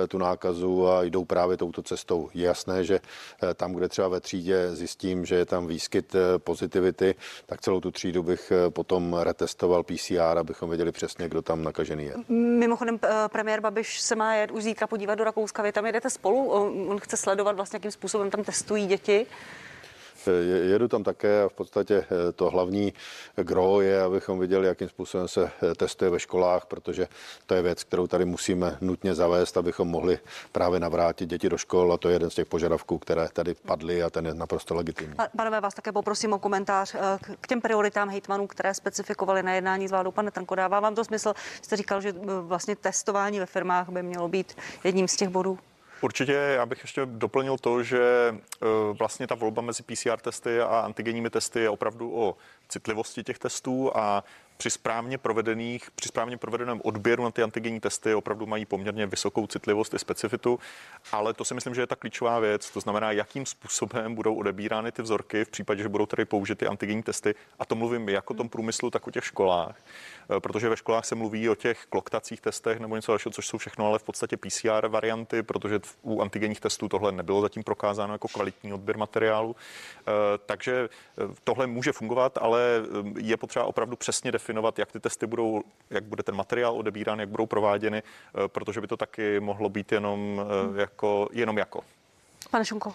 tu 0.08 0.18
nákazu 0.18 0.88
a 0.88 1.02
jdou 1.02 1.24
právě 1.24 1.56
touto 1.56 1.82
cestou. 1.82 2.30
Je 2.34 2.44
jasné, 2.44 2.84
že 2.84 3.00
tam, 3.54 3.72
kde 3.72 3.88
třeba 3.88 4.08
ve 4.08 4.20
třídě 4.20 4.74
zjistím, 4.74 5.24
že 5.24 5.34
je 5.34 5.46
tam 5.46 5.66
výskyt 5.66 6.16
pozitivity, 6.38 7.14
tak 7.46 7.60
celou 7.60 7.80
tu 7.80 7.90
třídu 7.90 8.22
bych 8.22 8.52
potom 8.68 9.16
retestoval 9.20 9.82
PCR, 9.82 10.38
abychom 10.38 10.68
věděli 10.68 10.91
přesně, 10.92 11.28
kdo 11.28 11.42
tam 11.42 11.64
nakažený 11.64 12.04
je. 12.04 12.14
Mimochodem, 12.28 12.98
premiér 13.32 13.60
Babiš 13.60 14.00
se 14.00 14.16
má 14.16 14.34
jet 14.34 14.50
už 14.50 14.62
zítra 14.62 14.86
podívat 14.86 15.14
do 15.14 15.24
Rakouska. 15.24 15.62
Vy 15.62 15.72
tam 15.72 15.86
jedete 15.86 16.10
spolu? 16.10 16.50
On 16.88 16.98
chce 16.98 17.16
sledovat 17.16 17.56
vlastně, 17.56 17.76
jakým 17.76 17.90
způsobem 17.90 18.30
tam 18.30 18.44
testují 18.44 18.86
děti. 18.86 19.26
Jedu 20.62 20.88
tam 20.88 21.02
také 21.04 21.42
a 21.42 21.48
v 21.48 21.52
podstatě 21.52 22.06
to 22.36 22.50
hlavní 22.50 22.92
gro 23.36 23.80
je, 23.80 24.02
abychom 24.02 24.38
viděli, 24.38 24.66
jakým 24.66 24.88
způsobem 24.88 25.28
se 25.28 25.50
testuje 25.76 26.10
ve 26.10 26.20
školách, 26.20 26.66
protože 26.66 27.08
to 27.46 27.54
je 27.54 27.62
věc, 27.62 27.84
kterou 27.84 28.06
tady 28.06 28.24
musíme 28.24 28.78
nutně 28.80 29.14
zavést, 29.14 29.56
abychom 29.56 29.88
mohli 29.88 30.18
právě 30.52 30.80
navrátit 30.80 31.28
děti 31.28 31.48
do 31.48 31.58
škol 31.58 31.92
a 31.92 31.98
to 31.98 32.08
je 32.08 32.14
jeden 32.14 32.30
z 32.30 32.34
těch 32.34 32.46
požadavků, 32.46 32.98
které 32.98 33.28
tady 33.32 33.54
padly 33.54 34.02
a 34.02 34.10
ten 34.10 34.26
je 34.26 34.34
naprosto 34.34 34.74
legitimní. 34.74 35.14
Panové, 35.36 35.60
vás 35.60 35.74
také 35.74 35.92
poprosím 35.92 36.32
o 36.32 36.38
komentář 36.38 36.96
k 37.40 37.46
těm 37.46 37.60
prioritám 37.60 38.08
hejtmanů, 38.08 38.46
které 38.46 38.74
specifikovali 38.74 39.42
na 39.42 39.54
jednání 39.54 39.88
s 39.88 39.90
vládou. 39.90 40.10
Pane 40.10 40.30
Tanko, 40.30 40.54
dává 40.54 40.80
vám 40.80 40.94
to 40.94 41.04
smysl? 41.04 41.34
Jste 41.62 41.76
říkal, 41.76 42.00
že 42.00 42.14
vlastně 42.40 42.76
testování 42.76 43.40
ve 43.40 43.46
firmách 43.46 43.88
by 43.88 44.02
mělo 44.02 44.28
být 44.28 44.56
jedním 44.84 45.08
z 45.08 45.16
těch 45.16 45.28
bodů? 45.28 45.58
Určitě 46.02 46.32
já 46.32 46.66
bych 46.66 46.82
ještě 46.82 47.06
doplnil 47.06 47.58
to, 47.58 47.82
že 47.82 48.34
vlastně 48.98 49.26
ta 49.26 49.34
volba 49.34 49.62
mezi 49.62 49.82
PCR 49.82 50.16
testy 50.16 50.60
a 50.60 50.66
antigenními 50.80 51.30
testy 51.30 51.60
je 51.60 51.70
opravdu 51.70 52.16
o 52.16 52.36
citlivosti 52.72 53.22
těch 53.22 53.38
testů 53.38 53.96
a 53.96 54.24
při 54.56 54.70
správně 54.70 55.18
provedených, 55.18 55.90
při 55.90 56.08
správně 56.08 56.36
provedeném 56.36 56.80
odběru 56.84 57.24
na 57.24 57.30
ty 57.30 57.42
antigenní 57.42 57.80
testy 57.80 58.14
opravdu 58.14 58.46
mají 58.46 58.64
poměrně 58.66 59.06
vysokou 59.06 59.46
citlivost 59.46 59.94
i 59.94 59.98
specifitu, 59.98 60.58
ale 61.12 61.34
to 61.34 61.44
si 61.44 61.54
myslím, 61.54 61.74
že 61.74 61.82
je 61.82 61.86
ta 61.86 61.96
klíčová 61.96 62.38
věc. 62.38 62.70
To 62.70 62.80
znamená, 62.80 63.12
jakým 63.12 63.46
způsobem 63.46 64.14
budou 64.14 64.34
odebírány 64.34 64.92
ty 64.92 65.02
vzorky 65.02 65.44
v 65.44 65.48
případě, 65.48 65.82
že 65.82 65.88
budou 65.88 66.06
tedy 66.06 66.24
použity 66.24 66.66
antigenní 66.66 67.02
testy. 67.02 67.34
A 67.58 67.64
to 67.64 67.74
mluvím 67.74 68.08
jak 68.08 68.30
o 68.30 68.34
tom 68.34 68.48
průmyslu, 68.48 68.90
tak 68.90 69.06
o 69.06 69.10
těch 69.10 69.24
školách. 69.24 69.76
Protože 70.38 70.68
ve 70.68 70.76
školách 70.76 71.04
se 71.04 71.14
mluví 71.14 71.48
o 71.48 71.54
těch 71.54 71.86
kloktacích 71.88 72.40
testech 72.40 72.80
nebo 72.80 72.96
něco 72.96 73.12
dalšího, 73.12 73.32
což 73.32 73.46
jsou 73.46 73.58
všechno 73.58 73.86
ale 73.86 73.98
v 73.98 74.02
podstatě 74.02 74.36
PCR 74.36 74.88
varianty, 74.88 75.42
protože 75.42 75.80
u 76.02 76.20
antigenních 76.20 76.60
testů 76.60 76.88
tohle 76.88 77.12
nebylo 77.12 77.40
zatím 77.40 77.62
prokázáno 77.62 78.14
jako 78.14 78.28
kvalitní 78.28 78.72
odběr 78.72 78.98
materiálu. 78.98 79.56
Takže 80.46 80.88
tohle 81.44 81.66
může 81.66 81.92
fungovat, 81.92 82.38
ale 82.40 82.61
je 83.18 83.36
potřeba 83.36 83.64
opravdu 83.64 83.96
přesně 83.96 84.32
definovat 84.32 84.52
definovat, 84.52 84.78
jak 84.78 84.92
ty 84.92 85.00
testy 85.00 85.26
budou, 85.26 85.62
jak 85.90 86.04
bude 86.04 86.22
ten 86.22 86.34
materiál 86.34 86.76
odebírán, 86.76 87.20
jak 87.20 87.28
budou 87.28 87.46
prováděny, 87.46 88.02
protože 88.46 88.80
by 88.80 88.86
to 88.86 88.96
taky 88.96 89.40
mohlo 89.40 89.68
být 89.68 89.92
jenom 89.92 90.40
jako. 90.76 91.28
Jenom 91.32 91.58
jako. 91.58 91.80
Pane 92.50 92.64
Šunko. 92.64 92.94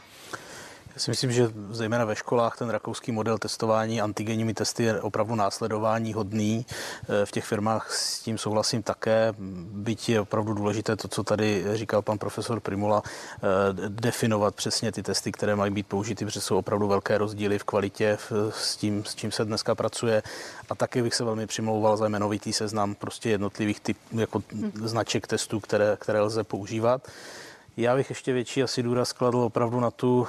Já 0.97 1.01
si 1.01 1.11
myslím, 1.11 1.31
že 1.31 1.49
zejména 1.69 2.05
ve 2.05 2.15
školách 2.15 2.57
ten 2.57 2.69
rakouský 2.69 3.11
model 3.11 3.37
testování 3.37 4.01
antigenními 4.01 4.53
testy 4.53 4.83
je 4.83 5.01
opravdu 5.01 5.35
následování 5.35 6.13
hodný. 6.13 6.65
V 7.25 7.31
těch 7.31 7.45
firmách 7.45 7.91
s 7.93 8.19
tím 8.19 8.37
souhlasím 8.37 8.83
také, 8.83 9.33
byť 9.71 10.09
je 10.09 10.21
opravdu 10.21 10.53
důležité 10.53 10.95
to, 10.95 11.07
co 11.07 11.23
tady 11.23 11.65
říkal 11.73 12.01
pan 12.01 12.17
profesor 12.17 12.59
Primula, 12.59 13.03
definovat 13.87 14.55
přesně 14.55 14.91
ty 14.91 15.03
testy, 15.03 15.31
které 15.31 15.55
mají 15.55 15.71
být 15.71 15.87
použity, 15.87 16.25
protože 16.25 16.41
jsou 16.41 16.57
opravdu 16.57 16.87
velké 16.87 17.17
rozdíly 17.17 17.59
v 17.59 17.63
kvalitě 17.63 18.17
s 18.49 18.75
tím, 18.77 19.05
s 19.05 19.15
čím 19.15 19.31
se 19.31 19.45
dneska 19.45 19.75
pracuje. 19.75 20.23
A 20.69 20.75
taky 20.75 21.01
bych 21.01 21.15
se 21.15 21.23
velmi 21.23 21.47
přimlouval 21.47 21.97
za 21.97 22.05
jmenovitý 22.05 22.53
seznam 22.53 22.95
prostě 22.95 23.29
jednotlivých 23.29 23.79
typ, 23.79 23.97
jako 24.11 24.43
značek 24.83 25.27
testů, 25.27 25.59
které, 25.59 25.97
které 25.99 26.21
lze 26.21 26.43
používat. 26.43 27.07
Já 27.77 27.95
bych 27.95 28.09
ještě 28.09 28.33
větší 28.33 28.63
asi 28.63 28.83
důraz 28.83 29.13
kladl 29.13 29.37
opravdu 29.37 29.79
na 29.79 29.91
tu, 29.91 30.27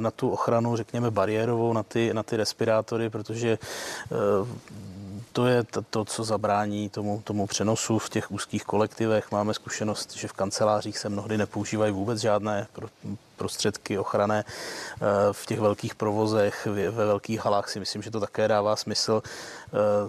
na 0.00 0.10
tu 0.10 0.30
ochranu, 0.30 0.76
řekněme, 0.76 1.10
bariérovou, 1.10 1.72
na 1.72 1.82
ty, 1.82 2.14
na 2.14 2.22
ty 2.22 2.36
respirátory, 2.36 3.10
protože 3.10 3.58
to 5.32 5.46
je 5.46 5.64
to, 5.90 6.04
co 6.04 6.24
zabrání 6.24 6.88
tomu, 6.88 7.22
tomu 7.24 7.46
přenosu 7.46 7.98
v 7.98 8.08
těch 8.08 8.30
úzkých 8.30 8.64
kolektivech. 8.64 9.32
Máme 9.32 9.54
zkušenost, 9.54 10.16
že 10.16 10.28
v 10.28 10.32
kancelářích 10.32 10.98
se 10.98 11.08
mnohdy 11.08 11.38
nepoužívají 11.38 11.92
vůbec 11.92 12.20
žádné 12.20 12.66
prostředky 13.36 13.98
ochranné 13.98 14.44
v 15.32 15.46
těch 15.46 15.60
velkých 15.60 15.94
provozech, 15.94 16.66
ve 16.66 17.06
velkých 17.06 17.44
halách 17.44 17.68
si 17.68 17.80
myslím, 17.80 18.02
že 18.02 18.10
to 18.10 18.20
také 18.20 18.48
dává 18.48 18.76
smysl. 18.76 19.22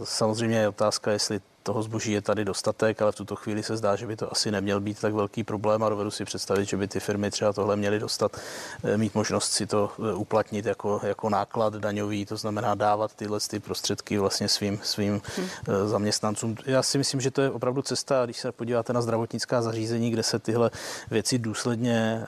Samozřejmě 0.03 0.57
je 0.57 0.69
otázka, 0.69 1.11
jestli 1.11 1.39
toho 1.63 1.83
zboží 1.83 2.11
je 2.11 2.21
tady 2.21 2.45
dostatek, 2.45 3.01
ale 3.01 3.11
v 3.11 3.15
tuto 3.15 3.35
chvíli 3.35 3.63
se 3.63 3.77
zdá, 3.77 3.95
že 3.95 4.07
by 4.07 4.15
to 4.15 4.31
asi 4.31 4.51
neměl 4.51 4.79
být 4.79 5.01
tak 5.01 5.13
velký 5.13 5.43
problém 5.43 5.83
a 5.83 5.89
dovedu 5.89 6.11
si 6.11 6.25
představit, 6.25 6.65
že 6.65 6.77
by 6.77 6.87
ty 6.87 6.99
firmy 6.99 7.31
třeba 7.31 7.53
tohle 7.53 7.75
měly 7.75 7.99
dostat, 7.99 8.37
eh, 8.83 8.97
mít 8.97 9.15
možnost 9.15 9.51
si 9.51 9.67
to 9.67 9.91
eh, 9.99 10.13
uplatnit 10.13 10.65
jako, 10.65 10.99
jako 11.03 11.29
náklad 11.29 11.73
daňový, 11.73 12.25
to 12.25 12.37
znamená 12.37 12.75
dávat 12.75 13.13
tyhle 13.15 13.39
ty 13.39 13.59
prostředky 13.59 14.17
vlastně 14.17 14.47
svým, 14.49 14.79
svým 14.83 15.21
hmm. 15.37 15.47
zaměstnancům. 15.85 16.55
Já 16.65 16.83
si 16.83 16.97
myslím, 16.97 17.21
že 17.21 17.31
to 17.31 17.41
je 17.41 17.51
opravdu 17.51 17.81
cesta, 17.81 18.25
když 18.25 18.37
se 18.37 18.51
podíváte 18.51 18.93
na 18.93 19.01
zdravotnická 19.01 19.61
zařízení, 19.61 20.11
kde 20.11 20.23
se 20.23 20.39
tyhle 20.39 20.71
věci 21.11 21.37
důsledně 21.37 22.27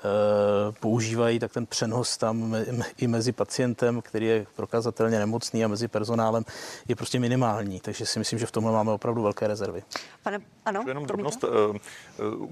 používají, 0.79 1.39
tak 1.39 1.53
ten 1.53 1.65
přenos 1.65 2.17
tam 2.17 2.55
i 2.97 3.07
mezi 3.07 3.31
pacientem, 3.31 4.01
který 4.01 4.25
je 4.25 4.45
prokazatelně 4.55 5.19
nemocný 5.19 5.65
a 5.65 5.67
mezi 5.67 5.87
personálem 5.87 6.43
je 6.87 6.95
prostě 6.95 7.19
minimální. 7.19 7.79
Takže 7.79 8.05
si 8.05 8.19
myslím, 8.19 8.39
že 8.39 8.45
v 8.45 8.51
tomhle 8.51 8.71
máme 8.71 8.91
opravdu 8.91 9.22
velké 9.23 9.47
rezervy. 9.47 9.83
Pane, 10.23 10.39
ano, 10.65 10.83
jenom 10.87 11.05
drobnost. 11.05 11.43
Eh, 11.43 11.47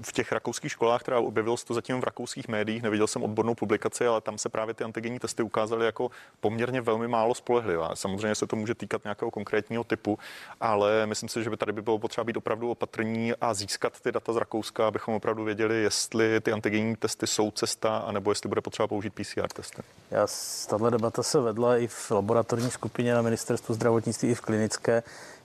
v 0.02 0.12
těch 0.12 0.32
rakouských 0.32 0.72
školách, 0.72 1.00
která 1.00 1.18
objevilo 1.18 1.56
se 1.56 1.66
to 1.66 1.74
zatím 1.74 2.00
v 2.00 2.04
rakouských 2.04 2.48
médiích, 2.48 2.82
neviděl 2.82 3.06
jsem 3.06 3.22
odbornou 3.22 3.54
publikaci, 3.54 4.06
ale 4.06 4.20
tam 4.20 4.38
se 4.38 4.48
právě 4.48 4.74
ty 4.74 4.84
antigenní 4.84 5.18
testy 5.18 5.42
ukázaly 5.42 5.86
jako 5.86 6.10
poměrně 6.40 6.80
velmi 6.80 7.08
málo 7.08 7.34
spolehlivé. 7.34 7.88
Samozřejmě 7.94 8.34
se 8.34 8.46
to 8.46 8.56
může 8.56 8.74
týkat 8.74 9.04
nějakého 9.04 9.30
konkrétního 9.30 9.84
typu, 9.84 10.18
ale 10.60 11.06
myslím 11.06 11.28
si, 11.28 11.44
že 11.44 11.50
by 11.50 11.56
tady 11.56 11.72
by 11.72 11.82
bylo 11.82 11.98
potřeba 11.98 12.24
být 12.24 12.36
opravdu 12.36 12.70
opatrní 12.70 13.32
a 13.40 13.54
získat 13.54 14.00
ty 14.00 14.12
data 14.12 14.32
z 14.32 14.36
Rakouska, 14.36 14.86
abychom 14.86 15.14
opravdu 15.14 15.44
věděli, 15.44 15.82
jestli 15.82 16.40
ty 16.40 16.52
antigenní 16.52 16.96
testy 16.96 17.26
jsou 17.26 17.50
cesta, 17.50 17.98
anebo 17.98 18.30
jestli 18.30 18.48
bude 18.48 18.60
potřeba 18.60 18.86
použít 18.86 19.14
PCR 19.14 19.48
testy. 19.48 19.82
Já, 20.10 20.26
tahle 20.68 20.90
debata 20.90 21.22
se 21.22 21.40
vedla 21.40 21.76
i 21.76 21.86
v 21.86 22.10
laboratorní 22.10 22.70
skupině 22.70 23.14
na 23.14 23.22
ministerstvu 23.22 23.74
zdravotnictví, 23.74 24.30
i 24.30 24.34
v 24.34 24.40
klinické. 24.40 25.02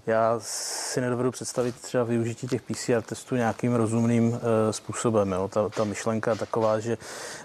Já 0.07 0.39
si 0.43 1.01
nedovedu 1.01 1.31
představit 1.31 1.75
třeba 1.75 2.03
využití 2.03 2.47
těch 2.47 2.61
PCR 2.61 3.01
testů 3.01 3.35
nějakým 3.35 3.75
rozumným 3.75 4.39
e, 4.69 4.73
způsobem. 4.73 5.31
Jo. 5.31 5.47
Ta, 5.47 5.69
ta 5.69 5.83
myšlenka 5.83 6.31
je 6.31 6.37
taková, 6.37 6.79
že, 6.79 6.97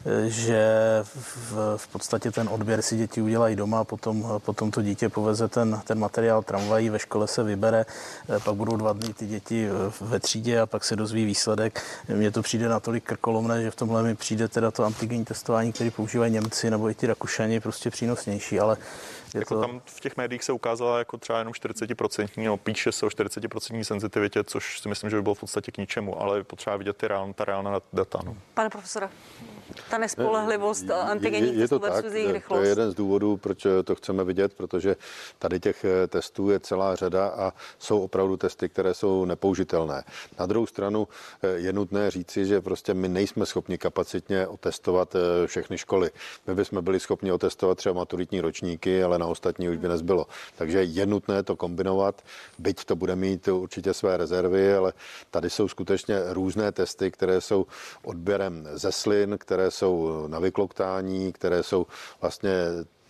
e, 0.07 0.29
že 0.31 0.69
v, 1.03 1.77
v 1.77 1.89
podstatě 1.89 2.31
ten 2.31 2.49
odběr 2.49 2.83
si 2.83 2.97
děti 2.97 3.23
udělají 3.23 3.57
doma, 3.57 3.85
potom, 3.85 4.41
potom 4.45 4.71
to 4.71 4.83
dítě 4.83 5.09
poveze 5.09 5.49
ten, 5.49 5.81
ten 5.85 5.99
materiál 5.99 6.43
tramvají, 6.43 6.91
ve 6.91 6.99
škole 6.99 7.29
se 7.29 7.43
vybere, 7.43 7.87
e, 8.37 8.41
pak 8.41 8.55
budou 8.55 8.77
dva 8.77 8.93
dny 8.93 9.15
ty 9.15 9.27
děti 9.27 9.69
ve 10.01 10.21
třídě 10.21 10.61
a 10.61 10.67
pak 10.67 10.85
se 10.85 10.97
dozví 10.97 11.25
výsledek. 11.25 11.83
Mně 12.09 12.31
to 12.31 12.43
přijde 12.43 12.69
natolik 12.69 13.05
krkolomné, 13.05 13.63
že 13.63 13.71
v 13.71 13.77
tomhle 13.77 14.03
mi 14.03 14.15
přijde 14.15 14.49
teda 14.49 14.71
to 14.71 14.85
antigenní 14.85 15.25
testování, 15.25 15.73
který 15.73 15.91
používají 15.91 16.33
Němci 16.33 16.71
nebo 16.71 16.91
i 16.91 16.95
ti 16.95 17.07
Rakušani, 17.07 17.61
prostě 17.61 17.91
přínosnější, 17.91 18.61
ale 18.61 18.77
je 19.35 19.39
jako 19.41 19.55
to... 19.55 19.61
tam 19.61 19.83
v 19.87 20.01
těch 20.01 20.17
médiích 20.17 20.45
se 20.45 20.53
ukázala 20.53 20.99
jako 20.99 21.17
třeba 21.17 21.39
jenom 21.39 21.53
40%, 21.53 22.45
no, 22.45 22.57
píše 22.57 22.93
se 22.93 23.07
o 23.07 23.09
40% 23.09 23.83
senzitivitě, 23.83 24.45
což 24.45 24.81
si 24.81 24.89
myslím, 24.89 25.11
že 25.11 25.17
by 25.17 25.23
bylo 25.23 25.35
v 25.35 25.41
podstatě 25.41 25.73
k 25.73 25.79
ničemu, 25.79 26.23
ale 26.23 26.45
potřeba 26.45 26.77
vidět 26.77 26.97
ty 26.97 27.09
reál, 27.09 27.33
ta 27.33 27.45
reálná 27.45 27.81
data. 27.93 28.19
No. 28.25 28.37
Pane 28.55 28.71
profesore, 28.71 29.09
ta 29.91 29.99
nespolehlivost 29.99 30.91
antigenních 30.91 31.55
je, 31.55 31.61
je 31.61 31.69
to 31.69 31.79
tak, 31.79 32.05
rychlost. 32.15 32.59
To 32.59 32.65
je 32.65 32.69
jeden 32.69 32.91
z 32.91 32.95
důvodů, 32.95 33.37
proč 33.37 33.67
to 33.85 33.95
chceme 33.95 34.25
vidět, 34.25 34.55
protože 34.55 34.97
tady 35.39 35.61
těch 35.61 35.85
eh, 35.85 36.07
testů 36.07 36.51
je 36.51 36.61
celá 36.61 36.97
řada 36.97 37.29
a 37.29 37.53
jsou 37.79 38.01
opravdu 38.01 38.37
testy, 38.37 38.69
které 38.69 38.95
jsou 38.95 39.25
nepoužitelné. 39.25 40.05
Na 40.39 40.47
druhou 40.47 40.67
stranu 40.67 41.09
eh, 41.43 41.49
je 41.49 41.73
nutné 41.73 42.11
říci, 42.11 42.47
že 42.47 42.61
prostě 42.61 42.95
my 42.95 43.09
nejsme 43.09 43.47
schopni 43.47 43.79
kapacitně 43.79 44.47
otestovat 44.47 45.15
eh, 45.15 45.47
všechny 45.47 45.79
školy. 45.79 46.11
My 46.47 46.55
bychom 46.55 46.85
byli 46.85 47.01
schopni 47.01 47.33
otestovat 47.33 47.79
třeba 47.79 47.95
maturitní 47.95 48.41
ročníky, 48.41 49.03
ale 49.03 49.19
na 49.19 49.27
ostatní 49.27 49.69
už 49.69 49.77
by 49.77 49.89
nezbylo. 49.89 50.27
Takže 50.57 50.85
je 50.85 51.07
nutné 51.07 51.43
to 51.43 51.57
kombinovat, 51.57 52.23
byť 52.59 52.85
to 52.85 52.97
bude 52.97 53.17
mít 53.17 53.49
určitě 53.49 53.95
své 53.95 54.17
rezervy, 54.17 54.75
ale 54.75 54.93
tady 55.31 55.51
jsou 55.51 55.69
skutečně 55.69 56.21
různé 56.29 56.73
testy, 56.73 57.11
které 57.11 57.41
jsou 57.41 57.67
odběrem 58.03 58.69
ze 58.73 58.93
slin, 58.93 59.39
které 59.39 59.62
jsou 59.71 60.25
na 60.27 60.39
vykloktání, 60.39 61.33
které 61.33 61.63
jsou 61.63 61.87
vlastně 62.21 62.51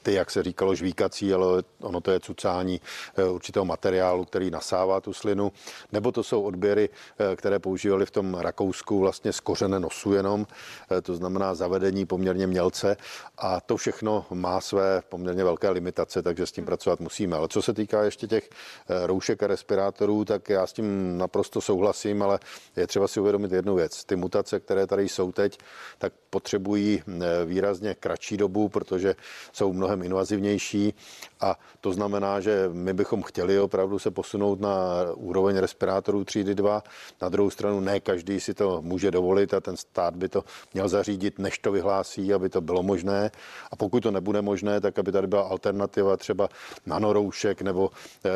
ty, 0.03 0.15
jak 0.15 0.31
se 0.31 0.43
říkalo, 0.43 0.75
žvíkací, 0.75 1.35
ale 1.35 1.63
ono 1.81 2.01
to 2.01 2.11
je 2.11 2.21
cucání 2.21 2.81
eh, 3.17 3.25
určitého 3.25 3.65
materiálu, 3.65 4.25
který 4.25 4.51
nasává 4.51 5.01
tu 5.01 5.13
slinu, 5.13 5.53
nebo 5.93 6.13
to 6.13 6.23
jsou 6.23 6.43
odběry, 6.43 6.89
eh, 6.89 7.37
které 7.37 7.59
používali 7.59 8.07
v 8.07 8.11
tom 8.11 8.35
Rakousku 8.35 9.01
vlastně 9.01 9.33
z 9.33 9.41
kořene 9.41 9.81
nosu 9.81 10.13
jenom, 10.13 10.47
eh, 10.91 11.03
to 11.03 11.15
znamená 11.15 11.55
zavedení 11.55 12.07
poměrně 12.07 12.47
mělce 12.47 12.97
a 13.39 13.61
to 13.61 13.77
všechno 13.77 14.27
má 14.31 14.61
své 14.61 15.03
poměrně 15.09 15.45
velké 15.45 15.71
limitace, 15.71 16.23
takže 16.23 16.47
s 16.47 16.53
tím 16.53 16.65
pracovat 16.65 17.01
musíme. 17.01 17.37
Ale 17.37 17.49
co 17.49 17.63
se 17.63 17.73
týká 17.73 18.03
ještě 18.03 18.27
těch 18.27 18.51
roušek 18.89 19.43
a 19.43 19.47
respirátorů, 19.47 20.25
tak 20.25 20.49
já 20.49 20.67
s 20.67 20.73
tím 20.73 21.19
naprosto 21.19 21.61
souhlasím, 21.61 22.23
ale 22.23 22.39
je 22.77 22.87
třeba 22.87 23.09
si 23.09 23.21
uvědomit 23.21 23.53
jednu 23.53 23.75
věc. 23.75 24.05
Ty 24.05 24.17
mutace, 24.17 24.61
které 24.61 24.87
tady 24.87 25.09
jsou 25.09 25.33
teď, 25.33 25.59
tak 25.99 26.13
potřebují 26.31 27.03
výrazně 27.47 27.95
kratší 27.95 28.37
dobu, 28.37 28.69
protože 28.69 29.15
jsou 29.53 29.73
mnohem 29.73 29.92
mnohem 29.97 30.03
invazivnější 30.03 30.95
a 31.41 31.59
to 31.81 31.93
znamená, 31.93 32.41
že 32.41 32.71
my 32.73 32.93
bychom 32.93 33.23
chtěli 33.23 33.61
opravdu 33.61 33.99
se 33.99 34.11
posunout 34.11 34.61
na 34.61 35.05
úroveň 35.15 35.57
respirátorů 35.57 36.25
třídy 36.25 36.55
2. 36.55 36.83
Na 37.23 37.29
druhou 37.29 37.51
stranu 37.51 37.81
ne 37.81 38.01
každý 38.01 38.41
si 38.41 38.55
to 38.55 38.83
může 38.83 39.11
dovolit 39.11 39.55
a 39.55 39.61
ten 39.61 39.77
stát 39.77 40.17
by 40.17 40.29
to 40.29 40.45
měl 40.75 40.89
zařídit, 40.89 41.39
než 41.39 41.59
to 41.59 41.73
vyhlásí, 41.73 42.35
aby 42.35 42.49
to 42.49 42.61
bylo 42.61 42.83
možné. 42.83 43.31
A 43.71 43.77
pokud 43.77 44.03
to 44.03 44.11
nebude 44.11 44.43
možné, 44.43 44.81
tak 44.81 44.99
aby 44.99 45.13
tady 45.13 45.27
byla 45.27 45.43
alternativa 45.43 46.17
třeba 46.17 46.49
nanoroušek 46.87 47.63
nebo 47.63 47.91
e, 47.91 48.31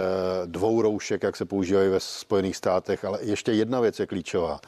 dvou 0.46 0.82
roušek, 0.82 1.22
jak 1.22 1.36
se 1.36 1.44
používají 1.44 1.88
ve 1.88 2.00
Spojených 2.00 2.56
státech. 2.56 3.04
Ale 3.04 3.18
ještě 3.22 3.52
jedna 3.52 3.80
věc 3.80 4.00
je 4.00 4.06
klíčová. 4.06 4.60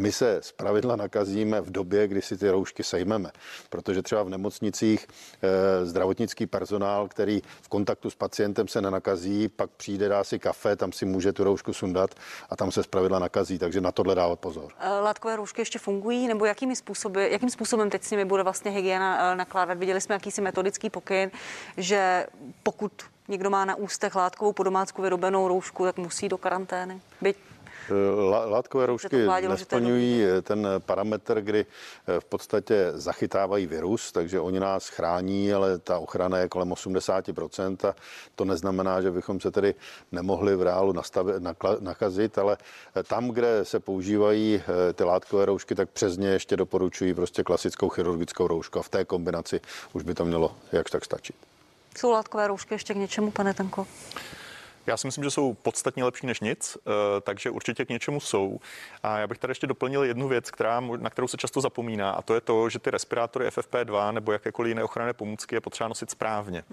My 0.00 0.12
se 0.12 0.40
zpravidla 0.42 0.96
nakazíme 0.96 1.60
v 1.60 1.70
době, 1.70 2.08
kdy 2.08 2.22
si 2.22 2.36
ty 2.36 2.50
roušky 2.50 2.84
sejmeme, 2.84 3.30
protože 3.70 4.02
třeba 4.02 4.22
v 4.22 4.28
nemocnicích 4.28 5.06
e, 5.42 5.86
zdravotnický 5.86 6.46
personál, 6.46 7.08
který 7.08 7.42
v 7.62 7.68
kontaktu 7.68 8.10
s 8.10 8.14
pacientem 8.14 8.68
se 8.68 8.80
nenakazí, 8.80 9.48
pak 9.48 9.70
přijde, 9.70 10.08
dá 10.08 10.24
si 10.24 10.38
kafe, 10.38 10.76
tam 10.76 10.92
si 10.92 11.04
může 11.04 11.32
tu 11.32 11.44
roušku 11.44 11.72
sundat 11.72 12.10
a 12.50 12.56
tam 12.56 12.72
se 12.72 12.82
zpravidla 12.82 13.18
nakazí, 13.18 13.58
takže 13.58 13.80
na 13.80 13.92
tohle 13.92 14.14
dávat 14.14 14.40
pozor. 14.40 14.72
Eh, 14.78 14.88
látkové 14.88 15.36
roušky 15.36 15.60
ještě 15.60 15.78
fungují, 15.78 16.28
nebo 16.28 16.44
jakými 16.44 16.76
způsoby, 16.76 17.32
jakým 17.32 17.50
způsobem 17.50 17.90
teď 17.90 18.02
s 18.02 18.10
nimi 18.10 18.24
bude 18.24 18.42
vlastně 18.42 18.70
hygiena 18.70 19.32
eh, 19.32 19.36
nakládat? 19.36 19.78
Viděli 19.78 20.00
jsme 20.00 20.14
jakýsi 20.14 20.40
metodický 20.40 20.90
pokyn, 20.90 21.30
že 21.76 22.26
pokud 22.62 22.92
někdo 23.28 23.50
má 23.50 23.64
na 23.64 23.74
ústech 23.74 24.14
látkovou 24.14 24.52
po 24.52 24.62
domácku 24.62 25.02
vyrobenou 25.02 25.48
roušku, 25.48 25.84
tak 25.84 25.96
musí 25.96 26.28
do 26.28 26.38
karantény. 26.38 27.00
Byť 27.20 27.36
Látkové 28.46 28.86
roušky 28.86 29.26
nesplňují 29.48 30.24
ten 30.42 30.68
parametr, 30.78 31.40
kdy 31.40 31.66
eh, 32.06 32.20
v 32.20 32.24
podstatě 32.24 32.92
zachytávají 32.94 33.66
virus, 33.66 34.12
takže 34.12 34.40
oni 34.40 34.60
nás 34.60 34.88
chrání, 34.88 35.52
ale 35.52 35.78
ta 35.78 35.98
ochrana 35.98 36.38
je 36.38 36.48
kolem 36.48 36.70
80%. 36.70 37.88
A 37.88 37.94
to 38.34 38.44
neznamená, 38.44 39.00
že 39.00 39.10
bychom 39.10 39.40
se 39.40 39.50
tedy 39.50 39.74
nemohli 40.12 40.56
v 40.56 40.62
reálu 40.62 40.92
nastavit, 40.92 41.34
nakazit, 41.80 42.38
ale 42.38 42.56
eh, 42.96 43.02
tam, 43.02 43.28
kde 43.28 43.64
se 43.64 43.80
používají 43.80 44.62
eh, 44.62 44.92
ty 44.92 45.04
látkové 45.04 45.44
roušky, 45.44 45.74
tak 45.74 45.90
přes 45.90 46.16
ně 46.16 46.28
ještě 46.28 46.56
doporučují 46.56 47.14
prostě 47.14 47.42
klasickou 47.42 47.88
chirurgickou 47.88 48.46
roušku 48.46 48.78
a 48.78 48.82
v 48.82 48.88
té 48.88 49.04
kombinaci 49.04 49.60
už 49.92 50.02
by 50.02 50.14
to 50.14 50.24
mělo 50.24 50.56
jakž 50.72 50.90
tak 50.90 51.04
stačit. 51.04 51.36
Jsou 51.98 52.10
látkové 52.10 52.46
roušky 52.46 52.74
ještě 52.74 52.94
k 52.94 52.96
něčemu, 52.96 53.30
pane 53.30 53.54
Tanko? 53.54 53.86
Já 54.86 54.96
si 54.96 55.06
myslím, 55.06 55.24
že 55.24 55.30
jsou 55.30 55.54
podstatně 55.54 56.04
lepší 56.04 56.26
než 56.26 56.40
nic, 56.40 56.76
eh, 56.86 56.90
takže 57.20 57.50
určitě 57.50 57.84
k 57.84 57.88
něčemu 57.88 58.20
jsou. 58.20 58.60
A 59.02 59.18
já 59.18 59.26
bych 59.26 59.38
tady 59.38 59.50
ještě 59.50 59.66
doplnil 59.66 60.04
jednu 60.04 60.28
věc, 60.28 60.50
která, 60.50 60.80
na 60.80 61.10
kterou 61.10 61.28
se 61.28 61.36
často 61.36 61.60
zapomíná, 61.60 62.10
a 62.10 62.22
to 62.22 62.34
je 62.34 62.40
to, 62.40 62.68
že 62.68 62.78
ty 62.78 62.90
respirátory 62.90 63.48
FFP2 63.48 64.12
nebo 64.12 64.32
jakékoliv 64.32 64.68
jiné 64.68 64.84
ochranné 64.84 65.12
pomůcky 65.12 65.56
je 65.56 65.60
potřeba 65.60 65.88
nosit 65.88 66.10
správně. 66.10 66.64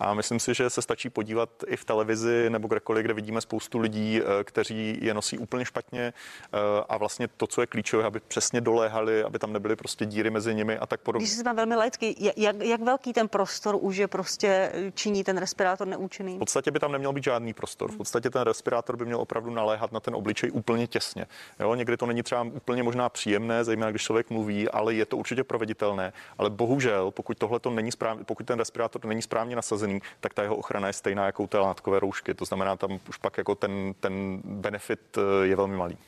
A 0.00 0.14
myslím 0.14 0.40
si, 0.40 0.54
že 0.54 0.70
se 0.70 0.82
stačí 0.82 1.10
podívat 1.10 1.50
i 1.66 1.76
v 1.76 1.84
televizi 1.84 2.50
nebo 2.50 2.68
kdekoliv, 2.68 3.04
kde 3.04 3.14
vidíme 3.14 3.40
spoustu 3.40 3.78
lidí, 3.78 4.20
eh, 4.20 4.44
kteří 4.44 4.98
je 5.02 5.14
nosí 5.14 5.38
úplně 5.38 5.64
špatně 5.64 6.12
eh, 6.52 6.58
a 6.88 6.96
vlastně 6.96 7.28
to, 7.28 7.46
co 7.46 7.60
je 7.60 7.66
klíčové, 7.66 8.04
aby 8.04 8.20
přesně 8.20 8.60
doléhali, 8.60 9.22
aby 9.22 9.38
tam 9.38 9.52
nebyly 9.52 9.76
prostě 9.76 10.06
díry 10.06 10.30
mezi 10.30 10.54
nimi 10.54 10.78
a 10.78 10.86
tak 10.86 11.00
podobně. 11.00 11.24
Když 11.26 11.36
jsme 11.36 11.54
velmi 11.54 11.76
laicky, 11.76 12.16
jak, 12.36 12.56
jak 12.56 12.80
velký 12.80 13.12
ten 13.12 13.28
prostor 13.28 13.76
už 13.80 13.96
je 13.96 14.08
prostě 14.08 14.72
činí 14.94 15.24
ten 15.24 15.38
respirátor 15.38 15.86
neúčinný? 15.86 16.36
V 16.36 16.38
podstatě 16.38 16.70
by 16.70 16.78
tam 16.78 16.92
neměl 16.92 17.12
být 17.12 17.24
žádný 17.24 17.53
prostor. 17.54 17.92
V 17.92 17.96
podstatě 17.96 18.30
ten 18.30 18.42
respirátor 18.42 18.96
by 18.96 19.04
měl 19.04 19.20
opravdu 19.20 19.50
naléhat 19.50 19.92
na 19.92 20.00
ten 20.00 20.14
obličej 20.14 20.50
úplně 20.52 20.86
těsně. 20.86 21.26
Jo, 21.60 21.74
někdy 21.74 21.96
to 21.96 22.06
není 22.06 22.22
třeba 22.22 22.42
úplně 22.42 22.82
možná 22.82 23.08
příjemné, 23.08 23.64
zejména 23.64 23.90
když 23.90 24.02
člověk 24.02 24.30
mluví, 24.30 24.68
ale 24.68 24.94
je 24.94 25.06
to 25.06 25.16
určitě 25.16 25.44
proveditelné. 25.44 26.12
Ale 26.38 26.50
bohužel, 26.50 27.10
pokud 27.10 27.38
tohle 27.38 27.60
to 27.60 27.70
není 27.70 27.92
správně, 27.92 28.24
pokud 28.24 28.46
ten 28.46 28.58
respirátor 28.58 29.04
není 29.04 29.22
správně 29.22 29.56
nasazený, 29.56 30.02
tak 30.20 30.34
ta 30.34 30.42
jeho 30.42 30.56
ochrana 30.56 30.86
je 30.86 30.92
stejná 30.92 31.26
jako 31.26 31.42
u 31.42 31.46
té 31.46 31.58
látkové 31.58 32.00
roušky. 32.00 32.34
To 32.34 32.44
znamená, 32.44 32.76
tam 32.76 32.98
už 33.08 33.16
pak 33.16 33.38
jako 33.38 33.54
ten, 33.54 33.94
ten 34.00 34.40
benefit 34.44 35.18
eh, 35.18 35.46
je 35.46 35.56
velmi 35.56 35.76
malý. 35.76 35.98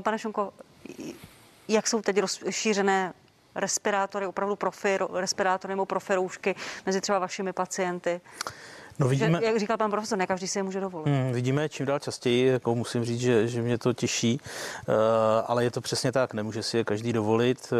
Pane 0.00 0.18
Šonko, 0.18 0.52
jak 1.68 1.86
jsou 1.86 2.02
teď 2.02 2.18
rozšířené 2.18 3.12
respirátory, 3.54 4.26
opravdu 4.26 4.56
profi, 4.56 4.98
respirátory 5.12 5.72
nebo 5.72 5.86
profi 5.86 6.14
roušky 6.14 6.54
mezi 6.86 7.00
třeba 7.00 7.18
vašimi 7.18 7.52
pacienty? 7.52 8.20
No 8.98 9.08
vidíme, 9.08 9.38
že, 9.40 9.46
jak 9.46 9.58
říkal 9.58 9.76
pan 9.76 9.90
profesor, 9.90 10.18
ne 10.18 10.26
každý 10.26 10.48
si 10.48 10.58
je 10.58 10.62
může 10.62 10.80
dovolit. 10.80 11.10
Hmm, 11.10 11.32
vidíme 11.32 11.68
čím 11.68 11.86
dál 11.86 11.98
častěji, 11.98 12.46
jako 12.46 12.74
musím 12.74 13.04
říct, 13.04 13.20
že, 13.20 13.48
že 13.48 13.62
mě 13.62 13.78
to 13.78 13.92
těší, 13.92 14.40
uh, 14.88 14.94
ale 15.46 15.64
je 15.64 15.70
to 15.70 15.80
přesně 15.80 16.12
tak, 16.12 16.34
nemůže 16.34 16.62
si 16.62 16.76
je 16.76 16.84
každý 16.84 17.12
dovolit. 17.12 17.72
Uh, 17.72 17.78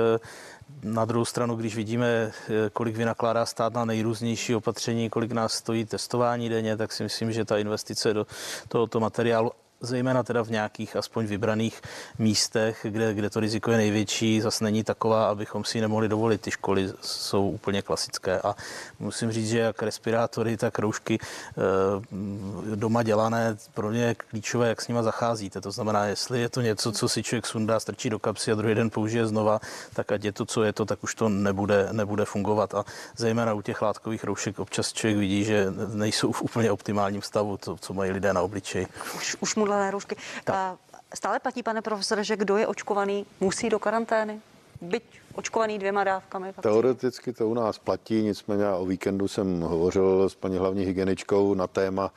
na 0.82 1.04
druhou 1.04 1.24
stranu, 1.24 1.56
když 1.56 1.76
vidíme, 1.76 2.06
eh, 2.06 2.70
kolik 2.72 2.96
vynakládá 2.96 3.46
stát 3.46 3.72
na 3.72 3.84
nejrůznější 3.84 4.54
opatření, 4.54 5.10
kolik 5.10 5.32
nás 5.32 5.52
stojí 5.52 5.84
testování 5.84 6.48
denně, 6.48 6.76
tak 6.76 6.92
si 6.92 7.02
myslím, 7.02 7.32
že 7.32 7.44
ta 7.44 7.58
investice 7.58 8.14
do 8.14 8.26
tohoto 8.68 9.00
materiálu 9.00 9.50
zejména 9.80 10.22
teda 10.22 10.42
v 10.42 10.50
nějakých 10.50 10.96
aspoň 10.96 11.26
vybraných 11.26 11.82
místech, 12.18 12.86
kde, 12.88 13.14
kde 13.14 13.30
to 13.30 13.40
riziko 13.40 13.70
je 13.70 13.76
největší, 13.76 14.40
zase 14.40 14.64
není 14.64 14.84
taková, 14.84 15.28
abychom 15.28 15.64
si 15.64 15.80
nemohli 15.80 16.08
dovolit. 16.08 16.40
Ty 16.40 16.50
školy 16.50 16.92
jsou 17.00 17.48
úplně 17.48 17.82
klasické 17.82 18.40
a 18.40 18.54
musím 18.98 19.32
říct, 19.32 19.48
že 19.48 19.58
jak 19.58 19.82
respirátory, 19.82 20.56
tak 20.56 20.78
roušky 20.78 21.18
eh, 21.20 22.76
doma 22.76 23.02
dělané, 23.02 23.56
pro 23.74 23.90
mě 23.90 24.02
je 24.02 24.14
klíčové, 24.14 24.68
jak 24.68 24.82
s 24.82 24.88
nima 24.88 25.02
zacházíte. 25.02 25.60
To 25.60 25.70
znamená, 25.70 26.04
jestli 26.04 26.40
je 26.40 26.48
to 26.48 26.60
něco, 26.60 26.92
co 26.92 27.08
si 27.08 27.22
člověk 27.22 27.46
sundá, 27.46 27.80
strčí 27.80 28.10
do 28.10 28.18
kapsy 28.18 28.52
a 28.52 28.54
druhý 28.54 28.74
den 28.74 28.90
použije 28.90 29.26
znova, 29.26 29.60
tak 29.94 30.12
ať 30.12 30.24
je 30.24 30.32
to, 30.32 30.44
co 30.44 30.62
je 30.62 30.72
to, 30.72 30.84
tak 30.84 31.04
už 31.04 31.14
to 31.14 31.28
nebude, 31.28 31.88
nebude 31.92 32.24
fungovat. 32.24 32.74
A 32.74 32.84
zejména 33.16 33.54
u 33.54 33.62
těch 33.62 33.82
látkových 33.82 34.24
roušek 34.24 34.58
občas 34.58 34.92
člověk 34.92 35.18
vidí, 35.18 35.44
že 35.44 35.66
nejsou 35.92 36.32
v 36.32 36.42
úplně 36.42 36.70
optimálním 36.72 37.22
stavu, 37.22 37.56
to, 37.56 37.76
co 37.76 37.94
mají 37.94 38.10
lidé 38.10 38.32
na 38.32 38.42
obličeji. 38.42 38.86
Už, 39.16 39.36
už 39.40 39.54
modlené 39.66 39.90
roušky. 39.90 40.16
Tak. 40.44 40.78
Stále 41.14 41.38
platí, 41.38 41.62
pane 41.62 41.82
profesore, 41.82 42.24
že 42.24 42.36
kdo 42.36 42.56
je 42.56 42.66
očkovaný, 42.66 43.26
musí 43.40 43.68
do 43.68 43.78
karantény? 43.78 44.40
Byť 44.80 45.02
očkovaný 45.34 45.78
dvěma 45.78 46.04
dávkami? 46.04 46.46
Vakcíny. 46.46 46.62
Teoreticky 46.62 47.32
to 47.32 47.48
u 47.48 47.54
nás 47.54 47.78
platí, 47.78 48.22
nicméně 48.22 48.68
o 48.68 48.86
víkendu 48.86 49.28
jsem 49.28 49.60
hovořil 49.60 50.28
s 50.28 50.34
paní 50.34 50.58
hlavní 50.58 50.84
hygieničkou 50.84 51.54
na 51.54 51.66
téma 51.66 52.10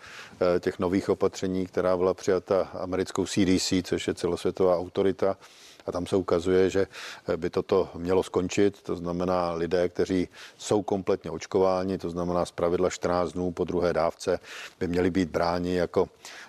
eh, 0.56 0.60
těch 0.60 0.80
nových 0.80 1.10
opatření, 1.10 1.66
která 1.66 1.98
byla 1.98 2.14
přijata 2.14 2.70
americkou 2.74 3.26
CDC, 3.26 3.74
což 3.84 4.08
je 4.08 4.14
celosvětová 4.14 4.78
autorita 4.78 5.38
a 5.86 5.92
tam 5.92 6.08
se 6.08 6.16
ukazuje, 6.16 6.70
že 6.70 6.88
by 7.36 7.50
toto 7.50 7.90
mělo 7.96 8.24
skončit. 8.24 8.82
To 8.82 8.96
znamená 8.96 9.54
lidé, 9.54 9.90
kteří 9.90 10.28
jsou 10.58 10.82
kompletně 10.84 11.32
očkováni, 11.32 11.98
to 11.98 12.10
znamená 12.10 12.46
z 12.46 12.52
pravidla 12.52 12.90
14 12.90 13.32
dnů 13.32 13.52
po 13.52 13.64
druhé 13.64 13.94
dávce, 13.94 14.40
by 14.80 14.88
měli 14.88 15.12
být 15.12 15.30
bráni 15.30 15.76
jako 15.76 16.10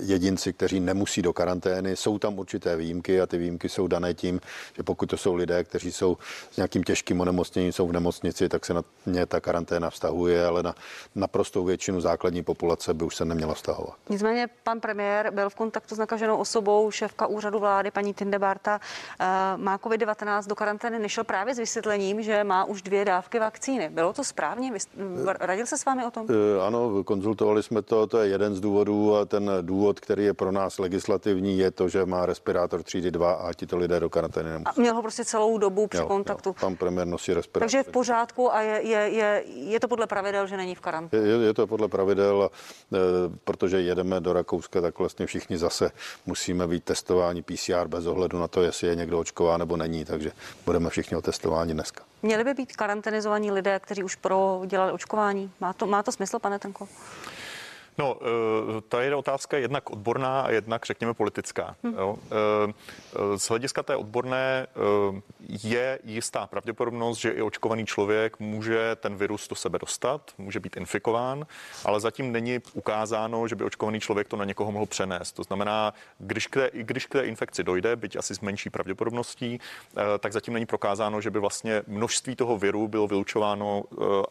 jedinci, 0.00 0.52
kteří 0.52 0.80
nemusí 0.80 1.22
do 1.22 1.32
karantény. 1.32 1.96
Jsou 1.96 2.18
tam 2.18 2.38
určité 2.38 2.76
výjimky 2.76 3.20
a 3.20 3.26
ty 3.26 3.38
výjimky 3.38 3.68
jsou 3.68 3.86
dané 3.86 4.14
tím, 4.14 4.40
že 4.76 4.82
pokud 4.82 5.06
to 5.06 5.16
jsou 5.16 5.34
lidé, 5.34 5.64
kteří 5.64 5.92
jsou 5.92 6.16
s 6.50 6.56
nějakým 6.56 6.82
těžkým 6.82 7.20
onemocněním, 7.20 7.72
jsou 7.72 7.88
v 7.88 7.92
nemocnici, 7.92 8.48
tak 8.48 8.64
se 8.66 8.74
na 8.74 8.82
ně 9.06 9.26
ta 9.26 9.40
karanténa 9.40 9.90
vztahuje, 9.90 10.46
ale 10.46 10.62
na 10.62 10.74
naprostou 11.14 11.64
většinu 11.64 12.00
základní 12.00 12.42
populace 12.42 12.94
by 12.94 13.04
už 13.04 13.16
se 13.16 13.24
neměla 13.24 13.54
vztahovat. 13.54 13.94
Nicméně 14.08 14.48
pan 14.62 14.80
premiér 14.80 15.30
byl 15.30 15.50
v 15.50 15.54
kontaktu 15.54 15.94
s 15.94 15.98
nakaženou 15.98 16.36
osobou, 16.36 16.90
šéfka 16.90 17.26
úřadu 17.26 17.58
vlády, 17.58 17.90
paní 17.90 18.14
Tindebarta, 18.14 18.80
eh, 19.20 19.24
má 19.56 19.78
COVID-19 19.78 20.46
do 20.46 20.54
karantény, 20.54 20.98
nešel 20.98 21.24
právě 21.24 21.54
s 21.54 21.58
vysvětlením, 21.58 22.22
že 22.22 22.44
má 22.44 22.64
už 22.64 22.82
dvě 22.82 23.04
dávky 23.04 23.38
vakcíny. 23.38 23.88
Bylo 23.88 24.12
to 24.12 24.24
správně? 24.24 24.72
Radil 25.40 25.66
se 25.66 25.78
s 25.78 25.84
vámi 25.84 26.04
o 26.04 26.10
tom? 26.10 26.26
Eh, 26.30 26.66
ano, 26.66 27.04
konzultovali 27.04 27.62
jsme 27.62 27.82
to, 27.82 28.06
to 28.06 28.18
je 28.18 28.28
jeden 28.28 28.54
z 28.54 28.60
důvodů 28.60 29.13
ten 29.26 29.50
důvod, 29.60 30.00
který 30.00 30.24
je 30.24 30.34
pro 30.34 30.52
nás 30.52 30.78
legislativní, 30.78 31.58
je 31.58 31.70
to, 31.70 31.88
že 31.88 32.06
má 32.06 32.26
respirátor 32.26 32.82
třídy 32.82 33.10
2 33.10 33.32
a 33.32 33.52
ti 33.52 33.66
to 33.66 33.76
lidé 33.76 34.00
do 34.00 34.10
karantény 34.10 34.50
nemusí. 34.50 34.78
A 34.78 34.80
měl 34.80 34.94
ho 34.94 35.02
prostě 35.02 35.24
celou 35.24 35.58
dobu 35.58 35.86
při 35.86 35.98
jo, 35.98 36.06
kontaktu. 36.06 36.48
Jo, 36.48 36.54
pan 36.60 36.76
premiér 36.76 37.06
nosí 37.06 37.34
respirátor. 37.34 37.62
Takže 37.62 37.78
je 37.78 37.82
v 37.82 37.88
pořádku 37.88 38.54
a 38.54 38.60
je, 38.60 38.82
je, 38.82 38.98
je, 38.98 39.44
je 39.46 39.80
to 39.80 39.88
podle 39.88 40.06
pravidel, 40.06 40.46
že 40.46 40.56
není 40.56 40.74
v 40.74 40.80
karanténě. 40.80 41.28
Je, 41.28 41.46
je 41.46 41.54
to 41.54 41.66
podle 41.66 41.88
pravidel, 41.88 42.50
e, 42.92 42.98
protože 43.44 43.80
jedeme 43.80 44.20
do 44.20 44.32
Rakouska, 44.32 44.80
tak 44.80 44.98
vlastně 44.98 45.26
všichni 45.26 45.58
zase 45.58 45.90
musíme 46.26 46.66
být 46.66 46.84
testováni 46.84 47.42
PCR 47.42 47.88
bez 47.88 48.06
ohledu 48.06 48.38
na 48.38 48.48
to, 48.48 48.62
jestli 48.62 48.88
je 48.88 48.94
někdo 48.94 49.18
očková 49.18 49.56
nebo 49.56 49.76
není, 49.76 50.04
takže 50.04 50.32
budeme 50.64 50.90
všichni 50.90 51.16
otestováni 51.16 51.72
dneska. 51.74 52.04
Měli 52.22 52.44
by 52.44 52.54
být 52.54 52.76
karanténizovaní 52.76 53.52
lidé, 53.52 53.80
kteří 53.80 54.04
už 54.04 54.14
prodělali 54.14 54.92
očkování. 54.92 55.50
Má 55.60 55.72
to, 55.72 55.86
má 55.86 56.02
to 56.02 56.12
smysl, 56.12 56.38
pane 56.38 56.58
Tenko? 56.58 56.88
No, 57.98 58.18
eh, 58.20 58.80
to 58.88 59.00
je 59.00 59.14
otázka 59.14 59.56
jednak 59.56 59.90
odborná 59.90 60.40
a 60.40 60.50
jednak, 60.50 60.86
řekněme, 60.86 61.14
politická. 61.14 61.76
Hmm. 61.82 61.94
Jo. 61.94 62.16
Eh, 62.26 62.72
eh, 63.14 63.38
z 63.38 63.48
hlediska 63.48 63.82
té 63.82 63.96
odborné 63.96 64.66
je 65.48 65.98
jistá 66.04 66.46
pravděpodobnost, 66.46 67.18
že 67.18 67.30
i 67.30 67.42
očkovaný 67.42 67.86
člověk 67.86 68.38
může 68.38 68.96
ten 68.96 69.16
virus 69.16 69.48
do 69.48 69.56
sebe 69.56 69.78
dostat, 69.78 70.32
může 70.38 70.60
být 70.60 70.76
infikován, 70.76 71.46
ale 71.84 72.00
zatím 72.00 72.32
není 72.32 72.60
ukázáno, 72.72 73.48
že 73.48 73.56
by 73.56 73.64
očkovaný 73.64 74.00
člověk 74.00 74.28
to 74.28 74.36
na 74.36 74.44
někoho 74.44 74.72
mohl 74.72 74.86
přenést. 74.86 75.32
To 75.32 75.42
znamená, 75.42 75.94
když 76.18 76.46
k 76.46 76.54
té, 76.54 76.70
když 76.72 77.06
k 77.06 77.12
té 77.12 77.22
infekci 77.22 77.64
dojde, 77.64 77.96
byť 77.96 78.16
asi 78.16 78.34
s 78.34 78.40
menší 78.40 78.70
pravděpodobností, 78.70 79.60
tak 80.18 80.32
zatím 80.32 80.54
není 80.54 80.66
prokázáno, 80.66 81.20
že 81.20 81.30
by 81.30 81.38
vlastně 81.38 81.82
množství 81.86 82.36
toho 82.36 82.58
viru 82.58 82.88
bylo 82.88 83.06
vylučováno 83.06 83.82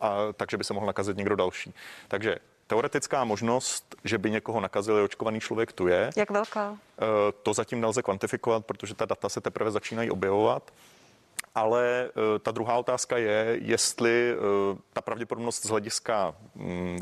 a 0.01 0.17
takže 0.33 0.57
by 0.57 0.63
se 0.63 0.73
mohl 0.73 0.85
nakazit 0.85 1.17
někdo 1.17 1.35
další. 1.35 1.73
Takže 2.07 2.37
Teoretická 2.67 3.23
možnost, 3.23 3.95
že 4.03 4.17
by 4.17 4.31
někoho 4.31 4.59
nakazil 4.59 5.03
očkovaný 5.03 5.39
člověk, 5.39 5.71
tu 5.71 5.87
je. 5.87 6.09
Jak 6.15 6.31
velká? 6.31 6.77
Eh, 7.01 7.05
to 7.43 7.53
zatím 7.53 7.81
nelze 7.81 8.01
kvantifikovat, 8.01 8.65
protože 8.65 8.93
ta 8.93 9.05
data 9.05 9.29
se 9.29 9.41
teprve 9.41 9.71
začínají 9.71 10.11
objevovat. 10.11 10.71
Ale 11.55 12.09
uh, 12.15 12.39
ta 12.39 12.51
druhá 12.51 12.77
otázka 12.77 13.17
je, 13.17 13.57
jestli 13.61 14.35
uh, 14.35 14.77
ta 14.93 15.01
pravděpodobnost 15.01 15.65
z 15.65 15.69
hlediska 15.69 16.35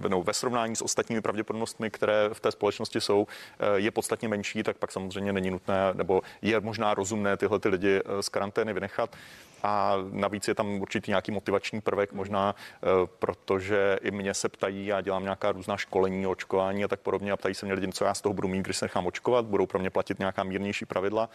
no, 0.09 0.23
ve 0.23 0.33
srovnání 0.33 0.75
s 0.75 0.81
ostatními 0.81 1.21
pravděpodobnostmi, 1.21 1.89
které 1.89 2.29
v 2.33 2.39
té 2.39 2.51
společnosti 2.51 3.01
jsou, 3.01 3.21
uh, 3.21 3.27
je 3.75 3.91
podstatně 3.91 4.27
menší, 4.27 4.63
tak 4.63 4.77
pak 4.77 4.91
samozřejmě 4.91 5.33
není 5.33 5.51
nutné, 5.51 5.93
nebo 5.93 6.21
je 6.41 6.59
možná 6.59 6.93
rozumné 6.93 7.37
tyhle 7.37 7.59
ty 7.59 7.69
lidi 7.69 8.01
z 8.21 8.29
karantény 8.29 8.73
vynechat. 8.73 9.15
A 9.63 9.95
navíc 10.11 10.47
je 10.47 10.55
tam 10.55 10.81
určitý 10.81 11.11
nějaký 11.11 11.31
motivační 11.31 11.81
prvek 11.81 12.13
možná, 12.13 12.55
eh, 12.55 12.87
protože 13.19 13.99
i 14.01 14.11
mě 14.11 14.33
se 14.33 14.49
ptají, 14.49 14.85
já 14.85 15.01
dělám 15.01 15.23
nějaká 15.23 15.51
různá 15.51 15.77
školení, 15.77 16.27
očkování 16.27 16.83
a 16.83 16.87
tak 16.87 16.99
podobně 16.99 17.31
a 17.31 17.37
ptají 17.37 17.55
se 17.55 17.65
mě 17.65 17.75
lidi, 17.75 17.91
co 17.91 18.05
já 18.05 18.13
z 18.13 18.21
toho 18.21 18.33
budu 18.33 18.47
mít, 18.47 18.61
když 18.61 18.77
se 18.77 18.85
nechám 18.85 19.07
očkovat, 19.07 19.45
budou 19.45 19.65
pro 19.65 19.79
mě 19.79 19.89
platit 19.89 20.19
nějaká 20.19 20.43
mírnější 20.43 20.85
pravidla. 20.85 21.29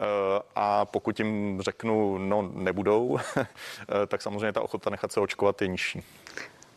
Eh, 0.00 0.04
a 0.54 0.84
pokud 0.84 1.18
jim 1.18 1.58
řeknu, 1.62 2.18
no 2.18 2.42
nebudou, 2.64 3.18
tak 4.08 4.22
samozřejmě 4.22 4.52
ta 4.52 4.60
ochota 4.60 4.90
nechat 4.90 5.12
se 5.12 5.20
očkovat 5.20 5.62
je 5.62 5.68
nižší. 5.68 6.02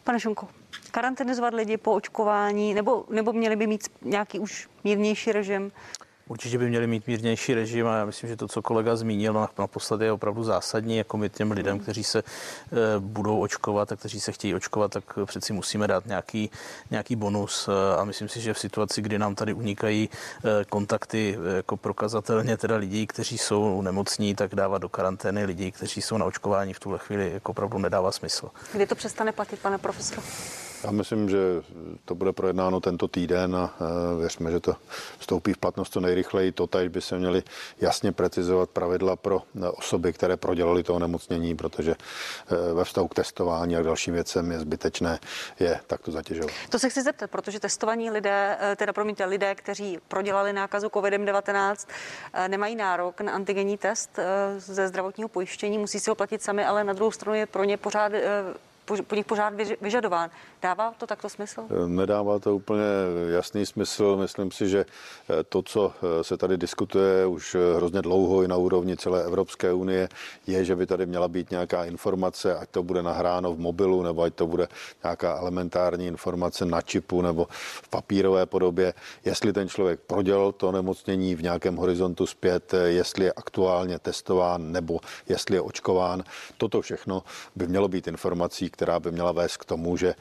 Pane 0.04 0.20
Šunko, 0.20 0.48
karanténizovat 0.92 1.54
lidi 1.54 1.78
po 1.78 1.94
očkování, 1.94 2.74
nebo, 2.74 3.06
nebo 3.10 3.34
měli 3.34 3.56
by 3.56 3.68
mít 3.68 3.88
nějaký 4.02 4.40
už 4.40 4.70
mírnější 4.84 5.32
režim? 5.32 5.72
Určitě 6.28 6.58
by 6.58 6.70
měli 6.70 6.88
mít 6.88 7.08
mírnější 7.08 7.54
režim 7.54 7.88
a 7.88 7.98
já 7.98 8.06
myslím, 8.06 8.30
že 8.30 8.36
to, 8.36 8.48
co 8.48 8.62
kolega 8.62 8.96
zmínil 8.96 9.48
naposledy, 9.58 10.06
je 10.06 10.12
opravdu 10.12 10.44
zásadní. 10.44 10.98
Jako 10.98 11.18
my 11.18 11.30
těm 11.30 11.52
lidem, 11.52 11.80
kteří 11.80 12.04
se 12.04 12.20
e, 12.20 12.24
budou 13.00 13.40
očkovat 13.40 13.92
a 13.92 13.96
kteří 13.96 14.20
se 14.20 14.32
chtějí 14.32 14.56
očkovat, 14.56 14.92
tak 14.92 15.04
přeci 15.26 15.54
musíme 15.54 15.88
dát 15.88 16.06
nějaký, 16.06 16.50
nějaký 16.92 17.16
bonus. 17.16 17.68
E, 17.68 17.96
a 17.98 18.04
myslím 18.04 18.30
si, 18.30 18.42
že 18.42 18.54
v 18.54 18.60
situaci, 18.60 19.02
kdy 19.02 19.20
nám 19.20 19.36
tady 19.36 19.54
unikají 19.54 20.10
e, 20.10 20.66
kontakty 20.66 21.38
jako 21.56 21.78
prokazatelně 21.78 22.58
teda 22.58 22.76
lidí, 22.76 23.08
kteří 23.08 23.38
jsou 23.38 23.82
nemocní, 23.82 24.36
tak 24.36 24.56
dávat 24.56 24.78
do 24.78 24.90
karantény 24.90 25.46
lidí, 25.46 25.72
kteří 25.72 26.02
jsou 26.02 26.18
na 26.18 26.26
očkování 26.26 26.74
v 26.74 26.80
tuhle 26.80 27.00
chvíli 27.00 27.32
jako 27.34 27.52
opravdu 27.52 27.78
nedává 27.78 28.12
smysl. 28.12 28.50
Kdy 28.74 28.88
to 28.88 28.96
přestane 28.96 29.32
platit, 29.32 29.60
pane 29.60 29.78
profesor? 29.78 30.24
Já 30.86 30.92
myslím, 30.92 31.30
že 31.30 31.38
to 32.06 32.16
bude 32.16 32.34
projednáno 32.34 32.80
tento 32.80 33.08
týden 33.08 33.56
a 33.56 33.74
věřme, 34.20 34.52
že 34.52 34.60
to 34.60 34.76
vstoupí 35.18 35.54
v 35.54 35.58
platnost 35.58 35.94
co 35.94 36.00
nejrychleji. 36.00 36.52
Totež 36.52 36.88
by 36.88 37.02
se 37.02 37.18
měly 37.18 37.44
jasně 37.82 38.12
precizovat 38.12 38.70
pravidla 38.70 39.16
pro 39.16 39.42
osoby, 39.72 40.14
které 40.14 40.38
prodělali 40.38 40.84
to 40.84 40.96
onemocnění, 40.96 41.56
protože 41.56 41.92
e, 41.92 42.74
ve 42.74 42.84
vztahu 42.84 43.08
k 43.08 43.16
testování 43.16 43.76
a 43.76 43.82
k 43.82 43.84
dalším 43.86 44.14
věcem 44.14 44.52
je 44.52 44.60
zbytečné 44.60 45.20
je 45.60 45.80
takto 45.88 46.12
zatěžovat. 46.12 46.52
To 46.70 46.80
se 46.80 46.90
chci 46.90 47.02
zeptat, 47.02 47.32
protože 47.32 47.60
testovaní 47.60 48.12
lidé, 48.12 48.58
e, 48.62 48.76
teda 48.76 48.94
promiňte, 48.94 49.26
lidé, 49.26 49.56
kteří 49.56 49.98
prodělali 50.08 50.54
nákazu 50.54 50.88
COVID-19, 50.88 51.88
e, 52.34 52.50
nemají 52.50 52.76
nárok 52.76 53.22
na 53.22 53.32
antigenní 53.32 53.78
test 53.78 54.20
ze 54.58 54.88
zdravotního 54.88 55.30
pojištění, 55.30 55.78
musí 55.78 56.00
si 56.00 56.10
ho 56.10 56.16
platit 56.16 56.42
sami, 56.42 56.66
ale 56.66 56.84
na 56.84 56.94
druhou 56.94 57.12
stranu 57.12 57.38
je 57.38 57.46
pro 57.46 57.64
ně 57.64 57.78
pořád 57.78 58.12
po, 58.86 59.04
po 59.04 59.16
nich 59.16 59.26
pořád 59.26 59.54
vyžadován. 59.82 60.30
Dává 60.66 60.94
to 60.98 61.08
takto 61.08 61.30
smysl? 61.30 61.62
Eh, 61.70 61.88
nedává 61.88 62.40
to 62.40 62.56
úplně 62.56 62.84
jasný 63.30 63.66
smysl. 63.66 64.18
Myslím 64.18 64.52
si, 64.52 64.70
že 64.70 64.86
eh, 64.86 65.44
to, 65.44 65.62
co 65.62 65.94
eh, 65.94 66.24
se 66.24 66.38
tady 66.38 66.58
diskutuje 66.58 67.26
už 67.26 67.56
hrozně 67.76 68.02
dlouho 68.02 68.44
i 68.44 68.48
na 68.48 68.58
úrovni 68.58 68.98
celé 68.98 69.24
Evropské 69.24 69.74
unie, 69.74 70.10
je, 70.48 70.66
že 70.66 70.76
by 70.76 70.86
tady 70.86 71.06
měla 71.06 71.28
být 71.28 71.52
nějaká 71.52 71.86
informace, 71.86 72.58
ať 72.58 72.70
to 72.70 72.84
bude 72.84 73.04
nahráno 73.04 73.54
v 73.54 73.60
mobilu, 73.60 74.04
nebo 74.04 74.22
ať 74.22 74.34
to 74.34 74.48
bude 74.48 74.68
nějaká 75.04 75.38
elementární 75.38 76.08
informace 76.08 76.66
na 76.66 76.82
čipu 76.82 77.22
nebo 77.22 77.48
v 77.84 77.90
papírové 77.90 78.46
podobě, 78.46 78.94
jestli 79.26 79.54
ten 79.54 79.70
člověk 79.70 80.00
prodělal 80.00 80.52
to 80.52 80.72
nemocnění 80.72 81.36
v 81.36 81.44
nějakém 81.44 81.76
horizontu 81.76 82.26
zpět, 82.26 82.74
jestli 82.86 83.26
je 83.26 83.34
aktuálně 83.34 84.00
testován 84.00 84.72
nebo 84.72 85.00
jestli 85.30 85.56
je 85.56 85.62
očkován. 85.62 86.24
Toto 86.58 86.82
všechno 86.82 87.24
by 87.56 87.68
mělo 87.68 87.88
být 87.88 88.08
informací, 88.08 88.70
která 88.70 89.00
by 89.00 89.12
měla 89.12 89.32
vést 89.32 89.58
k 89.58 89.66
tomu, 89.66 89.98
že 89.98 90.16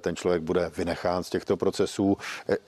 ten 0.00 0.16
člověk 0.16 0.42
bude 0.42 0.70
vynechán 0.76 1.24
z 1.24 1.30
těchto 1.30 1.56
procesů. 1.56 2.16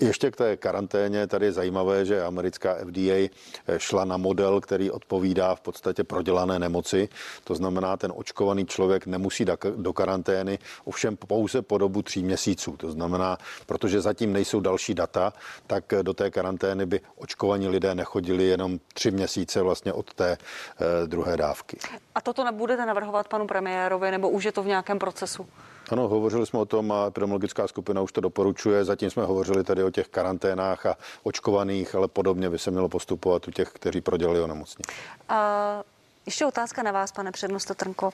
Ještě 0.00 0.30
k 0.30 0.36
té 0.36 0.56
karanténě 0.56 1.26
tady 1.26 1.46
je 1.46 1.52
zajímavé, 1.52 2.04
že 2.04 2.22
americká 2.22 2.74
FDA 2.74 3.28
šla 3.76 4.04
na 4.04 4.16
model, 4.16 4.60
který 4.60 4.90
odpovídá 4.90 5.54
v 5.54 5.60
podstatě 5.60 6.04
prodělané 6.04 6.58
nemoci. 6.58 7.08
To 7.44 7.54
znamená, 7.54 7.96
ten 7.96 8.12
očkovaný 8.16 8.66
člověk 8.66 9.06
nemusí 9.06 9.44
do 9.76 9.92
karantény, 9.92 10.58
ovšem 10.84 11.16
pouze 11.16 11.62
po 11.62 11.78
dobu 11.78 12.02
tří 12.02 12.22
měsíců. 12.22 12.76
To 12.76 12.90
znamená, 12.90 13.38
protože 13.66 14.00
zatím 14.00 14.32
nejsou 14.32 14.60
další 14.60 14.94
data, 14.94 15.32
tak 15.66 15.84
do 16.02 16.14
té 16.14 16.30
karantény 16.30 16.86
by 16.86 17.00
očkovaní 17.16 17.68
lidé 17.68 17.94
nechodili 17.94 18.44
jenom 18.44 18.78
tři 18.94 19.10
měsíce 19.10 19.62
vlastně 19.62 19.92
od 19.92 20.14
té 20.14 20.36
eh, 20.36 21.06
druhé 21.06 21.36
dávky. 21.36 21.78
A 22.14 22.20
toto 22.20 22.44
nebudete 22.44 22.86
navrhovat 22.86 23.28
panu 23.28 23.46
premiérovi, 23.46 24.10
nebo 24.10 24.28
už 24.28 24.44
je 24.44 24.52
to 24.52 24.62
v 24.62 24.66
nějakém 24.66 24.98
procesu? 24.98 25.46
Ano, 25.92 26.08
hovořili 26.08 26.46
jsme 26.46 26.58
o 26.58 26.64
tom 26.64 26.92
a 26.92 27.06
epidemiologická 27.06 27.68
skupina 27.68 28.00
už 28.00 28.12
to 28.12 28.20
doporučuje. 28.20 28.84
Zatím 28.84 29.10
jsme 29.10 29.24
hovořili 29.24 29.64
tady 29.64 29.84
o 29.84 29.90
těch 29.90 30.08
karanténách 30.08 30.86
a 30.86 30.96
očkovaných, 31.22 31.94
ale 31.94 32.08
podobně 32.08 32.50
by 32.50 32.58
se 32.58 32.70
mělo 32.70 32.88
postupovat 32.88 33.48
u 33.48 33.50
těch, 33.50 33.68
kteří 33.68 34.00
prodělali 34.00 34.40
onemocnění. 34.40 34.84
A 35.28 35.82
ještě 36.26 36.46
otázka 36.46 36.82
na 36.82 36.92
vás, 36.92 37.12
pane 37.12 37.32
přednosto 37.32 37.74
Trnko. 37.74 38.12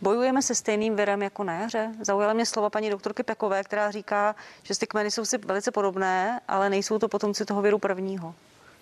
Bojujeme 0.00 0.42
se 0.42 0.54
stejným 0.54 0.96
virem 0.96 1.22
jako 1.22 1.44
na 1.44 1.60
jaře? 1.60 1.92
Zaujala 2.02 2.32
mě 2.32 2.46
slova 2.46 2.70
paní 2.70 2.90
doktorky 2.90 3.22
Pekové, 3.22 3.64
která 3.64 3.90
říká, 3.90 4.34
že 4.62 4.78
ty 4.78 4.86
kmeny 4.86 5.10
jsou 5.10 5.24
si 5.24 5.38
velice 5.38 5.70
podobné, 5.70 6.40
ale 6.48 6.70
nejsou 6.70 6.98
to 6.98 7.08
potomci 7.08 7.44
toho 7.44 7.62
viru 7.62 7.78
prvního. 7.78 8.34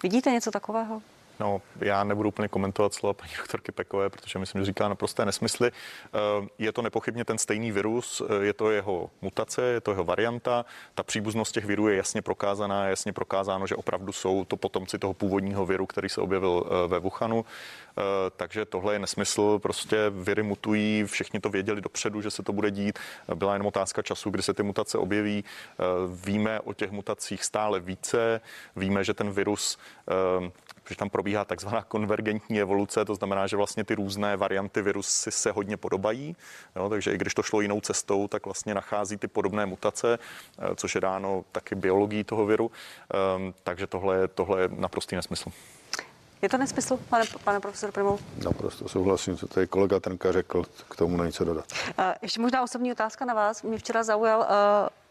Vidíte 0.02 0.30
něco 0.30 0.50
takového? 0.50 1.02
No, 1.40 1.62
já 1.80 2.04
nebudu 2.04 2.28
úplně 2.28 2.48
komentovat 2.48 2.94
slova 2.94 3.12
paní 3.12 3.32
doktorky 3.38 3.72
Pekové, 3.72 4.10
protože 4.10 4.38
myslím, 4.38 4.60
že 4.62 4.66
říká 4.66 4.88
naprosté 4.88 5.24
nesmysly. 5.24 5.70
Eh, 5.70 6.48
je 6.58 6.72
to 6.72 6.82
nepochybně 6.82 7.24
ten 7.24 7.38
stejný 7.38 7.72
virus, 7.72 8.22
eh, 8.28 8.44
je 8.44 8.52
to 8.52 8.70
jeho 8.70 9.10
mutace, 9.22 9.62
je 9.62 9.80
to 9.80 9.90
jeho 9.90 10.04
varianta. 10.04 10.64
Ta 10.94 11.02
příbuznost 11.02 11.54
těch 11.54 11.64
virů 11.64 11.88
je 11.88 11.96
jasně 11.96 12.22
prokázaná, 12.22 12.84
je 12.84 12.90
jasně 12.90 13.12
prokázáno, 13.12 13.66
že 13.66 13.76
opravdu 13.76 14.12
jsou 14.12 14.44
to 14.44 14.56
potomci 14.56 14.98
toho 14.98 15.14
původního 15.14 15.66
viru, 15.66 15.86
který 15.86 16.08
se 16.08 16.20
objevil 16.20 16.64
eh, 16.66 16.88
ve 16.88 16.98
Wuhanu. 16.98 17.44
Takže 18.36 18.64
tohle 18.64 18.92
je 18.92 18.98
nesmysl, 18.98 19.58
prostě 19.58 19.96
viry 20.10 20.42
mutují, 20.42 21.04
všichni 21.04 21.40
to 21.40 21.48
věděli 21.48 21.80
dopředu, 21.80 22.20
že 22.20 22.30
se 22.30 22.42
to 22.42 22.52
bude 22.52 22.70
dít. 22.70 22.98
Byla 23.34 23.52
jenom 23.52 23.66
otázka 23.66 24.02
času, 24.02 24.30
kdy 24.30 24.42
se 24.42 24.54
ty 24.54 24.62
mutace 24.62 24.98
objeví. 24.98 25.44
Víme 26.24 26.60
o 26.60 26.72
těch 26.74 26.90
mutacích 26.90 27.44
stále 27.44 27.80
více, 27.80 28.40
víme, 28.76 29.04
že 29.04 29.14
ten 29.14 29.30
virus 29.30 29.78
protože 30.84 30.96
tam 30.96 31.10
probíhá 31.10 31.44
takzvaná 31.44 31.82
konvergentní 31.82 32.60
evoluce, 32.60 33.04
to 33.04 33.14
znamená, 33.14 33.46
že 33.46 33.56
vlastně 33.56 33.84
ty 33.84 33.94
různé 33.94 34.36
varianty 34.36 34.82
virusy 34.82 35.30
se 35.30 35.50
hodně 35.50 35.76
podobají, 35.76 36.36
jo, 36.76 36.88
takže 36.88 37.12
i 37.12 37.18
když 37.18 37.34
to 37.34 37.42
šlo 37.42 37.60
jinou 37.60 37.80
cestou, 37.80 38.28
tak 38.28 38.44
vlastně 38.44 38.74
nachází 38.74 39.16
ty 39.16 39.28
podobné 39.28 39.66
mutace, 39.66 40.18
eh, 40.58 40.74
což 40.76 40.94
je 40.94 41.00
dáno 41.00 41.44
taky 41.52 41.74
biologií 41.74 42.24
toho 42.24 42.46
viru, 42.46 42.70
um, 43.36 43.54
takže 43.62 43.86
tohle, 43.86 44.28
tohle 44.28 44.60
je 44.60 44.68
naprostý 44.68 45.16
nesmysl. 45.16 45.50
Je 46.42 46.48
to 46.48 46.58
nesmysl, 46.58 46.96
pane, 47.08 47.24
pane 47.44 47.60
profesor 47.60 47.92
Primou? 47.92 48.18
Naprosto 48.44 48.88
souhlasím, 48.88 49.36
co 49.36 49.46
tady 49.46 49.66
kolega 49.66 50.00
Trnka 50.00 50.32
řekl, 50.32 50.64
k 50.90 50.96
tomu 50.96 51.16
není 51.16 51.32
co 51.32 51.44
dodat. 51.44 51.64
Uh, 51.98 52.04
ještě 52.22 52.40
možná 52.40 52.62
osobní 52.62 52.92
otázka 52.92 53.24
na 53.24 53.34
vás. 53.34 53.62
Mě 53.62 53.78
včera 53.78 54.02
zaujal 54.02 54.40
uh, 54.40 54.46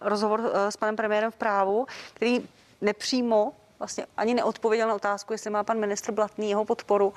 rozhovor 0.10 0.40
uh, 0.40 0.48
s 0.70 0.78
panem 0.78 0.96
premiérem 0.96 1.32
v 1.32 1.36
právu, 1.36 1.88
který 2.14 2.42
nepřímo 2.82 3.54
vlastně 3.84 4.06
ani 4.18 4.34
neodpověděl 4.34 4.88
na 4.88 4.96
otázku, 4.96 5.34
jestli 5.34 5.50
má 5.50 5.64
pan 5.64 5.80
ministr 5.80 6.12
Blatný 6.12 6.50
jeho 6.50 6.66
podporu. 6.66 7.14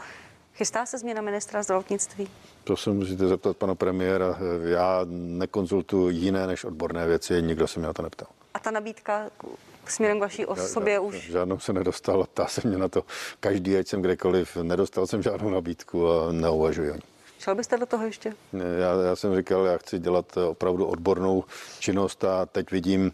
Chystá 0.55 0.87
se 0.87 0.99
změna 0.99 1.23
ministra 1.23 1.63
zdravotnictví? 1.63 2.29
To 2.65 2.77
se 2.77 2.91
musíte 2.91 3.29
zeptat 3.29 3.57
pana 3.57 3.75
premiéra. 3.75 4.39
Já 4.65 5.01
nekonzultuji 5.11 6.17
jiné 6.17 6.47
než 6.47 6.65
odborné 6.65 7.07
věci, 7.07 7.43
nikdo 7.43 7.67
se 7.67 7.81
mě 7.81 7.87
na 7.87 7.93
to 7.93 8.03
neptal. 8.03 8.29
A 8.55 8.59
ta 8.59 8.71
nabídka 8.71 9.31
směrem 9.87 10.19
k 10.19 10.21
vaší 10.21 10.47
osobě 10.47 10.93
já, 10.93 10.95
já, 10.95 11.01
už? 11.01 11.31
Žádnou 11.31 11.59
se 11.59 11.73
nedostal, 11.73 12.25
ptá 12.25 12.47
se 12.47 12.69
mě 12.69 12.79
na 12.79 12.89
to 12.89 13.05
každý, 13.41 13.77
ať 13.77 13.89
jsem 13.89 14.03
kdekoliv. 14.03 14.57
Nedostal 14.57 15.07
jsem 15.07 15.23
žádnou 15.23 15.51
nabídku 15.51 16.11
a 16.11 16.33
neuvažuji 16.33 16.91
o 16.91 16.95
ní. 16.95 17.03
Šel 17.39 17.55
byste 17.55 17.79
do 17.79 17.87
toho 17.87 18.05
ještě? 18.05 18.35
Já, 18.53 19.03
já 19.09 19.17
jsem 19.17 19.37
říkal, 19.37 19.65
já 19.65 19.79
chci 19.79 19.99
dělat 19.99 20.37
opravdu 20.37 20.87
odbornou 20.87 21.45
činnost 21.79 22.25
a 22.25 22.47
teď 22.47 22.71
vidím, 22.71 23.13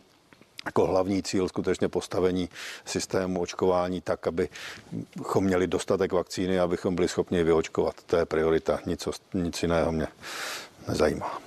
jako 0.67 0.87
hlavní 0.87 1.23
cíl 1.23 1.49
skutečně 1.49 1.89
postavení 1.89 2.49
systému 2.85 3.41
očkování 3.41 4.01
tak, 4.01 4.27
abychom 4.27 5.45
měli 5.45 5.67
dostatek 5.67 6.13
vakcíny, 6.13 6.61
abychom 6.61 6.95
byli 6.95 7.09
schopni 7.09 7.45
vyočkovat. 7.45 7.95
To 8.07 8.17
je 8.17 8.27
priorita, 8.27 8.79
nic, 8.87 9.09
nic 9.35 9.63
jiného 9.63 9.93
mě 9.93 10.09
nezajímá. 10.89 11.39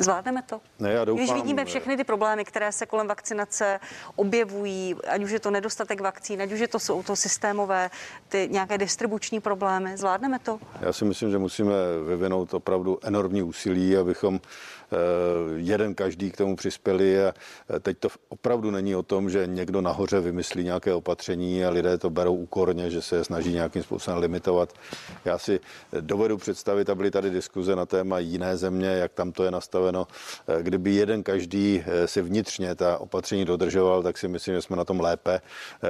Zvládneme 0.00 0.42
to? 0.42 0.60
Ne, 0.78 0.92
já 0.92 1.04
doufám, 1.04 1.24
Když 1.24 1.34
vidíme 1.34 1.64
všechny 1.64 1.96
ty 1.96 2.04
problémy, 2.04 2.44
které 2.44 2.72
se 2.72 2.86
kolem 2.86 3.06
vakcinace 3.06 3.80
objevují, 4.16 4.96
ať 5.08 5.22
už 5.22 5.30
je 5.30 5.40
to 5.40 5.50
nedostatek 5.50 6.00
vakcín, 6.00 6.42
ať 6.42 6.52
už 6.52 6.60
je 6.60 6.68
to, 6.68 6.78
jsou 6.78 7.02
to 7.02 7.16
systémové, 7.16 7.90
ty 8.28 8.48
nějaké 8.50 8.78
distribuční 8.78 9.40
problémy, 9.40 9.96
zvládneme 9.96 10.38
to? 10.38 10.58
Já 10.80 10.92
si 10.92 11.04
myslím, 11.04 11.30
že 11.30 11.38
musíme 11.38 11.74
vyvinout 12.08 12.54
opravdu 12.54 12.98
enormní 13.02 13.42
úsilí, 13.42 13.96
abychom 13.96 14.40
jeden 15.56 15.94
každý 15.94 16.30
k 16.30 16.36
tomu 16.36 16.56
přispěli 16.56 17.26
a 17.26 17.34
eh, 17.74 17.80
teď 17.80 17.98
to 17.98 18.08
opravdu 18.28 18.70
není 18.70 18.96
o 18.96 19.02
tom, 19.02 19.30
že 19.30 19.46
někdo 19.46 19.80
nahoře 19.80 20.20
vymyslí 20.20 20.64
nějaké 20.64 20.94
opatření 20.94 21.64
a 21.64 21.70
lidé 21.70 21.98
to 21.98 22.10
berou 22.10 22.34
úkorně, 22.34 22.90
že 22.90 23.02
se 23.02 23.24
snaží 23.24 23.52
nějakým 23.52 23.82
způsobem 23.82 24.20
limitovat. 24.20 24.72
Já 25.24 25.38
si 25.38 25.60
dovedu 26.00 26.36
představit, 26.36 26.90
a 26.90 26.94
byly 26.94 27.10
tady 27.10 27.30
diskuze 27.30 27.76
na 27.76 27.86
téma 27.86 28.18
jiné 28.18 28.56
země, 28.56 28.88
jak 28.88 29.12
tam 29.12 29.32
to 29.32 29.44
je 29.44 29.50
nastaveno. 29.50 30.06
Eh, 30.48 30.62
kdyby 30.62 30.94
jeden 30.94 31.22
každý 31.22 31.84
si 32.06 32.22
vnitřně 32.22 32.74
ta 32.74 32.98
opatření 32.98 33.44
dodržoval, 33.44 34.02
tak 34.02 34.18
si 34.18 34.28
myslím, 34.28 34.54
že 34.54 34.62
jsme 34.62 34.76
na 34.76 34.84
tom 34.84 35.00
lépe, 35.00 35.40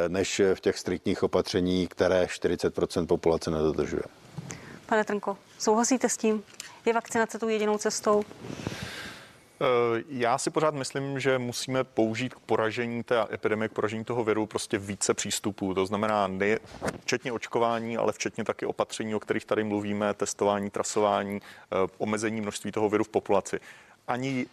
než 0.08 0.40
v 0.54 0.60
těch 0.60 0.78
striktních 0.78 1.22
opatření, 1.22 1.86
které 1.86 2.24
40% 2.24 3.06
populace 3.06 3.50
nedodržuje. 3.50 4.02
Pane 4.86 5.04
Trnko, 5.04 5.36
souhlasíte 5.58 6.08
s 6.08 6.16
tím? 6.16 6.42
Je 6.88 6.94
vakcinace 6.94 7.38
tou 7.38 7.48
jedinou 7.48 7.78
cestou? 7.78 8.24
Eh, 9.60 10.02
já 10.08 10.38
si 10.38 10.50
pořád 10.50 10.74
myslím, 10.74 11.20
že 11.20 11.38
musíme 11.38 11.84
použít 11.84 12.34
k 12.34 12.38
poražení 12.38 13.02
té 13.02 13.26
epidemie, 13.32 13.68
k 13.68 13.72
poražení 13.72 14.04
toho 14.04 14.24
viru 14.24 14.46
prostě 14.46 14.78
více 14.78 15.14
přístupů. 15.14 15.74
To 15.74 15.86
znamená 15.86 16.26
ne, 16.26 16.58
včetně 17.00 17.32
očkování, 17.32 17.96
ale 17.96 18.12
včetně 18.12 18.44
taky 18.44 18.66
opatření, 18.66 19.14
o 19.14 19.20
kterých 19.20 19.44
tady 19.44 19.64
mluvíme, 19.64 20.14
testování, 20.14 20.70
trasování, 20.70 21.40
eh, 21.42 21.76
omezení 21.98 22.40
množství 22.40 22.72
toho 22.72 22.88
viru 22.88 23.04
v 23.04 23.08
populaci 23.08 23.60
ani 24.08 24.46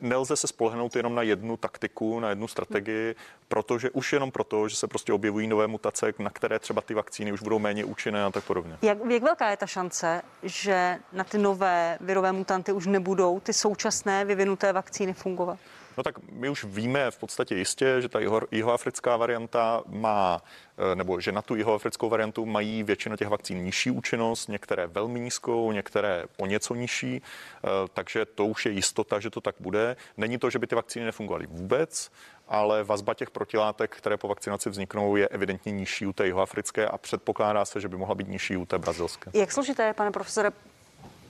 nelze 0.00 0.36
se 0.36 0.46
spolehnout 0.46 0.96
jenom 0.96 1.14
na 1.14 1.22
jednu 1.22 1.56
taktiku, 1.56 2.20
na 2.20 2.28
jednu 2.28 2.48
strategii, 2.48 3.14
protože 3.48 3.90
už 3.90 4.12
jenom 4.12 4.30
proto, 4.30 4.68
že 4.68 4.76
se 4.76 4.86
prostě 4.86 5.12
objevují 5.12 5.46
nové 5.46 5.66
mutace, 5.66 6.14
na 6.18 6.30
které 6.30 6.58
třeba 6.58 6.82
ty 6.82 6.94
vakcíny 6.94 7.32
už 7.32 7.42
budou 7.42 7.58
méně 7.58 7.84
účinné 7.84 8.24
a 8.24 8.30
tak 8.30 8.44
podobně. 8.44 8.78
Jak, 8.82 8.98
jak 9.10 9.22
velká 9.22 9.50
je 9.50 9.56
ta 9.56 9.66
šance, 9.66 10.22
že 10.42 10.98
na 11.12 11.24
ty 11.24 11.38
nové 11.38 11.98
virové 12.00 12.32
mutanty 12.32 12.72
už 12.72 12.86
nebudou 12.86 13.40
ty 13.40 13.52
současné 13.52 14.24
vyvinuté 14.24 14.72
vakcíny 14.72 15.12
fungovat? 15.12 15.58
No 15.96 16.02
tak 16.02 16.18
my 16.30 16.48
už 16.48 16.64
víme 16.64 17.10
v 17.10 17.18
podstatě 17.18 17.54
jistě, 17.54 18.00
že 18.00 18.08
ta 18.08 18.18
jihoafrická 18.50 19.16
varianta 19.16 19.82
má, 19.86 20.42
eh, 20.78 20.94
nebo 20.94 21.20
že 21.20 21.32
na 21.32 21.42
tu 21.42 21.54
jihoafrickou 21.54 22.08
variantu 22.08 22.46
mají 22.46 22.82
většina 22.82 23.16
těch 23.16 23.28
vakcín 23.28 23.64
nižší 23.64 23.90
účinnost, 23.90 24.48
některé 24.48 24.86
velmi 24.86 25.20
nízkou, 25.20 25.72
některé 25.72 26.24
o 26.36 26.46
něco 26.46 26.74
nižší, 26.74 27.22
eh, 27.22 27.68
takže 27.94 28.24
to 28.24 28.46
už 28.46 28.66
je 28.66 28.72
jistota, 28.72 29.20
že 29.20 29.30
to 29.30 29.40
tak 29.40 29.54
bude. 29.60 29.96
Není 30.16 30.38
to, 30.38 30.50
že 30.50 30.58
by 30.58 30.66
ty 30.66 30.74
vakcíny 30.74 31.04
nefungovaly 31.04 31.46
vůbec, 31.46 32.10
ale 32.48 32.84
vazba 32.84 33.14
těch 33.14 33.30
protilátek, 33.30 33.96
které 33.96 34.16
po 34.16 34.28
vakcinaci 34.28 34.70
vzniknou, 34.70 35.16
je 35.16 35.28
evidentně 35.28 35.72
nižší 35.72 36.06
u 36.06 36.12
té 36.12 36.26
jihoafrické 36.26 36.88
a 36.88 36.98
předpokládá 36.98 37.64
se, 37.64 37.80
že 37.80 37.88
by 37.88 37.96
mohla 37.96 38.14
být 38.14 38.28
nižší 38.28 38.56
u 38.56 38.66
té 38.66 38.78
brazilské. 38.78 39.30
Jak 39.34 39.52
složité 39.52 39.82
je, 39.82 39.94
pane 39.94 40.10
profesore, 40.10 40.50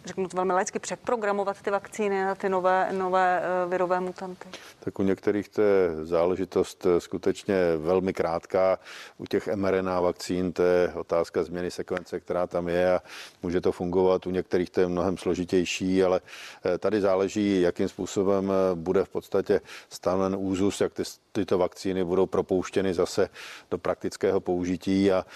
řeknu 0.04 0.28
to 0.28 0.36
velmi 0.36 0.52
laicky, 0.52 0.78
přeprogramovat 0.78 1.62
ty 1.62 1.70
vakcíny 1.70 2.24
na 2.24 2.34
ty 2.34 2.48
nové, 2.48 2.88
nové 2.92 3.42
eh, 3.42 3.68
virové 3.68 4.00
mutanty? 4.00 4.48
Tak 4.80 4.98
u 4.98 5.02
některých 5.02 5.48
to 5.48 5.62
je 5.62 5.90
záležitost 6.02 6.86
eh, 6.86 7.00
skutečně 7.00 7.56
velmi 7.78 8.12
krátká. 8.12 8.78
U 9.18 9.26
těch 9.26 9.48
mRNA 9.54 10.00
vakcín 10.00 10.52
to 10.52 10.62
je 10.62 10.92
otázka 10.94 11.42
změny 11.42 11.70
sekvence, 11.70 12.20
která 12.20 12.46
tam 12.46 12.68
je 12.68 12.94
a 12.94 13.00
může 13.42 13.60
to 13.60 13.72
fungovat. 13.72 14.26
U 14.26 14.30
některých 14.30 14.70
to 14.70 14.80
je 14.80 14.88
mnohem 14.88 15.18
složitější, 15.18 16.04
ale 16.04 16.20
eh, 16.64 16.78
tady 16.78 17.00
záleží, 17.00 17.60
jakým 17.60 17.88
způsobem 17.88 18.52
bude 18.74 19.04
v 19.04 19.08
podstatě 19.08 19.60
stanoven 19.88 20.36
úzus, 20.38 20.80
jak 20.80 20.92
ty, 20.92 21.02
tyto 21.32 21.58
vakcíny 21.58 22.04
budou 22.04 22.26
propouštěny 22.26 22.94
zase 22.94 23.28
do 23.70 23.78
praktického 23.78 24.40
použití 24.40 25.12
a 25.12 25.26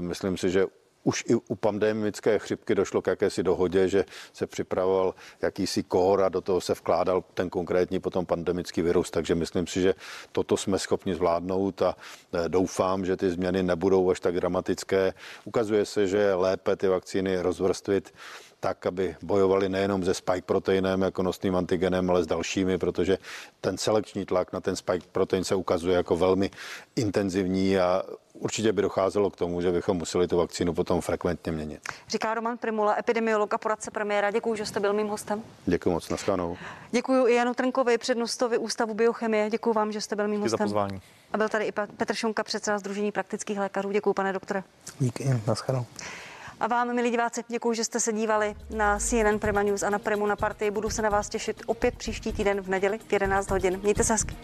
myslím 0.00 0.36
si, 0.36 0.50
že 0.50 0.66
už 1.04 1.24
i 1.28 1.34
u 1.34 1.54
pandemické 1.54 2.38
chřipky 2.38 2.74
došlo 2.74 3.02
k 3.02 3.06
jakési 3.06 3.42
dohodě, 3.42 3.88
že 3.88 4.04
se 4.32 4.46
připravoval 4.46 5.14
jakýsi 5.42 5.82
kór 5.82 6.22
a 6.22 6.28
do 6.28 6.40
toho 6.40 6.60
se 6.60 6.74
vkládal 6.74 7.24
ten 7.34 7.50
konkrétní 7.50 8.00
potom 8.00 8.26
pandemický 8.26 8.82
virus, 8.82 9.10
takže 9.10 9.34
myslím 9.34 9.66
si, 9.66 9.80
že 9.80 9.94
toto 10.32 10.56
jsme 10.56 10.78
schopni 10.78 11.14
zvládnout 11.14 11.82
a 11.82 11.96
e, 12.32 12.48
doufám, 12.48 13.04
že 13.06 13.16
ty 13.16 13.30
změny 13.30 13.62
nebudou 13.62 14.10
až 14.10 14.20
tak 14.20 14.34
dramatické. 14.34 15.14
Ukazuje 15.44 15.86
se, 15.86 16.06
že 16.06 16.18
je 16.18 16.34
lépe 16.34 16.76
ty 16.76 16.88
vakcíny 16.88 17.40
rozvrstvit 17.42 18.12
tak, 18.60 18.86
aby 18.86 19.16
bojovali 19.22 19.68
nejenom 19.68 20.04
se 20.04 20.14
spike 20.14 20.42
proteinem 20.46 21.02
jako 21.02 21.22
nosným 21.22 21.56
antigenem, 21.56 22.10
ale 22.10 22.24
s 22.24 22.26
dalšími, 22.26 22.78
protože 22.78 23.18
ten 23.60 23.78
selekční 23.78 24.26
tlak 24.26 24.52
na 24.52 24.60
ten 24.60 24.76
spike 24.76 25.06
protein 25.12 25.44
se 25.44 25.54
ukazuje 25.54 25.96
jako 25.96 26.16
velmi 26.16 26.50
intenzivní 26.96 27.78
a 27.78 28.02
určitě 28.40 28.72
by 28.72 28.82
docházelo 28.82 29.30
k 29.30 29.36
tomu, 29.36 29.60
že 29.60 29.72
bychom 29.72 29.96
museli 29.96 30.28
tu 30.28 30.36
vakcínu 30.36 30.72
potom 30.74 31.00
frekventně 31.00 31.52
měnit. 31.52 31.80
Říká 32.08 32.34
Roman 32.34 32.58
Primula, 32.58 32.96
epidemiolog 32.98 33.54
a 33.54 33.58
poradce 33.58 33.90
premiéra. 33.90 34.30
Děkuji, 34.30 34.54
že 34.54 34.66
jste 34.66 34.80
byl 34.80 34.92
mým 34.92 35.08
hostem. 35.08 35.42
Děkuji 35.66 35.90
moc, 35.90 36.08
naschledanou. 36.08 36.56
Děkuji 36.90 37.26
i 37.26 37.34
Janu 37.34 37.54
Trnkovi, 37.54 37.98
přednostovi 37.98 38.58
Ústavu 38.58 38.94
biochemie. 38.94 39.50
Děkuji 39.50 39.72
vám, 39.72 39.92
že 39.92 40.00
jste 40.00 40.16
byl 40.16 40.28
mým 40.28 40.40
Díky 40.40 40.48
za 40.48 40.54
hostem. 40.54 40.64
pozvání. 40.66 41.02
A 41.32 41.38
byl 41.38 41.48
tady 41.48 41.64
i 41.64 41.72
Petr 41.72 42.14
Šunka, 42.14 42.44
předseda 42.44 42.78
Združení 42.78 43.12
praktických 43.12 43.58
lékařů. 43.58 43.90
Děkuji, 43.90 44.12
pane 44.14 44.32
doktore. 44.32 44.62
Díky, 44.98 45.40
naschledanou. 45.46 45.86
A 46.60 46.66
vám, 46.66 46.94
milí 46.94 47.10
diváci, 47.10 47.44
děkuji, 47.48 47.72
že 47.72 47.84
jste 47.84 48.00
se 48.00 48.12
dívali 48.12 48.54
na 48.70 48.98
CNN 48.98 49.38
Prima 49.38 49.62
News 49.62 49.82
a 49.82 49.90
na 49.90 49.98
Primu 49.98 50.26
na 50.26 50.36
partii. 50.36 50.70
Budu 50.70 50.90
se 50.90 51.02
na 51.02 51.08
vás 51.08 51.28
těšit 51.28 51.62
opět 51.66 51.96
příští 51.96 52.32
týden 52.32 52.60
v 52.60 52.68
neděli 52.68 52.98
v 52.98 53.12
11 53.12 53.50
hodin. 53.50 53.80
Mějte 53.82 54.04
se 54.04 54.12
hezky. 54.12 54.36